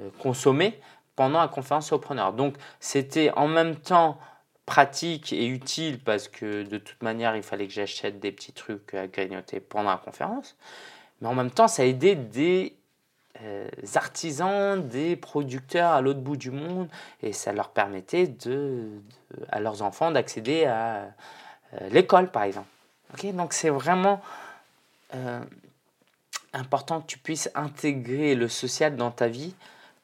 euh, 0.00 0.08
consommé 0.20 0.78
pendant 1.16 1.40
la 1.40 1.48
conférence 1.48 1.92
preneurs. 2.00 2.32
Donc 2.32 2.54
c'était 2.80 3.30
en 3.32 3.48
même 3.48 3.76
temps 3.76 4.18
pratique 4.64 5.32
et 5.32 5.46
utile 5.46 5.98
parce 5.98 6.28
que 6.28 6.62
de 6.62 6.78
toute 6.78 7.02
manière 7.02 7.36
il 7.36 7.42
fallait 7.42 7.66
que 7.66 7.72
j'achète 7.72 8.20
des 8.20 8.30
petits 8.30 8.52
trucs 8.52 8.94
à 8.94 9.08
grignoter 9.08 9.60
pendant 9.60 9.90
la 9.90 9.96
conférence. 9.96 10.56
Mais 11.20 11.28
en 11.28 11.34
même 11.34 11.50
temps 11.50 11.68
ça 11.68 11.82
a 11.82 11.84
aidé 11.84 12.14
des 12.14 12.76
euh, 13.42 13.68
artisans, 13.94 14.86
des 14.86 15.16
producteurs 15.16 15.90
à 15.90 16.00
l'autre 16.00 16.20
bout 16.20 16.36
du 16.36 16.52
monde 16.52 16.88
et 17.22 17.32
ça 17.32 17.52
leur 17.52 17.70
permettait 17.70 18.28
de 18.28 18.88
à 19.48 19.58
leurs 19.58 19.82
enfants 19.82 20.10
d'accéder 20.12 20.64
à 20.64 21.08
euh, 21.74 21.88
l'école, 21.90 22.30
par 22.30 22.44
exemple. 22.44 22.68
Donc 23.34 23.52
c'est 23.52 23.70
vraiment 23.70 24.22
euh, 25.14 25.40
important 26.52 27.02
que 27.02 27.06
tu 27.06 27.18
puisses 27.18 27.50
intégrer 27.54 28.34
le 28.34 28.48
social 28.48 28.96
dans 28.96 29.10
ta 29.10 29.28
vie, 29.28 29.54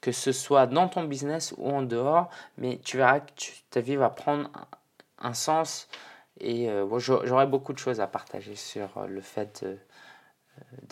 que 0.00 0.12
ce 0.12 0.30
soit 0.30 0.66
dans 0.66 0.88
ton 0.88 1.04
business 1.04 1.54
ou 1.56 1.70
en 1.70 1.82
dehors, 1.82 2.28
mais 2.58 2.78
tu 2.84 2.98
verras 2.98 3.20
que 3.20 3.26
ta 3.70 3.80
vie 3.80 3.96
va 3.96 4.10
prendre 4.10 4.50
un, 5.18 5.32
sens. 5.32 5.88
Et 6.40 6.68
euh, 6.68 6.86
j'aurais 6.98 7.46
beaucoup 7.46 7.72
de 7.72 7.78
choses 7.78 8.00
à 8.00 8.06
partager 8.06 8.54
sur 8.54 9.06
le 9.08 9.20
fait 9.22 9.64
de, 9.64 9.78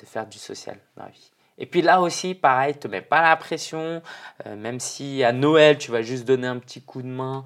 de, 0.01 0.07
faire 0.07 0.27
du 0.27 0.39
social 0.39 0.79
dans 0.97 1.05
la 1.05 1.11
vie. 1.11 1.31
Et 1.59 1.67
puis 1.67 1.83
là 1.83 2.01
aussi, 2.01 2.35
pareil, 2.35 2.75
ne 2.75 2.81
te 2.81 2.89
mets 2.89 3.03
pas 3.03 3.23
la 3.23 3.37
pression, 3.37 4.03
même 4.45 4.81
si 4.81 5.23
à 5.23 5.33
Noël, 5.33 5.79
tu 5.79 5.91
vas 5.91 6.03
juste 6.03 6.25
donner 6.25 6.47
un 6.47 6.59
petit 6.59 6.83
coup 6.83 7.01
de 7.01 7.09
main 7.09 7.45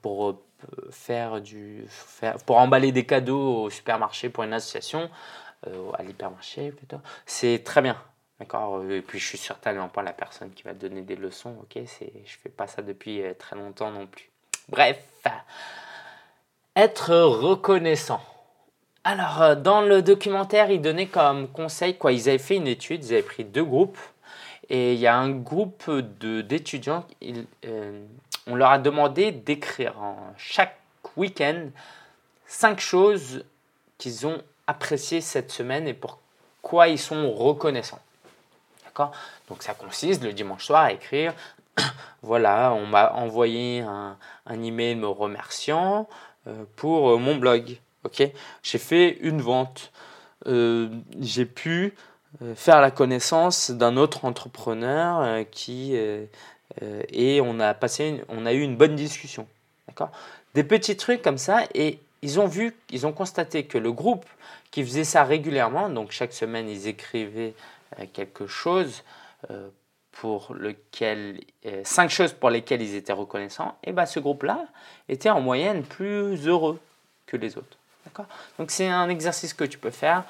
pour 0.00 0.40
faire 0.90 1.40
du, 1.40 1.84
faire, 1.88 2.36
pour 2.38 2.58
emballer 2.58 2.92
des 2.92 3.04
cadeaux 3.04 3.64
au 3.64 3.70
supermarché 3.70 4.28
pour 4.28 4.44
une 4.44 4.52
association, 4.52 5.10
euh, 5.68 5.92
à 5.94 6.02
l'hypermarché 6.02 6.72
plutôt, 6.72 7.00
c'est 7.24 7.62
très 7.64 7.82
bien. 7.82 7.96
D'accord 8.40 8.82
Et 8.90 9.00
puis 9.02 9.20
je 9.20 9.26
suis 9.28 9.38
certainement 9.38 9.88
pas 9.88 10.02
la 10.02 10.12
personne 10.12 10.50
qui 10.50 10.64
va 10.64 10.74
donner 10.74 11.02
des 11.02 11.14
leçons, 11.14 11.56
ok 11.62 11.82
c'est, 11.86 12.12
Je 12.24 12.36
fais 12.42 12.48
pas 12.48 12.66
ça 12.66 12.82
depuis 12.82 13.22
euh, 13.22 13.34
très 13.38 13.54
longtemps 13.54 13.90
non 13.90 14.06
plus. 14.06 14.28
Bref, 14.68 14.98
être 16.74 17.14
reconnaissant. 17.14 18.20
Alors, 19.04 19.42
euh, 19.42 19.54
dans 19.54 19.82
le 19.82 20.02
documentaire, 20.02 20.70
ils 20.70 20.80
donnaient 20.80 21.06
comme 21.06 21.48
conseil, 21.48 21.96
quoi, 21.96 22.12
ils 22.12 22.28
avaient 22.28 22.38
fait 22.38 22.56
une 22.56 22.66
étude, 22.68 23.04
ils 23.04 23.12
avaient 23.12 23.22
pris 23.22 23.44
deux 23.44 23.64
groupes, 23.64 23.98
et 24.68 24.94
il 24.94 24.98
y 24.98 25.06
a 25.06 25.16
un 25.16 25.30
groupe 25.30 25.90
d'étudiants, 25.90 27.04
on 28.46 28.54
leur 28.54 28.70
a 28.70 28.78
demandé 28.78 29.32
d'écrire 29.32 29.94
chaque 30.36 30.78
week-end 31.16 31.68
cinq 32.46 32.80
choses 32.80 33.44
qu'ils 33.98 34.26
ont 34.26 34.42
appréciées 34.66 35.20
cette 35.20 35.50
semaine 35.50 35.86
et 35.86 35.94
pour 35.94 36.18
quoi 36.60 36.88
ils 36.88 36.98
sont 36.98 37.32
reconnaissants. 37.32 38.00
Donc 39.48 39.62
ça 39.62 39.74
consiste 39.74 40.22
le 40.22 40.32
dimanche 40.32 40.66
soir 40.66 40.82
à 40.82 40.92
écrire 40.92 41.34
voilà, 42.22 42.72
on 42.72 42.86
m'a 42.86 43.12
envoyé 43.12 43.80
un, 43.80 44.16
email 44.46 44.96
me 44.96 45.08
remerciant 45.08 46.08
euh, 46.46 46.64
pour 46.76 47.10
euh, 47.10 47.16
mon 47.16 47.36
blog. 47.36 47.78
J'ai 48.62 48.78
fait 48.78 49.16
une 49.20 49.40
vente. 49.40 49.92
Euh, 50.46 50.88
j'ai 51.20 51.46
pu 51.46 51.94
faire 52.56 52.80
la 52.80 52.90
connaissance 52.90 53.70
d'un 53.70 53.96
autre 53.96 54.24
entrepreneur 54.24 55.44
euh, 56.80 57.02
et 57.10 57.40
on 57.40 57.60
a 57.60 57.74
passé, 57.74 58.22
on 58.28 58.46
a 58.46 58.52
eu 58.52 58.60
une 58.60 58.76
bonne 58.76 58.96
discussion. 58.96 59.46
D'accord? 59.88 60.10
Des 60.54 60.64
petits 60.64 60.96
trucs 60.96 61.22
comme 61.22 61.38
ça 61.38 61.64
et 61.74 61.98
ils 62.22 62.38
ont 62.38 62.46
vu, 62.46 62.74
ils 62.90 63.06
ont 63.06 63.12
constaté 63.12 63.64
que 63.64 63.78
le 63.78 63.92
groupe 63.92 64.26
qui 64.70 64.84
faisait 64.84 65.04
ça 65.04 65.24
régulièrement, 65.24 65.88
donc 65.88 66.12
chaque 66.12 66.32
semaine 66.32 66.68
ils 66.68 66.86
écrivaient 66.86 67.54
quelque 68.12 68.46
chose 68.46 69.02
pour 70.12 70.54
lequel, 70.54 71.40
cinq 71.82 72.10
choses 72.10 72.32
pour 72.32 72.48
lesquelles 72.48 72.80
ils 72.80 72.94
étaient 72.94 73.12
reconnaissants, 73.12 73.76
et 73.82 73.92
ben 73.92 74.06
ce 74.06 74.20
groupe-là 74.20 74.66
était 75.08 75.30
en 75.30 75.40
moyenne 75.40 75.82
plus 75.82 76.46
heureux 76.46 76.78
que 77.26 77.36
les 77.36 77.58
autres. 77.58 77.76
D'accord? 78.04 78.26
Donc 78.58 78.70
c'est 78.70 78.88
un 78.88 79.08
exercice 79.08 79.54
que 79.54 79.64
tu 79.64 79.78
peux 79.78 79.90
faire. 79.90 80.24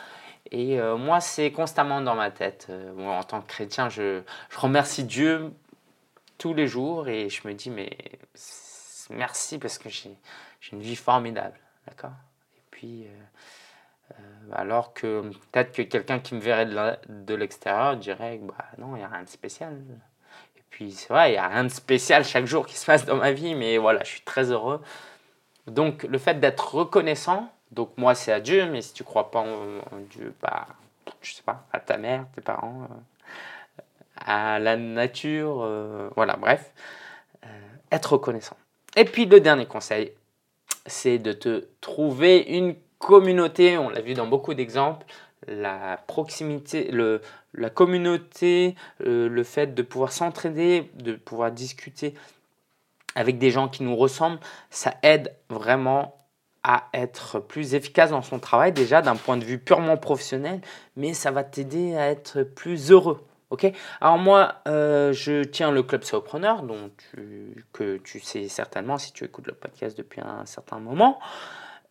Et 0.50 0.78
euh, 0.78 0.96
moi, 0.96 1.20
c'est 1.20 1.50
constamment 1.50 2.00
dans 2.00 2.14
ma 2.14 2.30
tête. 2.30 2.66
Euh, 2.68 3.08
en 3.08 3.22
tant 3.22 3.40
que 3.40 3.48
chrétien, 3.48 3.88
je, 3.88 4.20
je, 4.50 4.58
remercie 4.58 5.04
Dieu 5.04 5.52
tous 6.42 6.54
les 6.54 6.66
jours 6.66 7.08
et 7.08 7.28
je 7.28 7.46
me 7.46 7.54
dis, 7.54 7.70
mais 7.70 7.96
merci 9.10 9.60
parce 9.60 9.78
que 9.78 9.88
j'ai 9.88 10.10
une 10.72 10.80
vie 10.80 10.96
formidable. 10.96 11.56
D'accord? 11.86 12.16
Et 12.56 12.62
puis, 12.72 13.06
euh, 13.06 14.14
alors 14.50 14.92
que 14.92 15.20
peut-être 15.52 15.70
que 15.72 15.82
quelqu'un 15.82 16.18
qui 16.18 16.34
me 16.34 16.40
verrait 16.40 16.66
de 16.66 17.34
l'extérieur 17.34 17.96
dirait, 17.96 18.40
bah 18.42 18.56
non, 18.78 18.96
il 18.96 18.98
n'y 18.98 19.04
a 19.04 19.08
rien 19.08 19.22
de 19.22 19.28
spécial. 19.28 19.80
Et 20.56 20.62
puis, 20.68 20.90
c'est 20.90 21.10
vrai, 21.10 21.28
il 21.30 21.32
n'y 21.34 21.38
a 21.38 21.46
rien 21.46 21.62
de 21.62 21.68
spécial 21.68 22.24
chaque 22.24 22.46
jour 22.46 22.66
qui 22.66 22.76
se 22.76 22.86
passe 22.86 23.04
dans 23.04 23.18
ma 23.18 23.30
vie, 23.30 23.54
mais 23.54 23.78
voilà, 23.78 24.02
je 24.02 24.08
suis 24.08 24.22
très 24.22 24.50
heureux. 24.50 24.82
Donc, 25.68 26.02
le 26.02 26.18
fait 26.18 26.40
d'être 26.40 26.74
reconnaissant, 26.74 27.52
donc 27.70 27.96
moi 27.96 28.16
c'est 28.16 28.32
à 28.32 28.40
Dieu, 28.40 28.68
mais 28.68 28.82
si 28.82 28.92
tu 28.94 29.04
crois 29.04 29.30
pas 29.30 29.38
en, 29.38 29.98
Dieu, 30.10 30.34
bah, 30.42 30.66
je 31.20 31.34
sais 31.34 31.42
pas, 31.42 31.68
à 31.72 31.78
ta 31.78 31.98
mère, 31.98 32.26
tes 32.34 32.40
parents, 32.40 32.88
euh, 32.90 32.94
à 34.24 34.58
la 34.58 34.76
nature, 34.76 35.62
euh, 35.62 36.08
voilà, 36.16 36.36
bref, 36.36 36.72
euh, 37.44 37.48
être 37.90 38.14
reconnaissant. 38.14 38.56
Et 38.96 39.04
puis 39.04 39.26
le 39.26 39.40
dernier 39.40 39.66
conseil, 39.66 40.12
c'est 40.86 41.18
de 41.18 41.32
te 41.32 41.66
trouver 41.80 42.38
une 42.38 42.74
communauté, 42.98 43.78
on 43.78 43.88
l'a 43.88 44.00
vu 44.00 44.14
dans 44.14 44.26
beaucoup 44.26 44.54
d'exemples, 44.54 45.06
la 45.48 45.96
proximité, 46.06 46.90
le, 46.92 47.20
la 47.54 47.68
communauté, 47.68 48.76
le 49.00 49.42
fait 49.42 49.74
de 49.74 49.82
pouvoir 49.82 50.12
s'entraider, 50.12 50.90
de 50.94 51.14
pouvoir 51.14 51.50
discuter 51.50 52.14
avec 53.14 53.38
des 53.38 53.50
gens 53.50 53.68
qui 53.68 53.82
nous 53.82 53.96
ressemblent, 53.96 54.40
ça 54.70 54.94
aide 55.02 55.34
vraiment 55.48 56.14
à 56.62 56.88
être 56.94 57.40
plus 57.40 57.74
efficace 57.74 58.10
dans 58.10 58.22
son 58.22 58.38
travail 58.38 58.72
déjà 58.72 59.02
d'un 59.02 59.16
point 59.16 59.36
de 59.36 59.44
vue 59.44 59.58
purement 59.58 59.96
professionnel, 59.96 60.60
mais 60.96 61.12
ça 61.12 61.30
va 61.30 61.42
t'aider 61.42 61.96
à 61.96 62.08
être 62.08 62.42
plus 62.42 62.90
heureux. 62.90 63.24
Ok 63.52 63.70
Alors 64.00 64.16
moi, 64.16 64.62
euh, 64.66 65.12
je 65.12 65.44
tiens 65.44 65.70
le 65.70 65.82
club 65.82 66.04
Sopreneur, 66.04 66.64
que 67.74 67.98
tu 67.98 68.18
sais 68.18 68.48
certainement 68.48 68.96
si 68.96 69.12
tu 69.12 69.24
écoutes 69.24 69.46
le 69.46 69.52
podcast 69.52 69.94
depuis 69.98 70.22
un 70.22 70.46
certain 70.46 70.78
moment. 70.78 71.20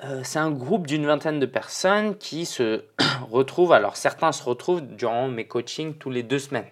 Euh, 0.03 0.21
c'est 0.23 0.39
un 0.39 0.49
groupe 0.49 0.87
d'une 0.87 1.05
vingtaine 1.05 1.39
de 1.39 1.45
personnes 1.45 2.17
qui 2.17 2.47
se 2.47 2.83
retrouvent. 3.29 3.73
Alors 3.73 3.95
certains 3.95 4.31
se 4.31 4.43
retrouvent 4.43 4.81
durant 4.81 5.27
mes 5.27 5.45
coachings 5.45 5.93
tous 5.93 6.09
les 6.09 6.23
deux 6.23 6.39
semaines. 6.39 6.65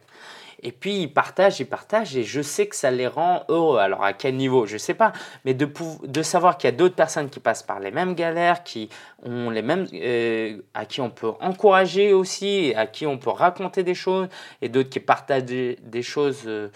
Et 0.62 0.72
puis 0.72 1.02
ils 1.02 1.14
partagent, 1.14 1.60
ils 1.60 1.66
partagent, 1.66 2.16
et 2.18 2.24
je 2.24 2.42
sais 2.42 2.68
que 2.68 2.76
ça 2.76 2.92
les 2.92 3.08
rend 3.08 3.44
heureux. 3.48 3.80
Alors 3.80 4.04
à 4.04 4.14
quel 4.14 4.36
niveau, 4.36 4.66
je 4.66 4.74
ne 4.74 4.78
sais 4.78 4.94
pas, 4.94 5.14
mais 5.46 5.54
de, 5.54 5.70
de 6.04 6.22
savoir 6.22 6.58
qu'il 6.58 6.70
y 6.70 6.74
a 6.74 6.76
d'autres 6.76 6.96
personnes 6.96 7.30
qui 7.30 7.40
passent 7.40 7.64
par 7.64 7.80
les 7.80 7.92
mêmes 7.92 8.14
galères, 8.14 8.64
qui 8.64 8.90
ont 9.24 9.50
les 9.50 9.62
mêmes, 9.62 9.88
euh, 9.94 10.62
à 10.74 10.86
qui 10.86 11.02
on 11.02 11.10
peut 11.10 11.32
encourager 11.40 12.14
aussi, 12.14 12.74
à 12.76 12.88
qui 12.88 13.08
on 13.08 13.18
peut 13.18 13.30
raconter 13.30 13.84
des 13.84 13.96
choses, 13.96 14.28
et 14.62 14.70
d'autres 14.70 14.90
qui 14.90 15.00
partagent 15.00 15.46
des, 15.46 16.02
choses 16.02 16.44
euh, 16.46 16.70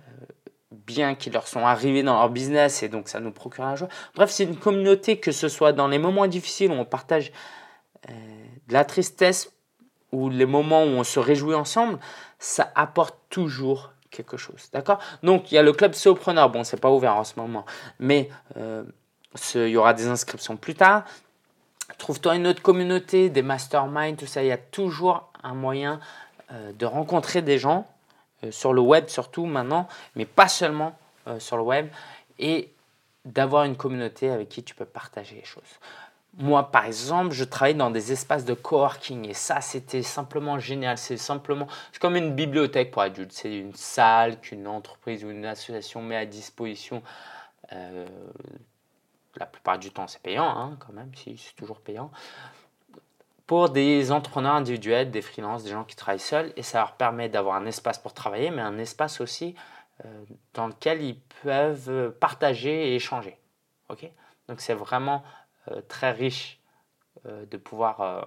euh, 0.00 0.26
bien 0.72 1.14
qui 1.14 1.30
leur 1.30 1.48
sont 1.48 1.64
arrivées 1.64 2.02
dans 2.02 2.18
leur 2.18 2.28
business, 2.28 2.82
et 2.82 2.88
donc 2.88 3.08
ça 3.08 3.20
nous 3.20 3.32
procure 3.32 3.64
la 3.64 3.76
joie. 3.76 3.88
Bref, 4.14 4.30
c'est 4.30 4.44
une 4.44 4.56
communauté 4.56 5.18
que 5.18 5.32
ce 5.32 5.48
soit 5.48 5.72
dans 5.72 5.88
les 5.88 5.98
moments 5.98 6.26
difficiles 6.26 6.70
où 6.70 6.74
on 6.74 6.84
partage 6.84 7.32
de 8.08 8.72
la 8.72 8.84
tristesse 8.84 9.52
ou 10.12 10.28
les 10.28 10.46
moments 10.46 10.84
où 10.84 10.88
on 10.88 11.04
se 11.04 11.20
réjouit 11.20 11.54
ensemble, 11.54 11.98
ça 12.40 12.72
apporte 12.74 13.16
toujours 13.28 13.92
quelque 14.10 14.36
chose. 14.36 14.68
D'accord? 14.72 14.98
Donc, 15.22 15.52
il 15.52 15.54
y 15.54 15.58
a 15.58 15.62
le 15.62 15.72
club 15.72 15.94
Sopreneur. 15.94 16.50
Bon, 16.50 16.64
c'est 16.64 16.80
pas 16.80 16.90
ouvert 16.90 17.16
en 17.16 17.22
ce 17.22 17.34
moment, 17.36 17.64
mais 18.00 18.28
euh, 18.56 18.82
il 19.54 19.68
y 19.68 19.76
aura 19.76 19.94
des 19.94 20.08
inscriptions 20.08 20.56
plus 20.56 20.74
tard. 20.74 21.04
Trouve-toi 21.98 22.34
une 22.34 22.46
autre 22.46 22.62
communauté, 22.62 23.30
des 23.30 23.42
masterminds, 23.42 24.16
tout 24.16 24.26
ça. 24.26 24.42
Il 24.42 24.48
y 24.48 24.52
a 24.52 24.58
toujours 24.58 25.30
un 25.42 25.54
moyen 25.54 26.00
euh, 26.50 26.72
de 26.72 26.86
rencontrer 26.86 27.42
des 27.42 27.58
gens 27.58 27.86
euh, 28.42 28.50
sur 28.50 28.72
le 28.72 28.80
web, 28.80 29.08
surtout 29.08 29.46
maintenant, 29.46 29.86
mais 30.16 30.24
pas 30.24 30.48
seulement 30.48 30.98
sur 31.38 31.58
le 31.58 31.62
web, 31.62 31.86
et 32.40 32.72
d'avoir 33.24 33.64
une 33.64 33.76
communauté 33.76 34.30
avec 34.30 34.48
qui 34.48 34.64
tu 34.64 34.74
peux 34.74 34.86
partager 34.86 35.36
les 35.36 35.44
choses. 35.44 35.62
Moi, 36.38 36.70
par 36.70 36.84
exemple, 36.84 37.32
je 37.32 37.42
travaille 37.44 37.74
dans 37.74 37.90
des 37.90 38.12
espaces 38.12 38.44
de 38.44 38.54
coworking 38.54 39.28
et 39.28 39.34
ça, 39.34 39.60
c'était 39.60 40.02
simplement 40.02 40.58
génial. 40.58 40.96
C'est 40.96 41.16
simplement, 41.16 41.66
c'est 41.92 42.00
comme 42.00 42.16
une 42.16 42.34
bibliothèque 42.34 42.92
pour 42.92 43.02
adultes. 43.02 43.32
C'est 43.32 43.56
une 43.56 43.74
salle 43.74 44.40
qu'une 44.40 44.68
entreprise 44.68 45.24
ou 45.24 45.30
une 45.30 45.44
association 45.44 46.02
met 46.02 46.16
à 46.16 46.26
disposition. 46.26 47.02
Euh, 47.72 48.06
la 49.36 49.46
plupart 49.46 49.78
du 49.78 49.90
temps, 49.90 50.06
c'est 50.06 50.22
payant, 50.22 50.48
hein, 50.48 50.76
quand 50.78 50.92
même, 50.92 51.10
si 51.14 51.36
c'est 51.36 51.54
toujours 51.56 51.80
payant. 51.80 52.10
Pour 53.46 53.70
des 53.70 54.12
entrepreneurs 54.12 54.54
individuels, 54.54 55.10
des 55.10 55.22
freelances, 55.22 55.64
des 55.64 55.70
gens 55.70 55.84
qui 55.84 55.96
travaillent 55.96 56.20
seuls, 56.20 56.52
et 56.56 56.62
ça 56.62 56.78
leur 56.78 56.92
permet 56.92 57.28
d'avoir 57.28 57.56
un 57.56 57.66
espace 57.66 57.98
pour 57.98 58.12
travailler, 58.12 58.50
mais 58.50 58.62
un 58.62 58.78
espace 58.78 59.20
aussi 59.20 59.56
euh, 60.04 60.24
dans 60.54 60.68
lequel 60.68 61.02
ils 61.02 61.18
peuvent 61.42 62.12
partager 62.20 62.92
et 62.92 62.94
échanger. 62.94 63.36
Ok? 63.88 64.08
Donc 64.48 64.60
c'est 64.60 64.74
vraiment 64.74 65.24
très 65.88 66.12
riche 66.12 66.60
euh, 67.26 67.44
de 67.50 67.58
pouvoir 67.58 68.00
euh, 68.00 68.22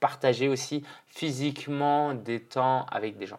partager 0.00 0.48
aussi 0.48 0.82
physiquement 1.06 2.14
des 2.14 2.40
temps 2.40 2.84
avec 2.90 3.16
des 3.16 3.26
gens. 3.26 3.38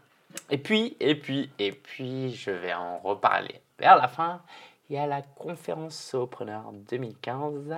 Et 0.49 0.57
puis, 0.57 0.95
et 1.01 1.15
puis, 1.15 1.49
et 1.59 1.73
puis, 1.73 2.33
je 2.33 2.51
vais 2.51 2.73
en 2.73 2.99
reparler 2.99 3.61
vers 3.77 3.97
la 3.97 4.07
fin. 4.07 4.41
Il 4.89 4.95
y 4.95 4.99
a 4.99 5.05
la 5.05 5.21
conférence 5.21 5.97
Sopreneur 5.97 6.71
2015 6.71 7.75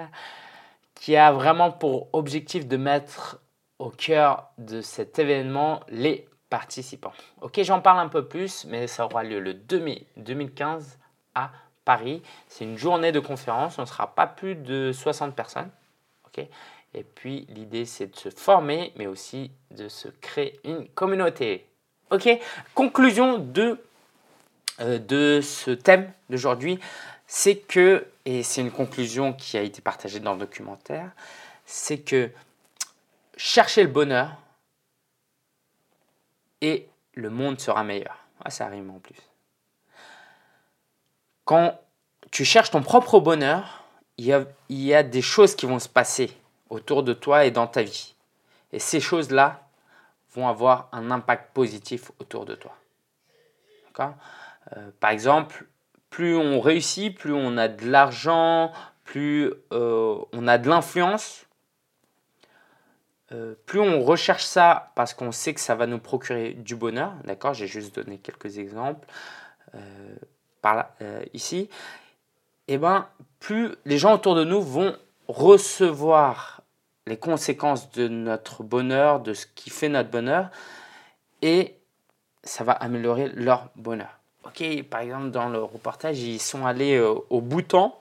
qui 0.93 1.15
a 1.15 1.31
vraiment 1.31 1.71
pour 1.71 2.07
objectif 2.13 2.67
de 2.67 2.77
mettre 2.77 3.39
au 3.79 3.89
cœur 3.89 4.51
de 4.59 4.81
cet 4.81 5.17
événement 5.17 5.79
les 5.89 6.27
participants. 6.51 7.13
Ok, 7.41 7.59
j'en 7.63 7.81
parle 7.81 7.99
un 7.99 8.09
peu 8.09 8.27
plus, 8.27 8.65
mais 8.65 8.85
ça 8.85 9.05
aura 9.05 9.23
lieu 9.23 9.39
le 9.39 9.55
2 9.55 9.79
mai 9.79 10.05
2015 10.17 10.99
à 11.33 11.51
Paris. 11.87 12.21
C'est 12.49 12.65
une 12.65 12.77
journée 12.77 13.13
de 13.13 13.21
conférence, 13.21 13.79
on 13.79 13.83
ne 13.83 13.87
sera 13.87 14.13
pas 14.13 14.27
plus 14.27 14.55
de 14.55 14.91
60 14.91 15.33
personnes. 15.33 15.71
Et 16.93 17.03
puis 17.03 17.45
l'idée 17.49 17.85
c'est 17.85 18.07
de 18.07 18.15
se 18.15 18.29
former, 18.29 18.93
mais 18.95 19.07
aussi 19.07 19.51
de 19.71 19.87
se 19.89 20.07
créer 20.07 20.59
une 20.63 20.87
communauté. 20.89 21.65
Ok? 22.11 22.29
Conclusion 22.73 23.37
de, 23.37 23.79
euh, 24.79 24.97
de 24.97 25.41
ce 25.41 25.71
thème 25.71 26.11
d'aujourd'hui, 26.29 26.79
c'est 27.27 27.57
que, 27.57 28.07
et 28.25 28.43
c'est 28.43 28.61
une 28.61 28.71
conclusion 28.71 29.33
qui 29.33 29.57
a 29.57 29.61
été 29.61 29.81
partagée 29.81 30.19
dans 30.19 30.33
le 30.33 30.39
documentaire, 30.39 31.11
c'est 31.65 31.99
que 31.99 32.29
chercher 33.35 33.83
le 33.83 33.89
bonheur 33.89 34.31
et 36.61 36.87
le 37.13 37.29
monde 37.29 37.59
sera 37.59 37.83
meilleur. 37.83 38.17
Ah, 38.43 38.49
ça 38.49 38.65
arrive 38.65 38.89
en 38.89 38.99
plus. 38.99 39.17
Quand 41.47 41.79
tu 42.29 42.43
cherches 42.43 42.71
ton 42.71 42.81
propre 42.83 43.21
bonheur, 43.21 43.85
il 44.17 44.25
y, 44.69 44.93
a, 44.93 45.03
des 45.03 45.21
choses 45.21 45.55
qui 45.55 45.65
vont 45.65 45.79
se 45.79 45.87
passer 45.87 46.29
autour 46.69 47.03
de 47.03 47.13
toi 47.13 47.45
et 47.45 47.51
dans 47.51 47.67
ta 47.67 47.83
vie. 47.83 48.15
Et 48.73 48.79
ces 48.79 48.99
choses-là 48.99 49.61
vont 50.33 50.49
avoir 50.49 50.89
un 50.91 51.09
impact 51.09 51.53
positif 51.53 52.11
autour 52.19 52.43
de 52.43 52.53
toi. 52.53 52.75
Euh, 53.97 54.89
par 54.99 55.11
exemple, 55.11 55.65
plus 56.09 56.35
on 56.35 56.59
réussit, 56.59 57.17
plus 57.17 57.33
on 57.33 57.55
a 57.55 57.69
de 57.69 57.89
l'argent, 57.89 58.73
plus 59.05 59.53
euh, 59.71 60.17
on 60.33 60.49
a 60.49 60.57
de 60.57 60.67
l'influence, 60.67 61.45
euh, 63.31 63.55
plus 63.65 63.79
on 63.79 64.03
recherche 64.03 64.43
ça 64.43 64.91
parce 64.95 65.13
qu'on 65.13 65.31
sait 65.31 65.53
que 65.53 65.61
ça 65.61 65.75
va 65.75 65.87
nous 65.87 65.99
procurer 65.99 66.51
du 66.55 66.75
bonheur. 66.75 67.13
D'accord? 67.23 67.53
J'ai 67.53 67.67
juste 67.67 67.95
donné 67.95 68.17
quelques 68.17 68.57
exemples. 68.57 69.07
Euh, 71.01 71.23
ici, 71.33 71.69
eh 72.67 72.77
ben, 72.77 73.07
plus 73.39 73.75
les 73.85 73.97
gens 73.97 74.13
autour 74.13 74.35
de 74.35 74.43
nous 74.43 74.61
vont 74.61 74.95
recevoir 75.27 76.61
les 77.05 77.17
conséquences 77.17 77.91
de 77.91 78.07
notre 78.07 78.63
bonheur, 78.63 79.21
de 79.21 79.33
ce 79.33 79.45
qui 79.55 79.69
fait 79.69 79.89
notre 79.89 80.09
bonheur, 80.09 80.49
et 81.41 81.75
ça 82.43 82.63
va 82.63 82.73
améliorer 82.73 83.29
leur 83.29 83.69
bonheur. 83.75 84.19
Ok, 84.45 84.63
par 84.83 85.01
exemple, 85.01 85.31
dans 85.31 85.49
le 85.49 85.61
reportage, 85.61 86.19
ils 86.19 86.39
sont 86.39 86.65
allés 86.65 86.95
euh, 86.95 87.13
au 87.29 87.41
Bhoutan 87.41 87.97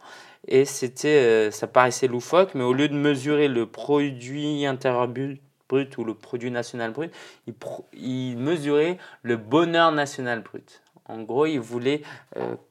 et 0.48 0.64
c'était, 0.64 1.50
ça 1.50 1.66
paraissait 1.66 2.06
loufoque, 2.06 2.54
mais 2.54 2.62
au 2.62 2.72
lieu 2.72 2.88
de 2.88 2.94
mesurer 2.94 3.48
le 3.48 3.66
produit 3.66 4.64
intérieur 4.64 5.08
brut 5.08 5.98
ou 5.98 6.04
le 6.04 6.14
produit 6.14 6.52
national 6.52 6.92
brut, 6.92 7.12
il, 7.48 7.54
il 7.94 8.36
mesurait 8.38 8.98
le 9.22 9.36
bonheur 9.36 9.90
national 9.90 10.42
brut. 10.42 10.82
En 11.09 11.22
gros, 11.22 11.46
il 11.46 11.61
voulait, 11.61 12.02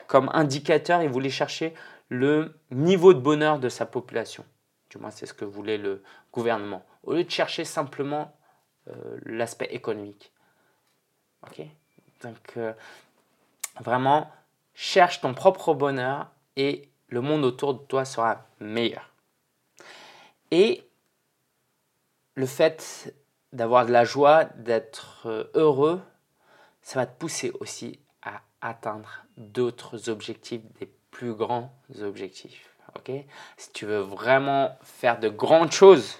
comme 0.07 0.29
indicateur, 0.33 1.01
il 1.01 1.09
voulait 1.09 1.29
chercher 1.29 1.73
le 2.09 2.53
niveau 2.71 3.13
de 3.13 3.19
bonheur 3.19 3.59
de 3.59 3.69
sa 3.69 3.85
population. 3.85 4.45
Du 4.89 4.97
moins, 4.97 5.11
c'est 5.11 5.25
ce 5.25 5.33
que 5.33 5.45
voulait 5.45 5.77
le 5.77 6.03
gouvernement. 6.31 6.85
Au 7.03 7.13
lieu 7.13 7.23
de 7.23 7.29
chercher 7.31 7.65
simplement 7.65 8.35
euh, 8.89 9.19
l'aspect 9.25 9.67
économique. 9.71 10.31
Ok? 11.43 11.65
Donc, 12.21 12.53
euh, 12.57 12.73
vraiment, 13.81 14.31
cherche 14.73 15.21
ton 15.21 15.33
propre 15.33 15.73
bonheur 15.73 16.31
et 16.55 16.89
le 17.09 17.21
monde 17.21 17.43
autour 17.43 17.73
de 17.73 17.79
toi 17.79 18.05
sera 18.05 18.45
meilleur. 18.59 19.11
Et 20.51 20.87
le 22.35 22.45
fait 22.45 23.13
d'avoir 23.53 23.85
de 23.85 23.91
la 23.91 24.05
joie, 24.05 24.45
d'être 24.45 25.23
euh, 25.25 25.45
heureux, 25.55 26.01
ça 26.81 26.99
va 26.99 27.05
te 27.05 27.17
pousser 27.17 27.51
aussi 27.59 27.99
atteindre 28.61 29.25
d'autres 29.37 30.09
objectifs, 30.09 30.61
des 30.79 30.91
plus 31.11 31.33
grands 31.33 31.71
objectifs. 32.01 32.75
ok? 32.95 33.11
Si 33.57 33.71
tu 33.71 33.85
veux 33.85 33.99
vraiment 33.99 34.77
faire 34.81 35.19
de 35.19 35.29
grandes 35.29 35.71
choses, 35.71 36.17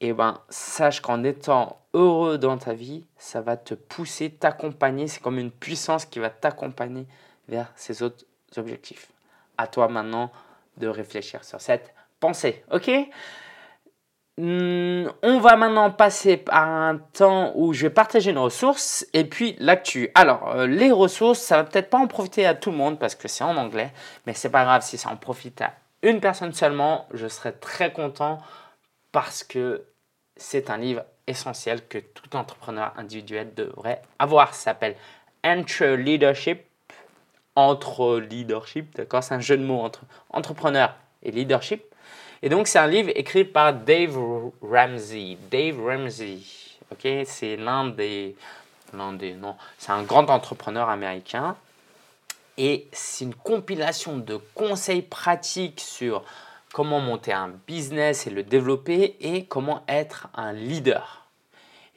eh 0.00 0.12
ben, 0.12 0.40
sache 0.48 1.00
qu'en 1.00 1.24
étant 1.24 1.80
heureux 1.94 2.38
dans 2.38 2.56
ta 2.56 2.72
vie, 2.72 3.04
ça 3.16 3.40
va 3.40 3.56
te 3.56 3.74
pousser, 3.74 4.30
t'accompagner. 4.30 5.08
C'est 5.08 5.20
comme 5.20 5.38
une 5.38 5.50
puissance 5.50 6.04
qui 6.04 6.18
va 6.18 6.30
t'accompagner 6.30 7.06
vers 7.48 7.72
ces 7.74 8.02
autres 8.02 8.24
objectifs. 8.56 9.10
À 9.56 9.66
toi 9.66 9.88
maintenant 9.88 10.30
de 10.76 10.86
réfléchir 10.86 11.44
sur 11.44 11.60
cette 11.60 11.92
pensée. 12.20 12.64
Ok? 12.70 12.90
On 14.40 15.40
va 15.40 15.56
maintenant 15.56 15.90
passer 15.90 16.36
par 16.36 16.68
un 16.68 16.98
temps 17.12 17.52
où 17.56 17.72
je 17.72 17.82
vais 17.82 17.90
partager 17.90 18.30
une 18.30 18.38
ressource 18.38 19.06
et 19.12 19.24
puis 19.24 19.56
l'actu. 19.58 20.10
Alors, 20.14 20.48
euh, 20.54 20.66
les 20.66 20.92
ressources, 20.92 21.40
ça 21.40 21.56
va 21.56 21.64
peut-être 21.64 21.90
pas 21.90 21.98
en 21.98 22.06
profiter 22.06 22.46
à 22.46 22.54
tout 22.54 22.70
le 22.70 22.76
monde 22.76 22.98
parce 22.98 23.14
que 23.14 23.26
c'est 23.26 23.44
en 23.44 23.56
anglais, 23.56 23.92
mais 24.26 24.34
c'est 24.34 24.50
pas 24.50 24.64
grave 24.64 24.82
si 24.82 24.96
ça 24.96 25.10
en 25.10 25.16
profite 25.16 25.60
à 25.60 25.72
une 26.02 26.20
personne 26.20 26.52
seulement, 26.52 27.06
je 27.12 27.26
serai 27.26 27.52
très 27.52 27.92
content 27.92 28.38
parce 29.10 29.42
que 29.42 29.84
c'est 30.36 30.70
un 30.70 30.76
livre 30.76 31.04
essentiel 31.26 31.86
que 31.88 31.98
tout 31.98 32.36
entrepreneur 32.36 32.92
individuel 32.96 33.52
devrait 33.54 34.02
avoir. 34.18 34.54
Ça 34.54 34.64
s'appelle 34.64 34.94
Entre 35.42 35.84
Leadership, 35.84 36.62
entre 37.56 38.20
leadership, 38.20 38.94
d'accord 38.94 39.24
C'est 39.24 39.34
un 39.34 39.40
jeu 39.40 39.56
de 39.56 39.64
mots 39.64 39.80
entre 39.80 40.02
entrepreneur 40.30 40.94
et 41.24 41.32
leadership. 41.32 41.82
Et 42.42 42.48
donc, 42.48 42.68
c'est 42.68 42.78
un 42.78 42.86
livre 42.86 43.10
écrit 43.14 43.44
par 43.44 43.74
Dave 43.74 44.16
Ramsey. 44.62 45.36
Dave 45.50 45.80
Ramsey, 45.84 46.38
ok, 46.92 47.24
c'est 47.24 47.56
l'un 47.56 47.88
des, 47.88 48.36
des, 49.18 49.34
non, 49.34 49.56
c'est 49.76 49.90
un 49.90 50.02
grand 50.02 50.30
entrepreneur 50.30 50.88
américain. 50.88 51.56
Et 52.56 52.88
c'est 52.92 53.24
une 53.24 53.34
compilation 53.34 54.18
de 54.18 54.36
conseils 54.54 55.02
pratiques 55.02 55.80
sur 55.80 56.24
comment 56.72 57.00
monter 57.00 57.32
un 57.32 57.52
business 57.66 58.26
et 58.26 58.30
le 58.30 58.42
développer 58.42 59.16
et 59.20 59.44
comment 59.44 59.84
être 59.88 60.28
un 60.34 60.52
leader. 60.52 61.17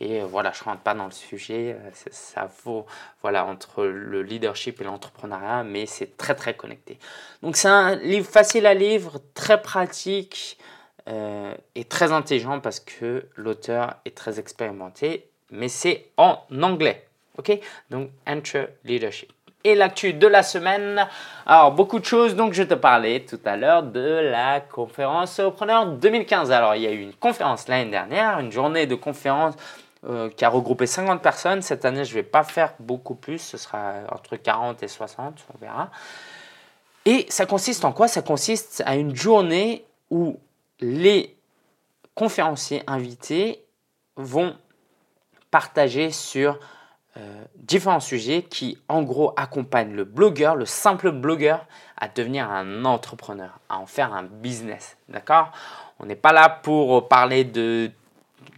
Et 0.01 0.19
euh, 0.19 0.25
voilà, 0.25 0.51
je 0.51 0.61
ne 0.61 0.65
rentre 0.65 0.81
pas 0.81 0.95
dans 0.95 1.05
le 1.05 1.11
sujet, 1.11 1.77
euh, 1.79 1.89
ça 2.09 2.49
vaut 2.63 2.87
voilà, 3.21 3.45
entre 3.45 3.83
le 3.85 4.23
leadership 4.23 4.81
et 4.81 4.83
l'entrepreneuriat, 4.83 5.63
mais 5.63 5.85
c'est 5.85 6.17
très 6.17 6.33
très 6.33 6.55
connecté. 6.55 6.97
Donc 7.43 7.55
c'est 7.55 7.67
un 7.67 7.95
livre 7.95 8.27
facile 8.27 8.65
à 8.65 8.73
lire, 8.73 9.19
très 9.35 9.61
pratique 9.61 10.57
euh, 11.07 11.53
et 11.75 11.85
très 11.85 12.11
intelligent 12.11 12.59
parce 12.59 12.79
que 12.79 13.27
l'auteur 13.35 13.95
est 14.05 14.17
très 14.17 14.39
expérimenté, 14.39 15.29
mais 15.51 15.67
c'est 15.67 16.07
en 16.17 16.39
anglais. 16.63 17.05
Ok? 17.37 17.59
Donc 17.91 18.09
Enter 18.27 18.65
Leadership 18.83 19.31
et 19.63 19.75
l'actu 19.75 20.13
de 20.13 20.25
la 20.25 20.41
semaine. 20.41 21.07
Alors, 21.45 21.71
beaucoup 21.71 21.99
de 21.99 22.05
choses. 22.05 22.35
Donc, 22.35 22.53
je 22.53 22.63
te 22.63 22.73
parlais 22.73 23.19
tout 23.19 23.39
à 23.45 23.57
l'heure 23.57 23.83
de 23.83 24.31
la 24.31 24.59
conférence 24.59 25.39
Preneur 25.55 25.85
2015. 25.85 26.51
Alors, 26.51 26.73
il 26.73 26.81
y 26.81 26.87
a 26.87 26.91
eu 26.91 27.01
une 27.01 27.13
conférence 27.13 27.67
l'année 27.67 27.91
dernière, 27.91 28.39
une 28.39 28.51
journée 28.51 28.87
de 28.87 28.95
conférence 28.95 29.53
euh, 30.07 30.29
qui 30.29 30.45
a 30.45 30.49
regroupé 30.49 30.87
50 30.87 31.21
personnes. 31.21 31.61
Cette 31.61 31.85
année, 31.85 32.05
je 32.05 32.11
ne 32.11 32.15
vais 32.15 32.27
pas 32.27 32.43
faire 32.43 32.73
beaucoup 32.79 33.13
plus, 33.13 33.37
ce 33.37 33.57
sera 33.57 33.93
entre 34.11 34.35
40 34.35 34.81
et 34.81 34.87
60, 34.87 35.45
on 35.53 35.57
verra. 35.59 35.91
Et 37.05 37.25
ça 37.29 37.45
consiste 37.45 37.85
en 37.85 37.91
quoi? 37.91 38.07
Ça 38.07 38.21
consiste 38.21 38.81
à 38.85 38.95
une 38.95 39.15
journée 39.15 39.85
où 40.09 40.39
les 40.79 41.35
conférenciers 42.15 42.83
invités 42.87 43.63
vont 44.15 44.55
partager 45.51 46.11
sur 46.11 46.59
euh, 47.17 47.43
différents 47.55 47.99
sujets 47.99 48.41
qui, 48.41 48.79
en 48.87 49.03
gros, 49.03 49.33
accompagnent 49.35 49.93
le 49.93 50.05
blogueur, 50.05 50.55
le 50.55 50.65
simple 50.65 51.11
blogueur, 51.11 51.65
à 51.97 52.07
devenir 52.07 52.49
un 52.49 52.85
entrepreneur, 52.85 53.59
à 53.69 53.77
en 53.77 53.85
faire 53.85 54.13
un 54.13 54.23
business. 54.23 54.97
D'accord? 55.09 55.51
On 55.99 56.05
n'est 56.05 56.15
pas 56.15 56.31
là 56.31 56.49
pour 56.49 57.07
parler 57.07 57.43
de 57.43 57.91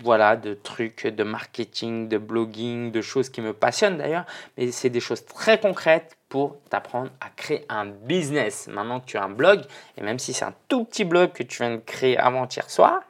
voilà, 0.02 0.36
de 0.36 0.54
trucs 0.54 1.08
de 1.08 1.24
marketing, 1.24 2.08
de 2.08 2.18
blogging, 2.18 2.92
de 2.92 3.02
choses 3.02 3.30
qui 3.30 3.42
me 3.42 3.54
passionnent 3.54 3.98
d'ailleurs, 3.98 4.26
mais 4.58 4.72
c'est 4.72 4.90
des 4.90 5.00
choses 5.00 5.26
très 5.26 5.60
concrètes 5.60 6.18
pour 6.30 6.58
t'apprendre 6.70 7.10
à 7.22 7.30
créer 7.36 7.66
un 7.70 7.86
business. 7.86 8.68
Maintenant 8.68 9.00
que 9.00 9.06
tu 9.06 9.18
as 9.18 9.24
un 9.24 9.30
blog, 9.30 9.62
et 9.98 10.02
même 10.02 10.20
si 10.20 10.34
c'est 10.34 10.46
un 10.46 10.54
tout 10.68 10.84
petit 10.84 11.06
blog 11.06 11.32
que 11.32 11.44
tu 11.44 11.64
viens 11.64 11.76
de 11.76 11.82
créer 11.82 12.18
avant-hier 12.18 12.70
soir, 12.70 13.02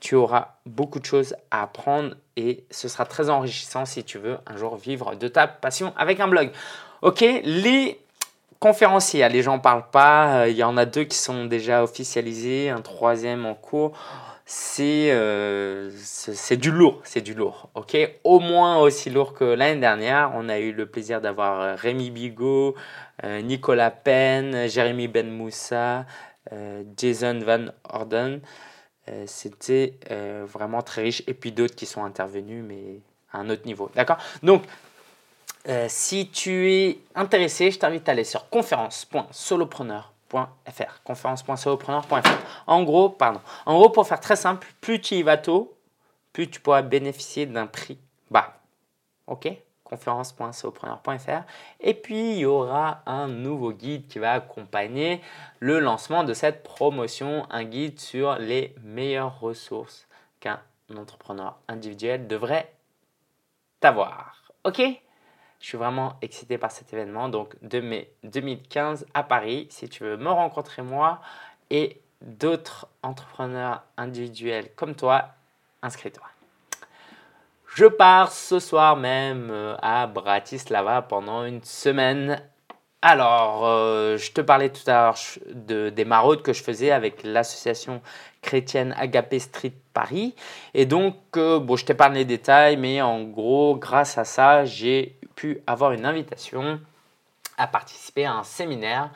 tu 0.00 0.14
auras 0.14 0.56
beaucoup 0.66 1.00
de 1.00 1.04
choses 1.04 1.34
à 1.50 1.62
apprendre 1.62 2.14
et 2.36 2.64
ce 2.70 2.88
sera 2.88 3.04
très 3.04 3.30
enrichissant 3.30 3.84
si 3.84 4.04
tu 4.04 4.18
veux 4.18 4.38
un 4.46 4.56
jour 4.56 4.76
vivre 4.76 5.16
de 5.16 5.28
ta 5.28 5.46
passion 5.46 5.92
avec 5.96 6.20
un 6.20 6.28
blog. 6.28 6.50
Ok, 7.02 7.20
les 7.20 8.00
conférenciers, 8.60 9.28
les 9.28 9.42
gens 9.42 9.56
ne 9.56 9.62
parlent 9.62 9.90
pas, 9.90 10.40
euh, 10.40 10.48
il 10.48 10.56
y 10.56 10.64
en 10.64 10.76
a 10.76 10.84
deux 10.84 11.04
qui 11.04 11.16
sont 11.16 11.44
déjà 11.44 11.82
officialisés, 11.82 12.70
un 12.70 12.80
troisième 12.80 13.46
en 13.46 13.54
cours 13.54 13.96
euh, 14.80 15.90
c'est 15.94 16.56
du 16.56 16.70
lourd, 16.70 17.00
c'est 17.04 17.20
du 17.20 17.34
lourd, 17.34 17.68
ok? 17.74 17.96
Au 18.24 18.40
moins 18.40 18.78
aussi 18.78 19.10
lourd 19.10 19.34
que 19.34 19.44
l'année 19.44 19.80
dernière. 19.80 20.32
On 20.34 20.48
a 20.48 20.58
eu 20.58 20.72
le 20.72 20.86
plaisir 20.86 21.20
d'avoir 21.20 21.60
euh, 21.60 21.74
Rémi 21.74 22.10
Bigot, 22.10 22.74
euh, 23.24 23.42
Nicolas 23.42 23.90
Penn, 23.90 24.68
Jérémy 24.68 25.08
Ben 25.08 25.30
Moussa, 25.30 26.06
Jason 26.96 27.40
Van 27.40 27.66
Orden. 27.84 28.40
C'était 29.26 29.94
vraiment 30.46 30.82
très 30.82 31.02
riche. 31.02 31.22
Et 31.26 31.34
puis 31.34 31.52
d'autres 31.52 31.74
qui 31.74 31.86
sont 31.86 32.04
intervenus, 32.04 32.64
mais 32.66 33.00
à 33.32 33.38
un 33.40 33.50
autre 33.50 33.66
niveau, 33.66 33.90
d'accord? 33.94 34.16
Donc, 34.42 34.62
si 35.88 36.30
tu 36.30 36.72
es 36.72 36.98
intéressé, 37.14 37.70
je 37.70 37.78
t'invite 37.78 38.08
à 38.08 38.12
aller 38.12 38.24
sur 38.24 38.48
conférence.solopreneur.com 38.48 40.17
conférence.solopreneur.fr. 41.04 42.28
En 42.66 42.82
gros, 42.82 43.08
pardon. 43.08 43.40
En 43.66 43.78
gros, 43.78 43.90
pour 43.90 44.06
faire 44.06 44.20
très 44.20 44.36
simple, 44.36 44.66
plus 44.80 45.00
tu 45.00 45.14
y 45.14 45.22
vas 45.22 45.36
tôt, 45.36 45.76
plus 46.32 46.48
tu 46.48 46.60
pourras 46.60 46.82
bénéficier 46.82 47.46
d'un 47.46 47.66
prix 47.66 47.98
bas. 48.30 48.60
OK? 49.26 49.48
Conférence.solopreneur.fr 49.84 51.44
et 51.80 51.94
puis 51.94 52.32
il 52.32 52.38
y 52.40 52.44
aura 52.44 53.02
un 53.06 53.26
nouveau 53.26 53.72
guide 53.72 54.06
qui 54.06 54.18
va 54.18 54.32
accompagner 54.32 55.22
le 55.60 55.80
lancement 55.80 56.24
de 56.24 56.34
cette 56.34 56.62
promotion, 56.62 57.46
un 57.48 57.64
guide 57.64 57.98
sur 57.98 58.36
les 58.38 58.74
meilleures 58.82 59.40
ressources 59.40 60.06
qu'un 60.40 60.60
entrepreneur 60.94 61.56
individuel 61.68 62.26
devrait 62.26 62.70
avoir. 63.80 64.52
OK? 64.64 64.82
Je 65.60 65.66
suis 65.66 65.78
vraiment 65.78 66.14
excité 66.22 66.58
par 66.58 66.70
cet 66.70 66.92
événement. 66.92 67.28
Donc, 67.28 67.54
de 67.62 67.80
mai 67.80 68.12
2015 68.24 69.06
à 69.14 69.22
Paris. 69.22 69.66
Si 69.70 69.88
tu 69.88 70.04
veux 70.04 70.16
me 70.16 70.30
rencontrer, 70.30 70.82
moi 70.82 71.20
et 71.70 72.00
d'autres 72.22 72.88
entrepreneurs 73.02 73.82
individuels 73.96 74.70
comme 74.74 74.94
toi, 74.94 75.26
inscris-toi. 75.82 76.24
Je 77.74 77.84
pars 77.84 78.32
ce 78.32 78.58
soir 78.58 78.96
même 78.96 79.50
euh, 79.50 79.76
à 79.82 80.06
Bratislava 80.06 81.02
pendant 81.02 81.44
une 81.44 81.62
semaine. 81.62 82.42
Alors, 83.02 83.64
euh, 83.66 84.16
je 84.16 84.32
te 84.32 84.40
parlais 84.40 84.70
tout 84.70 84.82
à 84.90 84.92
l'heure 84.94 85.18
de, 85.52 85.88
des 85.90 86.04
maraudes 86.04 86.42
que 86.42 86.52
je 86.52 86.62
faisais 86.62 86.90
avec 86.90 87.22
l'association 87.22 88.02
chrétienne 88.42 88.94
Agapé 88.98 89.38
Street 89.38 89.74
Paris. 89.92 90.34
Et 90.74 90.86
donc, 90.86 91.14
euh, 91.36 91.60
bon, 91.60 91.76
je 91.76 91.84
t'ai 91.84 91.94
parlé 91.94 92.24
des 92.24 92.36
détails, 92.38 92.76
mais 92.76 93.00
en 93.00 93.22
gros, 93.22 93.76
grâce 93.76 94.18
à 94.18 94.24
ça, 94.24 94.64
j'ai 94.64 95.17
pu 95.38 95.62
avoir 95.68 95.92
une 95.92 96.04
invitation 96.04 96.80
à 97.58 97.68
participer 97.68 98.26
à 98.26 98.34
un 98.34 98.42
séminaire 98.42 99.10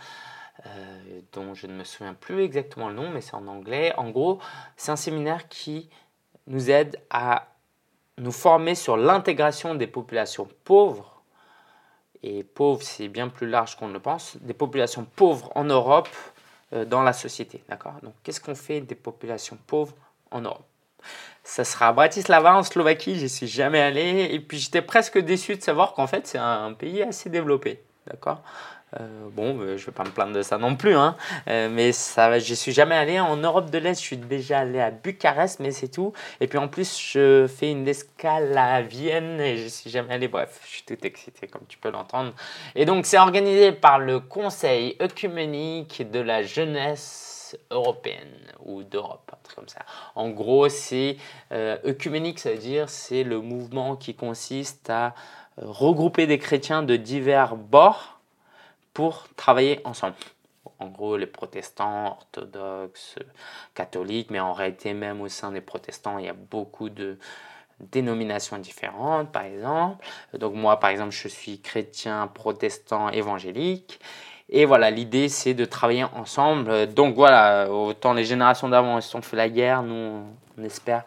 euh, 0.66 1.20
dont 1.32 1.52
je 1.54 1.66
ne 1.66 1.72
me 1.72 1.82
souviens 1.82 2.14
plus 2.14 2.44
exactement 2.44 2.88
le 2.88 2.94
nom, 2.94 3.10
mais 3.10 3.20
c'est 3.20 3.34
en 3.34 3.48
anglais. 3.48 3.92
En 3.96 4.10
gros, 4.10 4.38
c'est 4.76 4.92
un 4.92 4.96
séminaire 4.96 5.48
qui 5.48 5.90
nous 6.46 6.70
aide 6.70 7.00
à 7.10 7.48
nous 8.18 8.30
former 8.30 8.76
sur 8.76 8.96
l'intégration 8.96 9.74
des 9.74 9.88
populations 9.88 10.48
pauvres 10.62 11.22
Et 12.22 12.44
pauvre, 12.44 12.82
c'est 12.82 13.08
bien 13.08 13.28
plus 13.28 13.48
large 13.48 13.76
qu'on 13.76 13.88
ne 13.88 13.94
le 13.94 14.00
pense. 14.00 14.36
Des 14.36 14.54
populations 14.54 15.04
pauvres 15.04 15.50
en 15.56 15.64
Europe 15.64 16.08
euh, 16.72 16.84
dans 16.84 17.02
la 17.02 17.12
société. 17.12 17.64
D'accord? 17.68 17.94
Donc, 18.04 18.14
qu'est-ce 18.22 18.40
qu'on 18.40 18.54
fait 18.54 18.80
des 18.80 18.94
populations 18.94 19.58
pauvres 19.66 19.96
en 20.30 20.42
Europe? 20.42 20.68
Ça 21.45 21.64
sera 21.64 21.88
à 21.88 21.93
Bratislava 21.93 22.57
en 22.57 22.62
Slovaquie, 22.62 23.18
j'y 23.18 23.28
suis 23.28 23.49
jamais 23.49 23.80
allé 23.80 24.28
et 24.30 24.40
puis 24.40 24.59
j'étais 24.59 24.82
presque 24.82 25.18
déçu 25.18 25.57
de 25.57 25.62
savoir 25.62 25.95
qu'en 25.95 26.07
fait 26.07 26.26
c'est 26.26 26.38
un 26.38 26.72
pays 26.72 27.03
assez 27.03 27.30
développé, 27.30 27.82
d'accord? 28.07 28.43
Euh, 29.01 29.28
bon, 29.30 29.59
euh, 29.61 29.76
je 29.78 29.86
vais 29.86 29.93
pas 29.93 30.05
me 30.05 30.11
plaindre 30.11 30.34
de 30.34 30.43
ça 30.43 30.59
non 30.59 30.76
plus, 30.76 30.95
hein. 30.95 31.16
Euh, 31.49 31.68
mais 31.70 31.93
ça, 31.93 32.38
j'y 32.38 32.57
suis 32.57 32.72
jamais 32.72 32.95
allé. 32.95 33.18
En 33.20 33.36
Europe 33.36 33.70
de 33.70 33.78
l'Est, 33.78 33.95
je 33.95 34.05
suis 34.05 34.16
déjà 34.16 34.61
allé 34.61 34.80
à 34.80 34.90
Bucarest, 34.90 35.61
mais 35.61 35.70
c'est 35.70 35.88
tout. 35.88 36.12
Et 36.40 36.47
puis 36.47 36.59
en 36.59 36.68
plus, 36.68 37.01
je 37.01 37.47
fais 37.47 37.70
une 37.70 37.88
escale 37.88 38.57
à 38.57 38.82
Vienne 38.82 39.40
et 39.40 39.57
je 39.57 39.68
suis 39.68 39.88
jamais 39.88 40.14
allé. 40.14 40.28
Bref, 40.28 40.61
je 40.64 40.68
suis 40.68 40.82
tout 40.82 41.07
excité, 41.07 41.47
comme 41.47 41.62
tu 41.68 41.78
peux 41.78 41.90
l'entendre. 41.90 42.32
Et 42.74 42.84
donc, 42.84 43.07
c'est 43.07 43.18
organisé 43.18 43.72
par 43.72 43.99
le 43.99 44.20
Conseil 44.20 44.97
œcuménique 45.01 46.11
de 46.11 46.20
la 46.20 46.43
jeunesse 46.43 47.41
européenne 47.70 48.53
ou 48.64 48.82
d'Europe, 48.82 49.30
un 49.32 49.38
truc 49.42 49.57
comme 49.57 49.68
ça. 49.68 49.80
En 50.14 50.30
gros, 50.30 50.68
c'est 50.68 51.16
œcuménique, 51.53 52.38
ça 52.38 52.53
veut 52.53 52.59
dire 52.59 52.88
c'est 52.88 53.24
le 53.24 53.40
mouvement 53.40 53.96
qui 53.96 54.14
consiste 54.14 54.90
à 54.90 55.14
regrouper 55.57 56.26
des 56.26 56.38
chrétiens 56.38 56.82
de 56.82 56.96
divers 56.96 57.57
bords 57.57 58.20
pour 58.94 59.26
travailler 59.36 59.80
ensemble. 59.84 60.14
En 60.78 60.88
gros, 60.88 61.16
les 61.16 61.26
protestants, 61.26 62.07
orthodoxes, 62.07 63.16
catholiques, 63.74 64.30
mais 64.30 64.40
en 64.40 64.53
réalité 64.53 64.94
même 64.94 65.20
au 65.20 65.28
sein 65.28 65.53
des 65.53 65.61
protestants, 65.61 66.18
il 66.18 66.26
y 66.26 66.28
a 66.28 66.34
beaucoup 66.34 66.88
de 66.88 67.18
dénominations 67.80 68.59
différentes, 68.59 69.32
par 69.32 69.42
exemple. 69.42 70.05
Donc 70.34 70.55
moi, 70.55 70.78
par 70.78 70.90
exemple, 70.90 71.11
je 71.12 71.28
suis 71.28 71.61
chrétien, 71.61 72.26
protestant, 72.28 73.11
évangélique. 73.11 74.00
Et 74.49 74.64
voilà, 74.64 74.90
l'idée, 74.90 75.28
c'est 75.28 75.55
de 75.55 75.64
travailler 75.64 76.05
ensemble. 76.14 76.93
Donc 76.93 77.14
voilà, 77.14 77.70
autant 77.70 78.12
les 78.12 78.24
générations 78.24 78.68
d'avant, 78.68 78.99
elles 78.99 79.16
ont 79.16 79.22
fait 79.22 79.36
la 79.36 79.49
guerre, 79.49 79.82
nous, 79.82 80.22
on 80.59 80.64
espère 80.64 81.05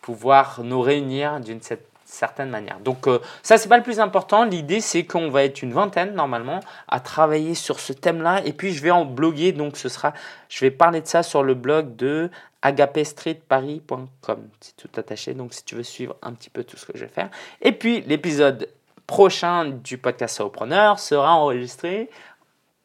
pouvoir 0.00 0.60
nous 0.62 0.80
réunir 0.80 1.38
d'une 1.40 1.60
certaine 2.06 2.48
manière. 2.48 2.80
Donc 2.80 3.06
euh, 3.06 3.18
ça, 3.42 3.58
c'est 3.58 3.68
pas 3.68 3.76
le 3.76 3.82
plus 3.82 4.00
important. 4.00 4.44
L'idée, 4.44 4.80
c'est 4.80 5.04
qu'on 5.04 5.28
va 5.28 5.44
être 5.44 5.60
une 5.60 5.74
vingtaine 5.74 6.14
normalement 6.14 6.60
à 6.88 6.98
travailler 7.00 7.54
sur 7.54 7.78
ce 7.78 7.92
thème-là. 7.92 8.40
Et 8.46 8.54
puis, 8.54 8.72
je 8.72 8.82
vais 8.82 8.90
en 8.90 9.04
bloguer. 9.04 9.52
Donc, 9.52 9.76
ce 9.76 9.90
sera, 9.90 10.14
je 10.48 10.60
vais 10.60 10.70
parler 10.70 11.02
de 11.02 11.06
ça 11.06 11.22
sur 11.22 11.42
le 11.42 11.52
blog 11.52 11.96
de 11.96 12.30
agapestreetparis.com. 12.62 14.48
C'est 14.60 14.76
tout 14.76 14.88
attaché. 14.96 15.34
Donc, 15.34 15.52
si 15.52 15.64
tu 15.64 15.74
veux 15.74 15.82
suivre 15.82 16.16
un 16.22 16.32
petit 16.32 16.50
peu 16.50 16.64
tout 16.64 16.78
ce 16.78 16.86
que 16.86 16.96
je 16.96 17.04
vais 17.04 17.10
faire. 17.10 17.28
Et 17.60 17.72
puis, 17.72 18.00
l'épisode 18.00 18.68
prochain 19.06 19.66
du 19.66 19.98
podcast 19.98 20.36
Sopreneur 20.36 20.98
sera 20.98 21.34
enregistré 21.34 22.10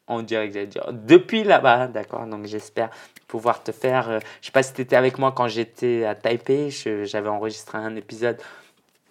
en 0.08 0.22
direct, 0.22 0.58
dire, 0.58 0.89
depuis 0.91 1.43
là-bas, 1.43 1.88
d'accord 1.88 2.26
Donc 2.26 2.45
j'espère 2.45 2.89
pouvoir 3.28 3.64
te 3.64 3.72
faire, 3.72 4.10
euh, 4.10 4.20
je 4.41 4.47
sais 4.47 4.51
pas 4.51 4.64
si 4.64 4.74
tu 4.74 4.82
étais 4.82 4.95
avec 4.95 5.18
moi 5.18 5.32
quand 5.32 5.47
j'étais 5.47 6.06
à 6.06 6.14
Taipei, 6.14 6.70
j'avais 6.70 7.30
enregistré 7.30 7.78
un 7.78 7.95
épisode 7.95 8.38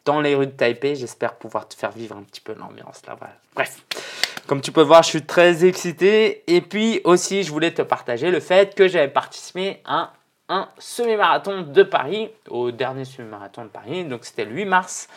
dans 0.04 0.20
les 0.20 0.34
rues 0.34 0.46
de 0.46 0.52
Taipei. 0.52 0.94
J'espère 0.94 1.34
pouvoir 1.34 1.66
te 1.66 1.74
faire 1.74 1.92
vivre 1.92 2.16
un 2.16 2.22
petit 2.22 2.40
peu 2.40 2.54
l'ambiance 2.54 3.02
là-bas. 3.06 3.30
Bref, 3.54 3.82
comme 4.46 4.60
tu 4.60 4.72
peux 4.72 4.82
voir, 4.82 5.02
je 5.02 5.08
suis 5.08 5.22
très 5.22 5.64
excité. 5.64 6.44
Et 6.46 6.60
puis 6.60 7.00
aussi, 7.04 7.42
je 7.42 7.50
voulais 7.50 7.72
te 7.72 7.82
partager 7.82 8.30
le 8.30 8.40
fait 8.40 8.74
que 8.74 8.88
j'avais 8.88 9.08
participé 9.08 9.80
à 9.84 10.12
un 10.48 10.68
semi-marathon 10.78 11.62
de 11.62 11.82
Paris, 11.82 12.30
au 12.48 12.70
dernier 12.70 13.04
semi-marathon 13.04 13.64
de 13.64 13.68
Paris. 13.68 14.04
Donc 14.04 14.24
c'était 14.24 14.44
le 14.44 14.52
8 14.52 14.64
mars. 14.66 15.08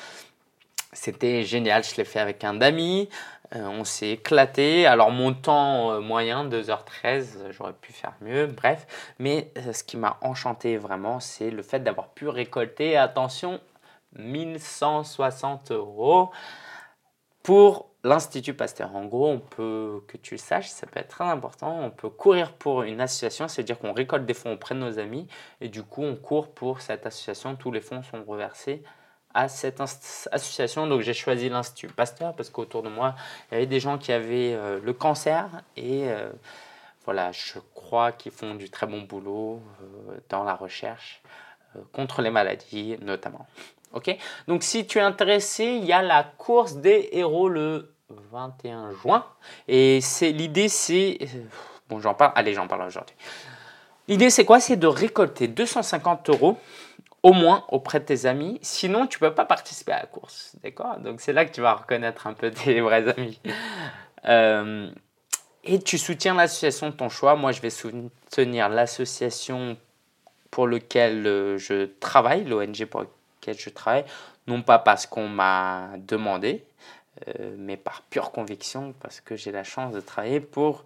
C'était 0.95 1.43
génial, 1.43 1.83
je 1.83 1.95
l'ai 1.97 2.05
fait 2.05 2.19
avec 2.19 2.43
un 2.43 2.61
ami. 2.61 3.09
Euh, 3.53 3.67
on 3.67 3.83
s'est 3.83 4.11
éclaté. 4.11 4.87
Alors 4.87 5.11
mon 5.11 5.33
temps 5.33 5.91
euh, 5.91 5.99
moyen, 5.99 6.47
2h13, 6.47 7.51
j'aurais 7.51 7.73
pu 7.73 7.91
faire 7.91 8.13
mieux, 8.21 8.47
bref. 8.47 8.87
Mais 9.19 9.51
euh, 9.57 9.73
ce 9.73 9.83
qui 9.83 9.97
m'a 9.97 10.17
enchanté 10.21 10.77
vraiment, 10.77 11.19
c'est 11.19 11.51
le 11.51 11.61
fait 11.61 11.81
d'avoir 11.81 12.09
pu 12.09 12.27
récolter, 12.29 12.97
attention, 12.97 13.59
1160 14.17 15.71
euros 15.71 16.31
pour 17.43 17.89
l'Institut 18.05 18.53
Pasteur. 18.53 18.95
En 18.95 19.05
gros, 19.05 19.27
on 19.27 19.39
peut, 19.39 20.01
que 20.07 20.15
tu 20.17 20.35
le 20.35 20.39
saches, 20.39 20.69
ça 20.69 20.87
peut 20.87 20.99
être 20.99 21.09
très 21.09 21.25
important, 21.25 21.77
on 21.81 21.91
peut 21.91 22.09
courir 22.09 22.53
pour 22.53 22.83
une 22.83 23.01
association, 23.01 23.47
c'est-à-dire 23.47 23.79
qu'on 23.79 23.93
récolte 23.93 24.25
des 24.25 24.33
fonds 24.33 24.53
auprès 24.53 24.75
de 24.75 24.79
nos 24.79 24.97
amis 24.97 25.27
et 25.59 25.67
du 25.67 25.83
coup, 25.83 26.03
on 26.03 26.15
court 26.15 26.53
pour 26.53 26.81
cette 26.81 27.05
association. 27.05 27.55
Tous 27.55 27.71
les 27.71 27.81
fonds 27.81 28.01
sont 28.01 28.23
reversés 28.23 28.81
à 29.36 29.49
cette 29.49 29.81
association. 29.81 30.88
Donc, 30.88 31.01
j'ai 31.01 31.13
choisi 31.13 31.49
l'Institut 31.49 31.88
Pasteur 31.88 32.33
parce 32.33 32.49
qu'autour 32.49 32.81
de 32.81 32.89
moi, 32.89 33.15
il 33.51 33.55
y 33.55 33.57
avait 33.57 33.65
des 33.67 33.81
gens 33.81 33.97
qui 33.97 34.11
avaient 34.11 34.53
euh, 34.53 34.79
le 34.81 34.93
cancer 34.93 35.47
et 35.75 36.09
euh, 36.09 36.31
voilà, 37.03 37.31
je 37.33 37.59
crois 37.75 38.13
qu'ils 38.13 38.31
font 38.31 38.55
du 38.55 38.69
très 38.69 38.88
bon 38.88 39.01
boulot 39.01 39.61
euh, 39.81 40.17
dans 40.29 40.43
la 40.43 40.55
recherche 40.55 41.21
contre 41.91 42.21
les 42.21 42.31
maladies 42.31 42.97
notamment. 43.01 43.45
Ok? 43.93 44.15
Donc 44.47 44.63
si 44.63 44.88
tu 44.88 44.99
es 44.99 45.01
intéressé, 45.01 45.65
il 45.65 45.86
y 45.86 45.91
a 45.91 46.01
la 46.01 46.23
course 46.23 46.77
des 46.77 47.09
héros 47.11 47.49
le 47.49 47.93
21 48.31 48.91
juin. 48.93 49.25
Et 49.67 49.99
c'est 49.99 50.31
l'idée, 50.31 50.69
c'est... 50.69 51.19
Bon, 51.89 51.99
j'en 51.99 52.13
parle. 52.13 52.31
Allez, 52.36 52.53
j'en 52.53 52.67
parle 52.67 52.83
aujourd'hui. 52.83 53.15
L'idée, 54.07 54.29
c'est 54.29 54.45
quoi? 54.45 54.59
C'est 54.59 54.77
de 54.77 54.88
récolter 54.88 55.47
250 55.47 56.29
euros 56.29 56.57
au 57.26 57.34
moins 57.34 57.65
auprès 57.69 57.99
de 57.99 58.05
tes 58.05 58.28
amis. 58.28 58.59
Sinon, 58.61 59.07
tu 59.07 59.17
ne 59.17 59.28
peux 59.28 59.34
pas 59.34 59.45
participer 59.45 59.93
à 59.93 60.01
la 60.01 60.05
course. 60.05 60.55
D'accord? 60.63 60.99
Donc 60.99 61.21
c'est 61.21 61.34
là 61.34 61.45
que 61.45 61.51
tu 61.51 61.59
vas 61.59 61.73
reconnaître 61.73 62.28
un 62.28 62.34
peu 62.34 62.51
tes 62.51 62.80
vrais 62.82 63.07
amis. 63.17 63.39
Euh, 64.26 64.91
et 65.63 65.80
tu 65.80 65.97
soutiens 65.97 66.36
l'association 66.36 66.91
de 66.91 66.93
ton 66.93 67.09
choix. 67.09 67.36
Moi, 67.36 67.51
je 67.51 67.61
vais 67.61 67.71
soutenir 67.71 68.69
l'association 68.69 69.76
pour 70.51 70.67
laquelle 70.67 71.26
euh, 71.26 71.57
je 71.57 71.86
travaille, 71.99 72.43
l'ONG 72.43 72.86
pour 72.86 73.05
je 73.47 73.69
travaille, 73.69 74.05
non 74.47 74.61
pas 74.63 74.80
parce 74.80 75.05
qu'on 75.05 75.28
m'a 75.28 75.89
demandé, 75.99 76.63
euh, 77.28 77.55
mais 77.57 77.78
par 77.78 78.01
pure 78.03 78.32
conviction, 78.32 78.93
parce 78.99 79.19
que 79.19 79.36
j'ai 79.36 79.51
la 79.51 79.63
chance 79.63 79.93
de 79.93 79.99
travailler 79.99 80.39
pour 80.39 80.86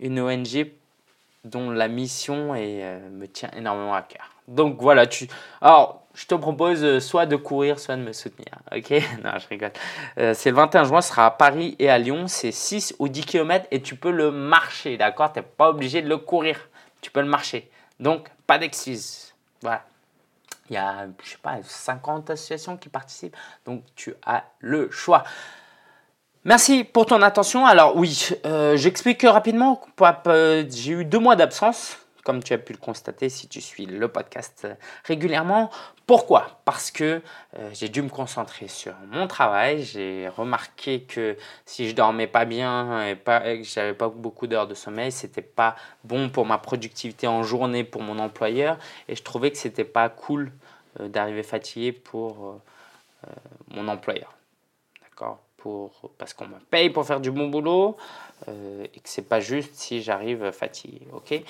une 0.00 0.18
ONG 0.20 0.70
dont 1.44 1.70
la 1.70 1.88
mission 1.88 2.54
euh, 2.56 3.10
me 3.10 3.26
tient 3.26 3.50
énormément 3.56 3.94
à 3.94 4.02
cœur. 4.02 4.30
Donc 4.48 4.80
voilà, 4.80 5.06
tu... 5.06 5.28
Alors, 5.60 6.02
je 6.14 6.26
te 6.26 6.34
propose 6.34 6.84
euh, 6.84 7.00
soit 7.00 7.26
de 7.26 7.36
courir, 7.36 7.78
soit 7.78 7.96
de 7.96 8.02
me 8.02 8.12
soutenir. 8.12 8.52
Ok? 8.76 8.90
Non, 9.24 9.32
je 9.38 9.48
rigole. 9.48 9.72
c'est 10.16 10.50
le 10.50 10.56
21 10.56 10.84
juin, 10.84 11.00
ce 11.00 11.10
sera 11.10 11.26
à 11.26 11.30
Paris 11.30 11.76
et 11.78 11.90
à 11.90 11.98
Lyon. 11.98 12.26
C'est 12.28 12.52
6 12.52 12.96
ou 12.98 13.08
10 13.08 13.26
km 13.26 13.66
et 13.70 13.82
tu 13.82 13.96
peux 13.96 14.10
le 14.10 14.30
marcher, 14.30 14.96
d'accord? 14.96 15.32
Tu 15.32 15.40
n'es 15.40 15.44
pas 15.44 15.70
obligé 15.70 16.02
de 16.02 16.08
le 16.08 16.18
courir. 16.18 16.68
Tu 17.00 17.10
peux 17.10 17.20
le 17.20 17.28
marcher. 17.28 17.70
Donc, 17.98 18.28
pas 18.46 18.58
d'excuses. 18.58 19.34
Voilà. 19.62 19.84
Il 20.68 20.74
y 20.74 20.76
a, 20.76 21.06
je 21.22 21.30
sais 21.30 21.38
pas, 21.42 21.58
50 21.62 22.30
associations 22.30 22.76
qui 22.76 22.88
participent. 22.88 23.36
Donc, 23.64 23.82
tu 23.96 24.14
as 24.24 24.44
le 24.60 24.90
choix. 24.90 25.24
Merci 26.44 26.84
pour 26.84 27.06
ton 27.06 27.20
attention. 27.22 27.66
Alors 27.66 27.96
oui, 27.96 28.30
euh, 28.46 28.76
j'explique 28.76 29.22
rapidement. 29.22 29.80
J'ai 30.24 30.92
eu 30.92 31.04
deux 31.04 31.18
mois 31.18 31.36
d'absence 31.36 31.98
comme 32.24 32.42
tu 32.42 32.52
as 32.52 32.58
pu 32.58 32.72
le 32.72 32.78
constater 32.78 33.28
si 33.28 33.48
tu 33.48 33.60
suis 33.60 33.86
le 33.86 34.08
podcast 34.08 34.68
régulièrement. 35.04 35.70
Pourquoi? 36.06 36.60
Parce 36.64 36.90
que 36.90 37.22
euh, 37.58 37.70
j'ai 37.72 37.88
dû 37.88 38.02
me 38.02 38.08
concentrer 38.08 38.68
sur 38.68 38.94
mon 39.10 39.26
travail. 39.26 39.82
J'ai 39.82 40.28
remarqué 40.28 41.02
que 41.02 41.36
si 41.66 41.88
je 41.88 41.94
dormais 41.94 42.26
pas 42.26 42.44
bien 42.44 43.06
et, 43.06 43.16
pas, 43.16 43.40
que 43.40 43.62
j'avais 43.62 43.94
pas 43.94 44.08
beaucoup 44.08 44.46
d'heures 44.46 44.66
de 44.66 44.74
sommeil, 44.74 45.12
c'était 45.12 45.42
pas 45.42 45.76
bon 46.04 46.28
pour 46.28 46.46
ma 46.46 46.58
productivité 46.58 47.26
en 47.26 47.42
journée 47.42 47.84
pour 47.84 48.02
mon 48.02 48.18
employeur. 48.18 48.78
Et 49.08 49.16
je 49.16 49.22
trouvais 49.22 49.50
que 49.50 49.58
c'était 49.58 49.84
pas 49.84 50.08
cool 50.08 50.52
euh, 51.00 51.08
d'arriver 51.08 51.42
fatigué 51.42 51.92
pour 51.92 52.46
euh, 53.26 53.30
mon 53.68 53.88
employeur. 53.88 54.34
D'accord? 55.02 55.40
Parce 56.18 56.34
qu'on 56.34 56.46
me 56.46 56.58
paye 56.70 56.90
pour 56.90 57.06
faire 57.06 57.20
du 57.20 57.30
bon 57.30 57.48
boulot 57.48 57.96
et 58.48 59.00
que 59.00 59.08
c'est 59.08 59.28
pas 59.28 59.40
juste 59.40 59.74
si 59.74 60.02
j'arrive 60.02 60.50
fatigué. 60.50 61.02
Ok? 61.12 61.42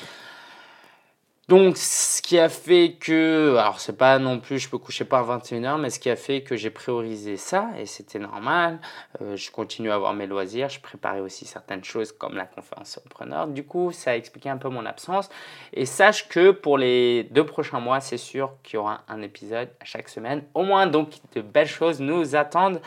Donc, 1.51 1.79
ce 1.79 2.23
qui 2.23 2.39
a 2.39 2.49
fait 2.49 2.93
que, 3.01 3.57
alors 3.59 3.81
c'est 3.81 3.97
pas 3.97 4.21
non 4.21 4.39
plus, 4.39 4.61
je 4.61 4.69
peux 4.69 4.79
coucher 4.79 5.05
pas 5.05 5.19
à 5.19 5.25
21h, 5.25 5.81
mais 5.81 5.91
ce 5.91 5.99
qui 5.99 6.09
a 6.09 6.15
fait 6.15 6.43
que 6.43 6.55
j'ai 6.55 6.71
priorisé 6.71 7.37
ça, 7.37 7.71
et 7.77 7.87
c'était 7.87 8.21
normal. 8.21 8.79
Euh, 9.21 9.35
je 9.35 9.51
continue 9.51 9.91
à 9.91 9.97
avoir 9.97 10.15
mes 10.15 10.29
loisirs, 10.29 10.69
je 10.69 10.79
préparais 10.79 11.19
aussi 11.19 11.47
certaines 11.47 11.83
choses 11.83 12.13
comme 12.13 12.37
la 12.37 12.45
conférence 12.45 13.01
preneur. 13.11 13.49
Du 13.49 13.65
coup, 13.65 13.91
ça 13.91 14.13
a 14.13 14.15
expliqué 14.15 14.49
un 14.49 14.59
peu 14.59 14.69
mon 14.69 14.87
absence. 14.87 15.29
Et 15.73 15.87
sache 15.87 16.29
que 16.29 16.53
pour 16.53 16.79
les 16.79 17.25
deux 17.33 17.45
prochains 17.45 17.81
mois, 17.81 17.99
c'est 17.99 18.17
sûr 18.17 18.53
qu'il 18.63 18.75
y 18.75 18.79
aura 18.79 19.01
un 19.09 19.21
épisode 19.21 19.71
à 19.81 19.85
chaque 19.85 20.09
semaine. 20.09 20.45
Au 20.55 20.63
moins, 20.63 20.87
donc, 20.87 21.15
de 21.35 21.41
belles 21.41 21.67
choses 21.67 21.99
nous 21.99 22.37
attendent. 22.37 22.81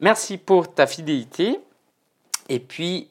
Merci 0.00 0.38
pour 0.38 0.72
ta 0.72 0.86
fidélité. 0.86 1.60
Et 2.48 2.60
puis, 2.60 3.10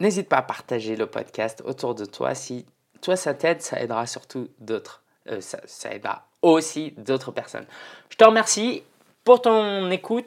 n'hésite 0.00 0.28
pas 0.28 0.38
à 0.38 0.42
partager 0.42 0.96
le 0.96 1.06
podcast 1.06 1.62
autour 1.64 1.94
de 1.94 2.04
toi 2.04 2.34
si 2.34 2.66
toi, 3.02 3.16
ça 3.16 3.34
t'aide, 3.34 3.60
ça 3.60 3.80
aidera 3.80 4.06
surtout 4.06 4.48
d'autres. 4.60 5.02
Euh, 5.28 5.40
ça, 5.40 5.92
aidera 5.92 6.26
aussi 6.40 6.92
d'autres 6.96 7.32
personnes. 7.32 7.66
Je 8.08 8.16
te 8.16 8.24
remercie 8.24 8.82
pour 9.24 9.42
ton 9.42 9.90
écoute. 9.90 10.26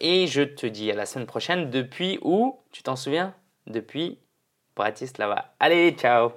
Et 0.00 0.26
je 0.26 0.40
te 0.40 0.66
dis 0.66 0.90
à 0.90 0.94
la 0.94 1.04
semaine 1.04 1.26
prochaine 1.26 1.68
depuis 1.68 2.18
où 2.22 2.58
Tu 2.72 2.82
t'en 2.82 2.96
souviens? 2.96 3.34
Depuis 3.66 4.18
Bratislava. 4.74 5.52
Allez, 5.60 5.90
ciao 5.92 6.32